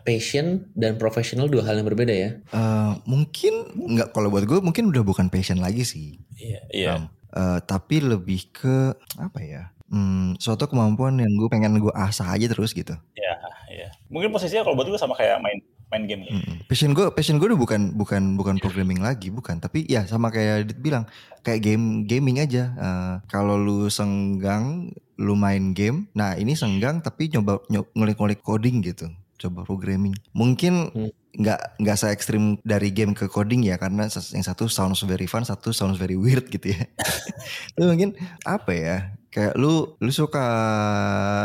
passion 0.06 0.70
dan 0.78 1.02
profesional 1.02 1.50
dua 1.50 1.66
hal 1.66 1.82
yang 1.82 1.90
berbeda 1.90 2.14
ya. 2.14 2.30
Eh, 2.54 2.92
mungkin 3.10 3.54
nggak 3.74 4.14
kalau 4.14 4.30
buat 4.30 4.46
gue 4.46 4.62
mungkin 4.62 4.94
udah 4.94 5.02
bukan 5.02 5.34
passion 5.34 5.58
lagi 5.58 5.82
sih 5.82 6.22
Iya, 6.38 6.62
iya. 6.70 6.90
Am, 7.02 7.10
eh, 7.34 7.60
tapi 7.66 8.06
lebih 8.06 8.54
ke 8.54 8.94
apa 9.18 9.40
ya 9.42 9.74
hmm, 9.90 10.38
suatu 10.38 10.70
kemampuan 10.70 11.18
yang 11.18 11.34
gue 11.34 11.50
pengen 11.50 11.82
gue 11.82 11.90
asah 11.98 12.38
aja 12.38 12.46
terus 12.46 12.78
gitu 12.78 12.94
Iya, 13.18 13.34
iya. 13.74 13.88
Mungkin 14.14 14.30
posisinya 14.30 14.62
kalau 14.62 14.78
buat 14.78 14.86
gue 14.86 15.02
sama 15.02 15.18
kayak 15.18 15.42
main 15.42 15.58
main 15.96 16.04
game 16.06 16.22
gitu. 16.28 16.36
Mm-mm. 16.36 16.68
Passion 16.68 16.92
gue, 16.92 17.08
passion 17.10 17.40
gue 17.40 17.48
udah 17.48 17.56
bukan 17.58 17.82
bukan 17.96 18.36
bukan 18.36 18.56
programming 18.60 19.00
lagi, 19.00 19.32
bukan. 19.32 19.58
Tapi 19.58 19.88
ya 19.88 20.04
sama 20.04 20.28
kayak 20.28 20.68
Dit 20.68 20.80
bilang, 20.84 21.08
kayak 21.42 21.64
game 21.64 22.04
gaming 22.04 22.44
aja. 22.44 22.76
Eh, 22.76 23.14
kalau 23.32 23.56
lu 23.56 23.88
senggang, 23.88 24.92
lu 25.16 25.34
main 25.34 25.72
game. 25.72 26.12
Nah 26.12 26.36
ini 26.36 26.54
senggang 26.54 27.00
tapi 27.00 27.32
nyoba 27.32 27.64
nyo- 27.72 27.88
ngulik-ngulik 27.96 28.44
coding 28.44 28.84
gitu, 28.84 29.08
coba 29.40 29.64
programming. 29.64 30.12
Mungkin 30.36 30.92
Hmm. 30.92 31.12
nggak 31.36 31.80
nggak 31.80 31.98
se 31.98 32.08
ekstrim 32.12 32.60
dari 32.64 32.92
game 32.92 33.12
ke 33.12 33.28
coding 33.28 33.64
ya, 33.64 33.76
karena 33.76 34.08
yang 34.08 34.44
satu 34.44 34.68
sounds 34.68 35.04
very 35.04 35.28
fun, 35.28 35.44
satu 35.44 35.72
sounds 35.72 35.96
very 35.96 36.20
weird 36.20 36.48
gitu 36.48 36.76
ya. 36.76 36.84
Tapi 37.76 37.84
mungkin 37.88 38.10
apa 38.44 38.72
ya? 38.72 38.98
Kayak 39.36 39.60
lu 39.60 40.00
lu 40.00 40.12
suka 40.16 40.48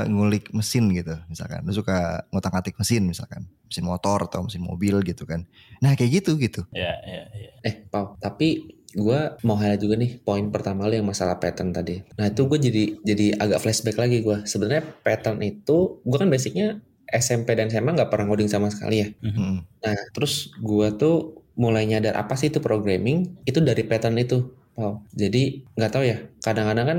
ngulik 0.07 0.55
mesin 0.55 0.95
gitu, 0.95 1.19
misalkan. 1.27 1.67
Lu 1.67 1.75
suka 1.75 2.23
ngotak-ngatik 2.31 2.79
mesin 2.79 3.03
misalkan 3.03 3.51
mesin 3.67 3.83
motor 3.83 4.31
atau 4.31 4.47
mesin 4.47 4.63
mobil 4.63 5.03
gitu 5.03 5.27
kan. 5.27 5.43
Nah 5.83 5.99
kayak 5.99 6.23
gitu 6.23 6.39
gitu. 6.39 6.63
Iya, 6.71 6.95
iya, 7.03 7.23
iya. 7.35 7.51
Eh, 7.67 7.75
Pau, 7.91 8.15
tapi 8.23 8.79
gue 8.91 9.21
mau 9.47 9.55
highlight 9.55 9.83
juga 9.83 9.95
nih 9.95 10.19
poin 10.19 10.51
pertama 10.51 10.91
lo 10.91 10.95
yang 10.95 11.07
masalah 11.07 11.39
pattern 11.39 11.71
tadi. 11.71 12.03
Nah 12.19 12.31
itu 12.31 12.47
gue 12.47 12.59
jadi 12.59 12.85
jadi 13.03 13.27
agak 13.39 13.63
flashback 13.63 13.99
lagi 13.99 14.23
gue. 14.23 14.43
Sebenarnya 14.47 14.83
pattern 15.03 15.43
itu 15.43 16.03
gue 16.03 16.19
kan 16.19 16.27
basicnya 16.27 16.83
SMP 17.11 17.59
dan 17.59 17.71
SMA 17.71 17.95
nggak 17.95 18.11
pernah 18.11 18.31
ngoding 18.31 18.51
sama 18.51 18.71
sekali 18.71 19.07
ya. 19.07 19.09
Mm-mm. 19.23 19.67
Nah 19.67 19.99
terus 20.15 20.51
gue 20.59 20.89
tuh 20.95 21.43
mulai 21.55 21.87
nyadar 21.87 22.15
apa 22.19 22.39
sih 22.39 22.51
itu 22.51 22.63
programming 22.63 23.39
itu 23.47 23.59
dari 23.63 23.83
pattern 23.87 24.19
itu. 24.19 24.51
Pau. 24.75 25.07
Jadi 25.15 25.67
nggak 25.79 25.91
tahu 25.91 26.05
ya. 26.07 26.19
Kadang-kadang 26.43 26.87
kan 26.87 26.99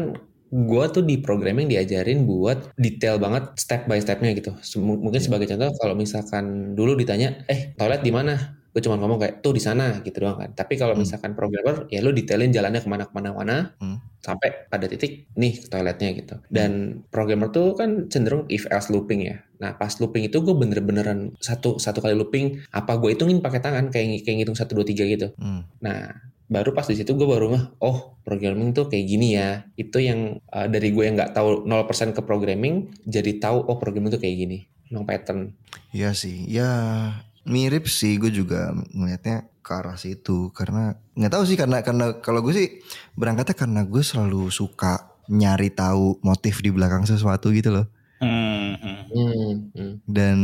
gue 0.51 0.85
tuh 0.91 0.99
di 1.01 1.15
programming 1.17 1.71
diajarin 1.71 2.27
buat 2.27 2.75
detail 2.75 3.17
banget 3.17 3.55
step 3.55 3.87
by 3.87 4.03
stepnya 4.03 4.35
gitu. 4.35 4.51
Mungkin 4.83 5.23
sebagai 5.23 5.47
contoh 5.47 5.71
kalau 5.79 5.95
misalkan 5.95 6.75
dulu 6.75 6.99
ditanya, 6.99 7.47
eh 7.47 7.71
toilet 7.79 8.03
di 8.03 8.11
mana? 8.11 8.35
Gue 8.71 8.79
cuma 8.79 8.95
ngomong 8.95 9.19
kayak 9.19 9.35
tuh 9.43 9.51
di 9.51 9.59
sana 9.59 9.99
gitu 9.99 10.23
doang 10.23 10.39
kan. 10.39 10.51
Tapi 10.55 10.79
kalau 10.79 10.95
Hmm. 10.95 11.03
misalkan 11.03 11.35
programmer 11.35 11.87
ya 11.91 11.99
lu 11.99 12.15
detailin 12.15 12.55
jalannya 12.55 12.79
ke 12.79 12.87
mana 12.87 13.03
ke 13.03 13.11
mana 13.11 13.35
mana 13.35 13.55
Hmm. 13.83 13.99
sampai 14.23 14.67
pada 14.71 14.87
titik 14.87 15.27
nih 15.35 15.67
toiletnya 15.67 16.15
gitu. 16.15 16.35
Dan 16.47 17.03
programmer 17.11 17.51
tuh 17.51 17.75
kan 17.75 18.07
cenderung 18.07 18.47
if 18.47 18.63
else 18.71 18.87
looping 18.87 19.27
ya. 19.27 19.43
Nah 19.59 19.75
pas 19.75 19.91
looping 19.99 20.23
itu 20.31 20.39
gue 20.39 20.55
bener-beneran 20.55 21.35
satu 21.43 21.83
satu 21.83 21.99
kali 21.99 22.15
looping 22.15 22.63
apa 22.71 22.95
gue 22.95 23.11
hitungin 23.11 23.43
pakai 23.43 23.59
tangan 23.59 23.91
kayak 23.91 24.23
kayak 24.23 24.39
ngitung 24.39 24.55
satu 24.55 24.71
dua 24.79 24.87
tiga 24.87 25.03
gitu. 25.03 25.35
Hmm. 25.35 25.67
Nah, 25.83 26.30
baru 26.51 26.75
pas 26.75 26.83
di 26.83 26.99
situ 26.99 27.15
gue 27.15 27.23
baru 27.23 27.55
ngeh, 27.55 27.79
oh 27.79 28.19
programming 28.27 28.75
tuh 28.75 28.91
kayak 28.91 29.05
gini 29.07 29.39
ya. 29.39 29.63
Itu 29.79 30.03
yang 30.03 30.43
uh, 30.51 30.67
dari 30.67 30.91
gue 30.91 31.03
yang 31.07 31.15
nggak 31.15 31.31
tahu 31.31 31.63
0% 31.63 32.11
ke 32.11 32.21
programming, 32.27 32.91
jadi 33.07 33.39
tahu 33.39 33.71
oh 33.71 33.79
programming 33.79 34.11
tuh 34.11 34.19
kayak 34.19 34.35
gini. 34.35 34.57
Memang 34.91 35.07
pattern. 35.07 35.55
Iya 35.95 36.11
sih, 36.11 36.43
ya 36.51 36.67
mirip 37.47 37.87
sih. 37.87 38.19
Gue 38.19 38.35
juga 38.35 38.75
ngelihatnya 38.91 39.47
ke 39.63 39.71
arah 39.71 39.95
situ 39.95 40.51
karena 40.51 40.99
nggak 41.15 41.31
tahu 41.31 41.43
sih 41.47 41.55
karena 41.55 41.79
karena 41.85 42.19
kalau 42.19 42.43
gue 42.43 42.51
sih 42.51 42.67
berangkatnya 43.15 43.55
karena 43.55 43.81
gue 43.87 44.03
selalu 44.03 44.49
suka 44.51 45.13
nyari 45.31 45.71
tahu 45.71 46.19
motif 46.25 46.59
di 46.59 46.75
belakang 46.75 47.07
sesuatu 47.07 47.55
gitu 47.55 47.71
loh. 47.71 47.87
Hmm, 48.19 48.50
hmm. 48.77 48.99
Hmm, 49.11 49.53
hmm. 49.75 49.93
Dan 50.07 50.37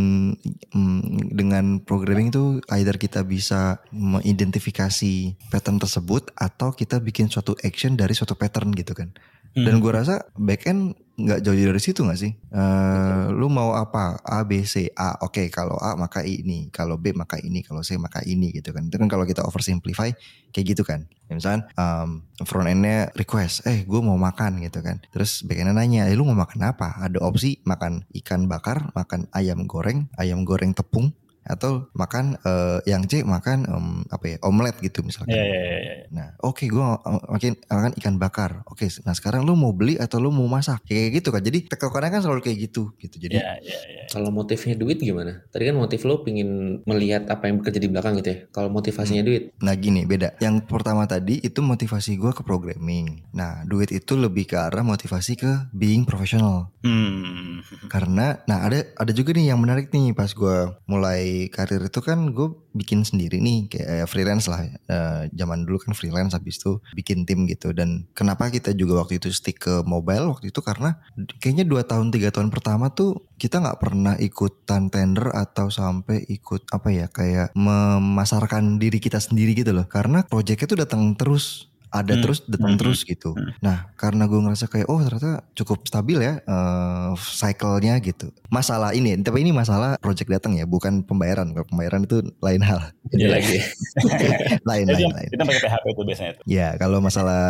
mm, 0.74 1.32
dengan 1.32 1.66
programming 1.84 2.34
itu 2.34 2.60
either 2.74 2.98
kita 3.00 3.24
bisa 3.24 3.80
mengidentifikasi 3.94 5.38
pattern 5.54 5.78
tersebut 5.80 6.32
atau 6.36 6.74
kita 6.74 7.00
bikin 7.00 7.32
suatu 7.32 7.56
action 7.64 7.96
dari 7.96 8.12
suatu 8.18 8.36
pattern 8.36 8.74
gitu 8.76 8.98
kan. 8.98 9.14
Dan 9.58 9.82
gue 9.82 9.90
rasa 9.90 10.22
backend 10.38 10.94
nggak 11.18 11.42
jauh 11.42 11.58
dari 11.58 11.82
situ 11.82 12.06
nggak 12.06 12.20
sih? 12.22 12.32
Eh, 12.54 13.26
lu 13.34 13.50
mau 13.50 13.74
apa? 13.74 14.22
A, 14.22 14.46
B, 14.46 14.62
C, 14.62 14.94
A. 14.94 15.18
Oke, 15.26 15.50
kalau 15.50 15.74
A 15.82 15.98
maka 15.98 16.22
ini, 16.22 16.70
kalau 16.70 17.02
B 17.02 17.10
maka 17.18 17.42
ini, 17.42 17.66
kalau 17.66 17.82
C 17.82 17.98
maka 17.98 18.22
ini 18.22 18.54
gitu 18.54 18.70
kan. 18.70 18.86
Itu 18.86 19.02
kan 19.02 19.10
kalau 19.10 19.26
kita 19.26 19.42
oversimplify 19.42 20.14
kayak 20.54 20.66
gitu 20.78 20.86
kan. 20.86 21.10
Ya, 21.26 21.34
misalkan 21.34 21.66
um, 21.74 22.22
front 22.46 22.70
endnya 22.70 23.10
request, 23.18 23.66
eh 23.66 23.82
gue 23.82 24.00
mau 24.00 24.16
makan 24.16 24.62
gitu 24.62 24.86
kan. 24.86 25.02
Terus 25.10 25.42
backendnya 25.42 25.74
nanya, 25.74 26.06
eh 26.06 26.14
lu 26.14 26.22
mau 26.22 26.38
makan 26.38 26.70
apa? 26.70 27.02
Ada 27.02 27.18
opsi 27.26 27.66
makan 27.66 28.06
ikan 28.22 28.46
bakar, 28.46 28.94
makan 28.94 29.26
ayam 29.34 29.66
goreng, 29.66 30.06
ayam 30.22 30.46
goreng 30.46 30.78
tepung, 30.78 31.18
atau 31.48 31.88
makan 31.96 32.36
eh, 32.44 32.80
yang 32.86 33.08
C 33.08 33.24
makan 33.24 33.66
em, 33.66 33.88
apa 34.12 34.26
ya 34.28 34.38
omelet 34.44 34.76
gitu 34.84 35.02
misalkan. 35.02 35.34
Iya, 35.34 35.44
iya, 35.44 35.60
iya. 35.60 35.80
iya. 35.80 35.96
Nah, 36.12 36.28
oke 36.44 36.68
gue 36.68 36.86
makin 37.32 37.54
makan 37.68 37.92
ikan 38.00 38.16
bakar. 38.20 38.52
Oke, 38.68 38.88
nah 39.08 39.16
sekarang 39.16 39.48
lu 39.48 39.56
mau 39.56 39.72
beli 39.72 39.96
atau 39.96 40.20
lu 40.20 40.30
mau 40.30 40.46
masak? 40.46 40.84
Kayak 40.88 41.24
gitu 41.24 41.30
kan. 41.32 41.42
Jadi 41.42 41.68
tekokannya 41.72 42.12
kan 42.20 42.22
selalu 42.24 42.42
kayak 42.44 42.58
gitu 42.70 42.92
gitu. 43.00 43.16
Jadi 43.18 43.40
Iya, 43.40 43.60
iya, 43.64 43.80
iya. 43.92 44.04
Kalau 44.12 44.32
motifnya 44.32 44.76
duit 44.76 45.00
gimana? 45.00 45.44
Tadi 45.52 45.64
kan 45.68 45.76
motif 45.76 46.04
lo 46.08 46.24
pingin 46.24 46.82
melihat 46.84 47.28
apa 47.32 47.48
yang 47.48 47.60
bekerja 47.60 47.80
di 47.80 47.90
belakang 47.92 48.20
gitu 48.20 48.30
ya. 48.30 48.38
Kalau 48.52 48.70
motivasinya 48.72 49.24
duit, 49.24 49.56
Nah 49.64 49.74
gini 49.78 50.08
beda. 50.08 50.38
Yang 50.40 50.66
pertama 50.68 51.06
tadi 51.10 51.40
itu 51.40 51.60
motivasi 51.64 52.18
gue 52.18 52.32
ke 52.34 52.42
programming. 52.42 53.30
Nah 53.36 53.64
duit 53.68 53.94
itu 53.94 54.16
lebih 54.18 54.50
ke 54.50 54.58
arah 54.58 54.84
motivasi 54.84 55.34
ke 55.38 55.52
being 55.72 56.04
professional. 56.08 56.72
Hmm. 56.82 57.62
Karena, 57.92 58.40
nah 58.48 58.64
ada 58.64 58.84
ada 58.96 59.12
juga 59.12 59.36
nih 59.36 59.52
yang 59.52 59.60
menarik 59.60 59.92
nih 59.92 60.16
pas 60.16 60.32
gue 60.32 60.58
mulai 60.88 61.37
karir 61.54 61.86
itu 61.86 62.02
kan 62.02 62.34
gue 62.34 62.50
bikin 62.74 63.06
sendiri 63.06 63.38
nih 63.38 63.70
kayak 63.70 63.88
eh, 63.88 64.08
freelance 64.10 64.50
lah. 64.50 64.66
Eh, 64.66 65.22
zaman 65.38 65.70
dulu 65.70 65.78
kan 65.78 65.94
freelance 65.94 66.34
habis 66.34 66.58
itu 66.58 66.82
bikin 66.98 67.30
tim 67.30 67.46
gitu. 67.46 67.70
Dan 67.72 68.10
kenapa 68.18 68.50
kita 68.50 68.74
juga 68.74 69.06
waktu 69.06 69.22
itu 69.22 69.30
stick 69.30 69.62
ke 69.62 69.86
mobile 69.86 70.34
waktu 70.34 70.50
itu 70.50 70.60
karena 70.66 70.98
kayaknya 71.38 71.70
dua 71.70 71.86
tahun 71.86 72.10
tiga 72.10 72.34
tahun 72.34 72.50
pertama 72.50 72.90
tuh 72.90 73.30
kita 73.38 73.62
nggak 73.62 73.80
pernah 73.80 74.18
ikutan 74.18 74.90
tender 74.90 75.30
atau 75.30 75.70
sampai 75.70 76.26
ikut 76.26 76.66
apa 76.74 76.90
ya 76.90 77.06
kayak 77.08 77.54
memasarkan 77.54 78.82
diri 78.82 78.98
kita 78.98 79.22
sendiri 79.22 79.54
gitu 79.54 79.72
loh. 79.78 79.86
Karena 79.86 80.26
proyeknya 80.26 80.66
tuh 80.66 80.80
datang 80.82 81.14
terus 81.14 81.70
ada 81.90 82.14
Hmm. 82.14 82.22
terus 82.22 82.40
datang 82.44 82.74
Hmm. 82.74 82.80
terus 82.80 83.00
gitu. 83.02 83.32
Hmm. 83.32 83.52
Nah 83.60 83.78
karena 83.94 84.26
gue 84.26 84.38
ngerasa 84.38 84.66
kayak 84.66 84.88
oh 84.88 85.00
ternyata 85.00 85.44
cukup 85.54 85.84
stabil 85.84 86.20
ya 86.20 86.40
eh 86.40 87.10
cycle-nya 87.18 87.98
gitu. 88.00 88.30
Masalah 88.48 88.92
ini 88.92 89.16
tapi 89.20 89.42
ini 89.42 89.52
masalah 89.52 89.96
project 89.98 90.28
datang 90.30 90.54
ya 90.54 90.64
bukan 90.64 91.02
pembayaran. 91.02 91.52
Kalau 91.52 91.66
pembayaran 91.66 92.04
itu 92.04 92.22
lain 92.40 92.62
hal. 92.62 92.92
Iya. 93.08 93.28
lagi 93.32 93.54
ya. 93.56 93.66
lain 94.70 94.86
Jadi 94.86 94.94
lain 94.94 95.06
yang- 95.08 95.16
lain. 95.16 95.30
kita 95.32 95.44
pakai 95.44 95.62
PHP 95.64 95.86
tuh 95.90 96.06
biasanya 96.06 96.32
tuh. 96.36 96.44
Ya 96.46 96.68
kalau 96.76 96.98
masalah 97.00 97.44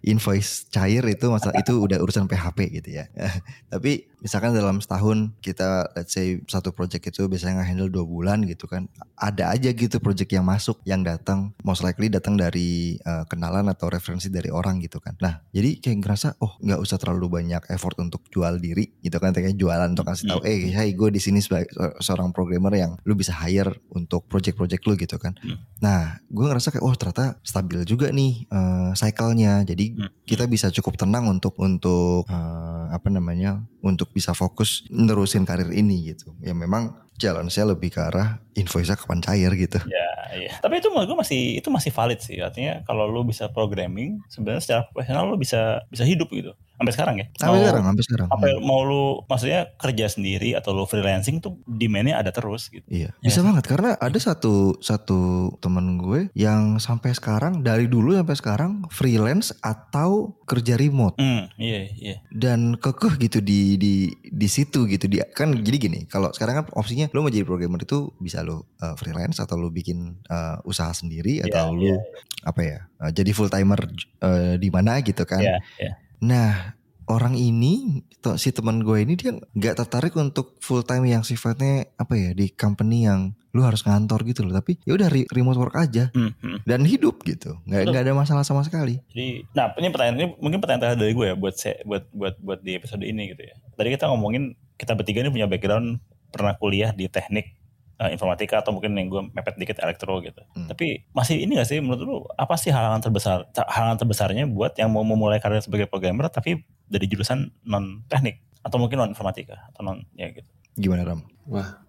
invoice 0.00 0.66
cair 0.68 1.02
itu 1.04 1.26
masalah 1.28 1.54
itu 1.54 1.72
udah 1.74 1.98
urusan 1.98 2.26
PHP 2.26 2.58
gitu 2.74 2.90
ya. 2.92 3.06
Tapi 3.72 4.10
misalkan 4.18 4.52
dalam 4.52 4.80
setahun 4.80 5.36
kita 5.38 5.92
let's 5.94 6.10
say 6.10 6.40
satu 6.46 6.70
project 6.70 7.04
itu 7.06 7.24
biasanya 7.24 7.60
nge-handle 7.60 7.90
dua 7.90 8.04
bulan 8.04 8.42
gitu 8.42 8.66
kan. 8.66 8.90
Ada 9.14 9.54
aja 9.54 9.70
gitu 9.70 9.96
project 9.98 10.30
yang 10.30 10.42
masuk 10.42 10.82
yang 10.84 11.00
datang 11.00 11.54
most 11.62 11.80
likely 11.80 12.08
datang 12.08 12.34
dari 12.34 12.98
eh, 12.98 13.24
kenalan 13.26 13.68
atau 13.68 13.83
referensi 13.88 14.28
dari 14.28 14.48
orang 14.48 14.78
gitu 14.78 14.98
kan. 14.98 15.16
Nah 15.18 15.42
jadi 15.48 15.78
kayak 15.78 15.98
ngerasa 16.00 16.28
oh 16.38 16.56
nggak 16.58 16.80
usah 16.80 16.96
terlalu 16.96 17.26
banyak 17.32 17.62
effort 17.68 17.96
untuk 17.98 18.24
jual 18.28 18.56
diri 18.58 18.94
gitu 18.98 19.16
kan. 19.16 19.30
Kayak 19.30 19.56
jualan 19.56 19.90
untuk 19.90 20.04
kasih 20.04 20.28
tahu 20.28 20.40
eh 20.44 20.70
hey 20.70 20.92
gue 20.92 21.08
di 21.08 21.18
sini 21.18 21.38
sebagai 21.38 21.68
se- 21.70 21.96
seorang 22.02 22.30
programmer 22.30 22.72
yang 22.72 22.92
lu 23.02 23.14
bisa 23.14 23.32
hire 23.34 23.72
untuk 23.90 24.26
project-project 24.26 24.82
lu 24.84 24.94
gitu 24.94 25.16
kan. 25.16 25.34
Hmm. 25.38 25.58
Nah, 25.78 26.18
gue 26.24 26.44
ngerasa 26.44 26.70
kayak 26.70 26.82
oh 26.82 26.94
ternyata 26.94 27.36
stabil 27.40 27.84
juga 27.84 28.08
nih 28.08 28.46
eh, 28.46 28.90
cycle-nya. 28.94 29.64
Jadi 29.64 29.86
Hmm. 29.94 30.10
kita 30.24 30.44
bisa 30.46 30.70
cukup 30.70 30.96
tenang 30.96 31.26
untuk 31.26 31.54
untuk 31.58 32.26
eh, 32.26 32.84
apa 32.90 33.08
namanya? 33.08 33.60
untuk 33.84 34.08
bisa 34.10 34.32
fokus 34.32 34.80
nerusin 34.88 35.44
karir 35.44 35.68
ini 35.68 36.08
gitu. 36.08 36.32
Ya 36.40 36.56
memang 36.56 37.03
jalan 37.14 37.46
saya 37.46 37.70
lebih 37.70 37.94
ke 37.94 38.00
arah 38.02 38.42
invoice-nya 38.58 38.98
kapan 38.98 39.22
cair 39.22 39.52
gitu. 39.54 39.78
Ya, 39.86 40.08
iya. 40.34 40.52
Tapi 40.58 40.82
itu 40.82 40.90
menurut 40.90 41.14
gue 41.14 41.18
masih 41.22 41.42
itu 41.62 41.68
masih 41.70 41.90
valid 41.94 42.20
sih. 42.20 42.38
Artinya 42.42 42.82
kalau 42.82 43.06
lu 43.06 43.22
bisa 43.22 43.46
programming, 43.50 44.18
sebenarnya 44.30 44.62
secara 44.62 44.80
profesional 44.90 45.30
lu 45.30 45.38
bisa 45.38 45.86
bisa 45.90 46.02
hidup 46.02 46.30
gitu. 46.34 46.52
Sampai 46.74 46.92
sekarang 46.92 47.14
ya. 47.16 47.26
Sampai 47.34 47.54
Mau- 47.54 47.62
sekarang, 47.62 47.84
sampai 47.86 48.02
sekarang. 48.02 48.28
Apa 48.28 48.44
mau 48.60 48.80
lu 48.82 49.02
maksudnya 49.24 49.60
kerja 49.74 50.06
sendiri 50.06 50.52
atau 50.52 50.70
lu 50.70 50.84
freelancing 50.84 51.38
tuh 51.38 51.56
demand-nya 51.64 52.18
ada 52.18 52.30
terus 52.30 52.66
gitu. 52.66 52.82
Iya, 52.86 53.14
Ya 53.14 53.22
bisa 53.22 53.38
sih. 53.38 53.44
banget 53.44 53.64
karena 53.64 53.90
ada 53.94 54.18
satu 54.18 54.54
satu 54.78 55.20
temen 55.58 55.96
gue 55.96 56.28
yang 56.32 56.76
sampai 56.76 57.12
sekarang 57.12 57.60
dari 57.60 57.86
dulu 57.86 58.12
sampai 58.12 58.34
sekarang 58.34 58.72
freelance 58.88 59.54
atau 59.58 60.34
kerja 60.42 60.74
remote 60.74 61.14
Hmm, 61.14 61.46
iya, 61.56 61.88
iya. 61.90 62.16
dan 62.28 62.74
kekeh 62.74 63.16
gitu 63.18 63.38
di 63.38 63.76
di 63.76 63.94
di 64.24 64.48
situ 64.48 64.84
gitu 64.84 65.06
dia 65.06 65.24
kan 65.26 65.54
jadi 65.56 65.78
gini 65.78 65.98
kalau 66.04 66.28
sekarang 66.30 66.54
kan 66.58 66.66
opsinya 66.74 67.08
lo 67.08 67.20
mau 67.20 67.30
jadi 67.30 67.42
programmer 67.42 67.80
itu 67.80 68.12
bisa 68.18 68.40
lo 68.40 68.66
uh, 68.78 68.92
freelance 68.94 69.38
atau 69.38 69.54
lo 69.54 69.68
bikin 69.68 70.18
uh, 70.26 70.58
usaha 70.62 70.90
sendiri 70.90 71.40
Iya, 71.40 71.48
atau 71.48 71.72
lo 71.72 71.80
iya, 71.82 71.96
apa 72.42 72.60
ya 72.60 72.78
uh, 72.98 73.08
jadi 73.08 73.30
full 73.30 73.48
timer 73.48 73.80
uh, 74.20 74.54
di 74.56 74.68
mana 74.68 75.00
gitu 75.00 75.22
kan 75.22 75.40
Iya, 75.40 75.56
iya. 75.78 75.92
Nah 76.22 76.76
orang 77.08 77.36
ini 77.36 78.04
si 78.40 78.48
teman 78.52 78.80
gue 78.80 79.04
ini 79.04 79.14
dia 79.16 79.36
nggak 79.36 79.84
tertarik 79.84 80.16
untuk 80.16 80.56
full 80.64 80.80
time 80.80 81.04
yang 81.04 81.20
sifatnya 81.20 81.84
apa 82.00 82.16
ya 82.16 82.30
di 82.32 82.48
company 82.52 83.04
yang 83.04 83.36
lu 83.54 83.62
harus 83.62 83.86
ngantor 83.86 84.26
gitu 84.26 84.42
loh. 84.42 84.56
Tapi 84.58 84.82
ya 84.82 84.98
udah 84.98 85.08
re- 85.12 85.28
remote 85.30 85.60
work 85.60 85.76
aja. 85.78 86.10
Hmm, 86.10 86.34
hmm. 86.42 86.66
dan 86.66 86.82
hidup 86.82 87.22
gitu. 87.22 87.60
Nggak 87.68 87.92
nggak 87.92 88.02
ada 88.08 88.14
masalah 88.16 88.42
sama 88.42 88.66
sekali. 88.66 88.98
Jadi, 89.14 89.46
nah 89.54 89.70
ini 89.78 89.88
pertanyaan 89.94 90.16
ini 90.18 90.26
mungkin 90.42 90.58
pertanyaan 90.58 90.82
terakhir 90.82 91.00
dari 91.00 91.12
gue 91.14 91.26
ya 91.30 91.36
buat 91.38 91.54
saya, 91.54 91.78
buat 91.86 92.04
buat 92.10 92.34
buat 92.42 92.60
di 92.64 92.72
episode 92.74 93.04
ini 93.06 93.36
gitu 93.36 93.42
ya. 93.46 93.54
Tadi 93.78 93.88
kita 93.94 94.10
ngomongin 94.10 94.58
kita 94.74 94.98
bertiga 94.98 95.22
ini 95.22 95.30
punya 95.30 95.46
background 95.46 96.02
pernah 96.34 96.58
kuliah 96.58 96.90
di 96.90 97.06
teknik 97.06 97.54
eh, 98.00 98.10
informatika 98.14 98.60
atau 98.62 98.74
mungkin 98.74 98.94
yang 98.98 99.08
gue 99.10 99.22
mepet 99.34 99.54
dikit 99.58 99.78
elektro 99.82 100.18
gitu. 100.24 100.42
Hmm. 100.54 100.68
Tapi 100.70 101.06
masih 101.14 101.42
ini 101.42 101.58
gak 101.58 101.68
sih 101.68 101.78
menurut 101.78 102.02
lu 102.02 102.16
apa 102.34 102.54
sih 102.58 102.74
halangan 102.74 103.00
terbesar 103.04 103.46
halangan 103.54 103.98
terbesarnya 104.02 104.44
buat 104.50 104.74
yang 104.78 104.90
mau 104.90 105.06
memulai 105.06 105.38
karir 105.38 105.62
sebagai 105.62 105.86
programmer 105.86 106.26
tapi 106.30 106.62
dari 106.90 107.06
jurusan 107.06 107.50
non 107.64 108.02
teknik 108.10 108.42
atau 108.64 108.76
mungkin 108.80 108.98
non 109.00 109.10
informatika 109.12 109.70
atau 109.72 109.84
non 109.84 109.98
ya 110.16 110.32
gitu. 110.32 110.48
gimana 110.74 111.06
ram 111.06 111.22
Wah, 111.46 111.84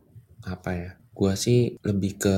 apa 0.45 0.71
ya? 0.75 0.91
Gua 1.15 1.33
sih 1.33 1.79
lebih 1.81 2.19
ke 2.19 2.37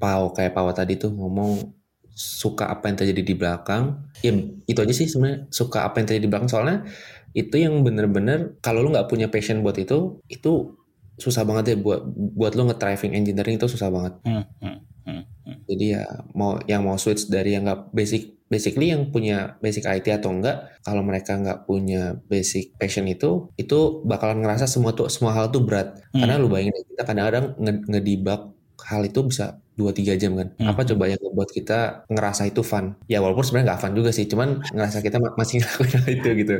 Pau 0.00 0.32
kayak 0.32 0.56
Pau 0.56 0.72
tadi 0.72 0.96
tuh 0.96 1.12
ngomong 1.12 1.76
suka 2.16 2.68
apa 2.68 2.88
yang 2.88 2.96
terjadi 2.96 3.22
di 3.22 3.34
belakang. 3.36 4.08
Ya 4.24 4.32
itu 4.64 4.78
aja 4.80 4.94
sih 4.96 5.06
sebenarnya 5.06 5.48
suka 5.52 5.84
apa 5.84 6.00
yang 6.00 6.06
terjadi 6.08 6.24
di 6.26 6.30
belakang 6.32 6.50
soalnya 6.50 6.88
itu 7.30 7.62
yang 7.62 7.86
bener-bener 7.86 8.58
kalau 8.58 8.82
lu 8.82 8.90
nggak 8.90 9.06
punya 9.06 9.30
passion 9.30 9.62
buat 9.62 9.78
itu 9.78 10.18
itu 10.26 10.79
susah 11.20 11.44
banget 11.44 11.64
ya 11.66 11.76
buat 11.78 12.00
buat 12.34 12.52
lu 12.52 12.66
nge-driving 12.66 13.12
engineering 13.14 13.56
itu 13.56 13.68
susah 13.68 13.88
banget. 13.88 14.14
Hmm, 14.22 14.44
hmm, 14.58 14.76
hmm, 15.04 15.22
hmm. 15.44 15.56
Jadi 15.64 15.84
ya 15.90 16.02
mau 16.32 16.56
yang 16.64 16.82
mau 16.82 16.96
switch 16.96 17.28
dari 17.28 17.52
yang 17.52 17.62
nggak 17.62 17.92
basic 17.92 18.22
basically 18.46 18.90
yang 18.90 19.06
punya 19.08 19.54
basic 19.58 19.86
IT 19.86 20.10
atau 20.10 20.32
enggak 20.32 20.56
kalau 20.80 21.00
mereka 21.00 21.38
nggak 21.38 21.58
punya 21.62 22.18
basic 22.26 22.74
passion 22.74 23.06
itu 23.06 23.46
itu 23.54 23.78
bakalan 24.02 24.42
ngerasa 24.42 24.66
semua 24.66 24.90
tuh 24.90 25.06
semua 25.06 25.30
hal 25.30 25.48
tuh 25.48 25.62
berat 25.62 26.02
Hmm. 26.10 26.18
karena 26.18 26.34
lu 26.34 26.50
bayangin 26.50 26.74
kita 26.84 27.02
kadang-kadang 27.04 27.54
nge- 27.56 27.86
ngedebug 27.86 28.40
hal 28.80 29.02
itu 29.04 29.22
bisa 29.22 29.46
2-3 29.76 30.12
jam 30.12 30.34
kan 30.34 30.50
Hmm. 30.52 30.66
apa 30.66 30.82
coba 30.82 31.06
yang 31.06 31.20
ngebuat 31.22 31.50
kita 31.52 31.78
ngerasa 32.06 32.42
itu 32.44 32.60
fun 32.60 32.98
ya 33.06 33.22
walaupun 33.22 33.40
sebenarnya 33.40 33.66
nggak 33.70 33.80
fun 33.80 33.92
juga 33.94 34.10
sih 34.10 34.26
cuman 34.26 34.48
ngerasa 34.66 34.98
kita 34.98 35.16
ma- 35.16 35.36
masih 35.38 35.54
ngelakuin 35.62 35.92
hal 35.94 36.08
itu 36.10 36.28
gitu 36.36 36.54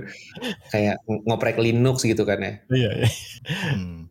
kayak 0.69 0.95
ng- 1.05 1.23
ngoprek 1.27 1.59
Linux 1.59 1.97
gitu 2.03 2.23
kan 2.23 2.39
ya 2.39 2.53
Iya, 2.71 2.91
iya. 2.95 3.09
Hmm. 3.75 4.07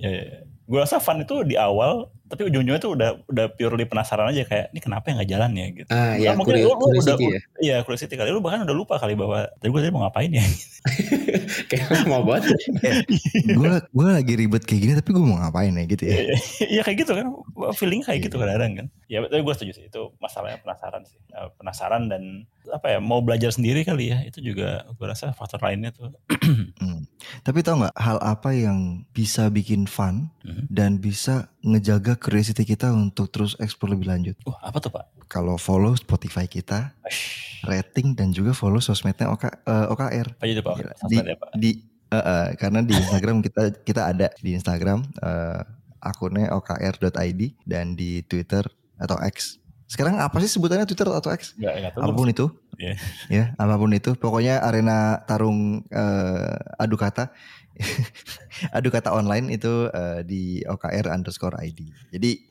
Ya, 0.00 0.08
ya. 0.10 0.24
Gue 0.64 0.78
rasa 0.80 1.02
fun 1.02 1.20
itu 1.20 1.44
di 1.44 1.56
awal, 1.58 2.08
tapi 2.32 2.48
ujung-ujungnya 2.48 2.80
tuh 2.80 2.96
udah 2.96 3.28
udah 3.28 3.46
purely 3.52 3.84
penasaran 3.84 4.24
aja 4.26 4.42
kayak 4.42 4.72
ini 4.72 4.80
kenapa 4.80 5.04
ya 5.04 5.12
nggak 5.14 5.30
jalan 5.30 5.50
ya 5.52 5.66
gitu. 5.70 5.88
ah 5.90 6.16
ya 6.16 6.32
mungkin 6.32 6.56
curi- 6.56 6.64
lu, 6.64 6.72
lu 6.72 6.96
udah, 6.96 7.16
ya 7.18 7.40
iya 7.60 7.76
curiosity 7.82 8.16
kali. 8.16 8.32
Lu 8.32 8.40
bahkan 8.40 8.64
udah 8.64 8.72
lupa 8.72 8.96
kali 8.96 9.12
bahwa 9.12 9.44
tadi 9.54 9.68
gue 9.68 9.78
tadi 9.78 9.92
mau 9.92 10.02
ngapain 10.02 10.32
ya. 10.32 10.40
kayak 11.68 11.86
mau 12.06 12.24
banget 12.24 12.56
gue 13.46 13.70
gue 13.86 14.08
lagi 14.08 14.32
ribet 14.34 14.62
kayak 14.62 14.80
gini 14.80 14.92
tapi 14.94 15.10
gue 15.10 15.22
mau 15.22 15.38
ngapain 15.38 15.70
ya 15.70 15.84
gitu 15.84 16.02
ya 16.02 16.16
Iya 16.64 16.80
kayak 16.82 16.98
gitu 16.98 17.12
kan, 17.12 17.26
feeling 17.72 18.00
kayak 18.00 18.24
gitu 18.24 18.34
kadang-kadang 18.34 18.72
kan. 18.74 18.86
Ya 19.06 19.20
tapi 19.22 19.42
gue 19.42 19.54
setuju 19.54 19.72
sih 19.74 19.84
itu 19.86 20.02
masalahnya 20.18 20.58
penasaran 20.58 21.04
sih, 21.04 21.20
Eh, 21.28 21.48
penasaran 21.54 22.02
dan 22.06 22.22
apa 22.66 22.86
ya 22.88 22.98
mau 22.98 23.18
belajar 23.18 23.50
sendiri 23.50 23.82
kali 23.82 24.08
ya 24.08 24.22
itu 24.22 24.40
juga 24.42 24.88
gue 24.88 25.06
rasa 25.06 25.30
faktor 25.30 25.60
lainnya 25.60 25.90
tuh. 25.90 26.12
Hmm. 26.78 27.04
Tapi 27.40 27.60
tau 27.60 27.78
nggak 27.78 27.94
hal 27.94 28.18
apa 28.18 28.50
yang 28.50 28.78
bisa 29.10 29.48
bikin 29.48 29.84
fun 29.84 30.32
Mhm. 30.42 30.66
dan 30.68 30.96
bisa 30.96 31.51
ngejaga 31.62 32.18
curiosity 32.18 32.66
kita 32.66 32.90
untuk 32.90 33.30
terus 33.30 33.54
explore 33.62 33.94
lebih 33.94 34.10
lanjut. 34.10 34.36
Wah 34.44 34.58
apa 34.60 34.82
tuh 34.82 34.90
pak? 34.90 35.04
Kalau 35.30 35.56
follow 35.56 35.94
Spotify 35.94 36.44
kita, 36.50 36.92
Ash, 37.06 37.62
rating 37.64 38.18
dan 38.18 38.34
juga 38.34 38.52
follow 38.52 38.82
sosmednya 38.82 39.30
OK, 39.30 39.46
eh, 39.46 39.86
OKR. 39.94 40.28
apa 40.36 40.44
aja 40.44 40.54
tuh 40.58 40.64
pak? 40.66 40.74
Gila. 40.76 40.92
Di, 41.06 41.16
ya 41.16 41.36
pak? 41.38 41.50
di 41.56 41.70
eh, 42.12 42.16
eh, 42.18 42.46
karena 42.58 42.80
di 42.82 42.92
Instagram 42.92 43.36
kita 43.40 43.62
kita 43.86 44.02
ada 44.10 44.28
di 44.42 44.50
Instagram 44.58 45.06
eh, 45.22 45.60
akunnya 46.02 46.50
okr.id 46.52 47.40
dan 47.62 47.94
di 47.94 48.26
Twitter 48.26 48.66
atau 48.98 49.16
X. 49.22 49.62
Sekarang 49.86 50.18
apa 50.18 50.36
sih 50.42 50.50
sebutannya 50.50 50.84
Twitter 50.84 51.06
atau 51.06 51.30
X? 51.30 51.54
Enggak, 51.56 51.74
enggak 51.78 51.92
tahu. 51.94 52.02
apa 52.02 52.12
pun 52.12 52.28
itu 52.28 52.46
Iya. 52.82 52.94
ya 53.30 53.44
apa 53.54 53.78
pun 53.78 53.94
itu. 53.94 54.18
Pokoknya 54.18 54.58
arena 54.58 55.22
tarung 55.22 55.86
eh, 55.86 56.82
adu 56.82 56.98
kata 56.98 57.30
adu 58.76 58.90
kata 58.90 59.14
online 59.14 59.54
itu 59.54 59.86
eh, 59.94 60.26
di 60.26 60.60
OKR 60.66 61.08
underscore 61.14 61.56
ID 61.62 61.88
jadi 62.10 62.42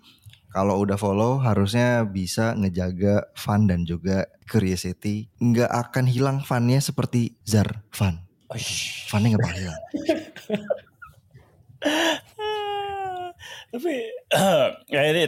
kalau 0.52 0.84
udah 0.84 1.00
follow 1.00 1.40
harusnya 1.40 2.04
bisa 2.04 2.52
ngejaga 2.60 3.32
fun 3.40 3.72
dan 3.72 3.88
juga 3.88 4.28
curiosity. 4.52 5.32
Nggak 5.40 5.72
akan 5.72 6.06
hilang 6.12 6.38
funnya 6.44 6.84
seperti 6.84 7.40
Zar 7.48 7.88
fun. 7.88 8.20
Funnya 9.08 9.32
nggak 9.32 9.44
bakal 9.48 9.60
hilang 9.64 9.82
Tapi 13.72 13.94
ya 14.94 15.02
ini 15.08 15.24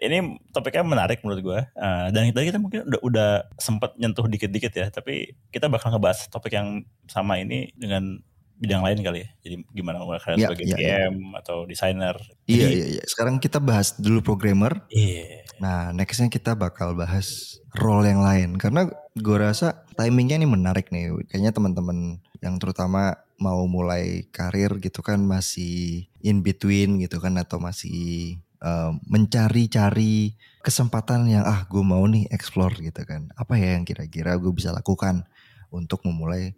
ini 0.00 0.18
topiknya 0.50 0.84
menarik 0.84 1.20
menurut 1.20 1.40
gue. 1.44 1.60
Uh, 1.76 2.08
dan 2.08 2.32
tadi 2.32 2.48
kita 2.48 2.58
mungkin 2.58 2.88
udah 2.88 3.00
udah 3.04 3.30
sempat 3.60 3.94
nyentuh 4.00 4.24
dikit-dikit 4.24 4.72
ya. 4.72 4.86
Tapi 4.88 5.36
kita 5.52 5.68
bakal 5.68 5.92
ngebahas 5.92 6.26
topik 6.32 6.56
yang 6.56 6.88
sama 7.04 7.38
ini 7.38 7.70
dengan 7.76 8.18
bidang 8.62 8.82
lain 8.86 8.98
kali 9.02 9.18
ya. 9.26 9.28
Jadi 9.42 9.56
gimana 9.74 9.98
kalian 10.06 10.38
ya, 10.38 10.46
sebagai 10.48 10.66
ya, 10.70 10.76
PM 10.78 11.14
ya. 11.18 11.38
atau 11.42 11.56
desainer. 11.66 12.16
Iya 12.46 12.68
iya 12.70 12.86
iya. 12.98 13.04
Sekarang 13.04 13.42
kita 13.42 13.58
bahas 13.58 13.98
dulu 13.98 14.22
programmer. 14.22 14.86
Iya. 14.88 15.42
Nah 15.58 15.90
nextnya 15.90 16.30
kita 16.30 16.54
bakal 16.54 16.94
bahas 16.94 17.58
role 17.74 18.06
yang 18.06 18.22
lain 18.22 18.54
karena 18.56 18.86
gue 19.18 19.36
rasa 19.36 19.82
timingnya 19.98 20.38
ini 20.38 20.46
menarik 20.46 20.94
nih. 20.94 21.10
Kayaknya 21.26 21.52
teman-teman 21.52 22.22
yang 22.42 22.58
terutama 22.58 23.22
mau 23.38 23.62
mulai 23.70 24.26
karir 24.34 24.82
gitu 24.82 25.00
kan 25.00 25.22
masih 25.22 26.10
in 26.22 26.42
between 26.42 26.98
gitu 26.98 27.22
kan 27.22 27.38
atau 27.38 27.62
masih 27.62 28.38
uh, 28.62 28.94
mencari-cari 29.06 30.34
kesempatan 30.62 31.26
yang 31.26 31.46
ah 31.46 31.66
gue 31.66 31.82
mau 31.82 32.02
nih 32.06 32.26
explore 32.30 32.74
gitu 32.78 33.02
kan. 33.06 33.30
Apa 33.38 33.58
ya 33.58 33.78
yang 33.78 33.86
kira-kira 33.86 34.38
gue 34.38 34.50
bisa 34.54 34.74
lakukan 34.74 35.26
untuk 35.70 36.06
memulai 36.06 36.54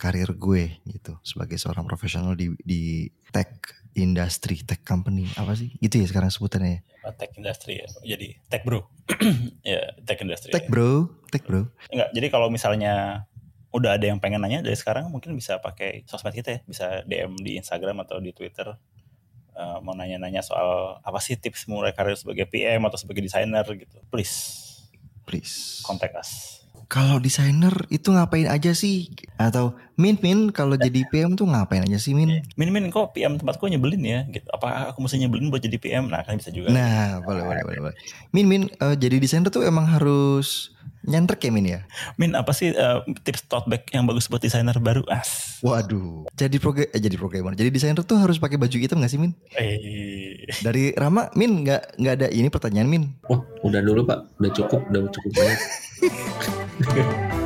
karir 0.00 0.34
gue 0.34 0.82
gitu 0.88 1.14
sebagai 1.22 1.60
seorang 1.60 1.86
profesional 1.86 2.36
di 2.36 2.52
di 2.64 3.06
tech 3.30 3.60
industry, 3.92 4.64
tech 4.64 4.84
company 4.84 5.28
apa 5.36 5.52
sih? 5.52 5.72
Gitu 5.80 6.00
ya 6.00 6.06
sekarang 6.08 6.32
sebutannya 6.32 6.80
ya. 6.80 6.80
Oh, 7.02 7.14
tech 7.16 7.32
industry 7.36 7.82
ya. 7.82 7.88
Jadi 8.16 8.40
tech 8.48 8.64
bro. 8.64 8.88
ya, 9.68 9.96
tech 10.04 10.20
industry. 10.24 10.50
Tech 10.54 10.66
ya. 10.66 10.70
bro, 10.70 11.12
tech 11.28 11.44
bro. 11.44 11.68
Enggak, 11.92 12.08
jadi 12.14 12.26
kalau 12.32 12.48
misalnya 12.48 13.26
udah 13.72 13.96
ada 13.96 14.04
yang 14.08 14.20
pengen 14.20 14.44
nanya 14.44 14.60
dari 14.60 14.76
sekarang 14.76 15.08
mungkin 15.08 15.32
bisa 15.32 15.58
pakai 15.58 16.04
sosmed 16.04 16.36
kita 16.36 16.48
ya, 16.48 16.60
bisa 16.64 16.86
DM 17.08 17.36
di 17.40 17.56
Instagram 17.56 18.04
atau 18.04 18.20
di 18.20 18.30
Twitter. 18.36 18.76
Uh, 19.52 19.84
mau 19.84 19.92
nanya-nanya 19.92 20.40
soal 20.40 20.96
apa 21.04 21.20
sih 21.20 21.36
tips 21.36 21.68
mulai 21.68 21.92
karir 21.92 22.16
sebagai 22.16 22.48
PM 22.48 22.88
atau 22.88 22.96
sebagai 22.96 23.20
desainer 23.20 23.64
gitu. 23.76 24.00
Please. 24.08 24.64
Please. 25.28 25.84
Contact 25.84 26.16
us 26.16 26.62
kalau 26.92 27.16
desainer 27.16 27.72
itu 27.88 28.12
ngapain 28.12 28.44
aja 28.52 28.76
sih? 28.76 29.08
Atau 29.40 29.72
Min 29.96 30.20
Min 30.20 30.52
kalau 30.52 30.76
jadi 30.76 31.08
PM 31.08 31.40
tuh 31.40 31.48
ngapain 31.48 31.88
aja 31.88 31.96
sih 31.96 32.12
Min? 32.12 32.44
Min 32.52 32.68
Min 32.68 32.92
kok 32.92 33.16
PM 33.16 33.40
tempatku 33.40 33.64
nyebelin 33.64 34.04
ya 34.04 34.20
gitu. 34.28 34.44
Apa 34.52 34.92
aku 34.92 35.00
mesti 35.00 35.16
nyebelin 35.24 35.48
buat 35.48 35.64
jadi 35.64 35.80
PM? 35.80 36.12
Nah 36.12 36.20
kan 36.20 36.36
bisa 36.36 36.52
juga. 36.52 36.68
Nah 36.68 37.24
boleh 37.24 37.48
boleh 37.48 37.64
boleh. 37.64 37.80
boleh. 37.88 37.96
Min 38.36 38.44
Min 38.44 38.62
uh, 38.84 38.92
jadi 38.92 39.16
desainer 39.16 39.48
tuh 39.48 39.64
emang 39.64 39.88
harus 39.88 40.76
nyantrek 41.06 41.42
ya 41.46 41.50
Min 41.50 41.66
ya? 41.66 41.80
Min 42.16 42.34
apa 42.38 42.50
sih 42.54 42.72
uh, 42.72 43.02
tips 43.26 43.46
tote 43.50 43.66
bag 43.68 43.82
yang 43.90 44.06
bagus 44.06 44.26
buat 44.30 44.42
desainer 44.42 44.74
baru? 44.78 45.02
As. 45.10 45.60
Waduh. 45.62 46.26
Jadi 46.34 46.56
program 46.62 46.88
eh, 46.90 47.00
jadi 47.02 47.16
programmer. 47.18 47.54
Jadi 47.54 47.70
desainer 47.74 48.02
tuh 48.02 48.18
harus 48.18 48.38
pakai 48.38 48.58
baju 48.58 48.76
hitam 48.78 49.02
gak 49.02 49.12
sih 49.12 49.20
Min? 49.20 49.34
Eh. 49.58 50.46
Dari 50.62 50.94
Rama 50.94 51.30
Min 51.34 51.66
nggak 51.66 51.98
nggak 51.98 52.14
ada 52.18 52.28
ini 52.30 52.48
pertanyaan 52.50 52.88
Min? 52.88 53.04
Wah 53.26 53.42
udah 53.66 53.80
dulu 53.82 54.06
Pak. 54.06 54.38
Udah 54.38 54.50
cukup 54.54 54.80
udah 54.90 55.00
cukup 55.10 55.30
banyak. 55.34 55.60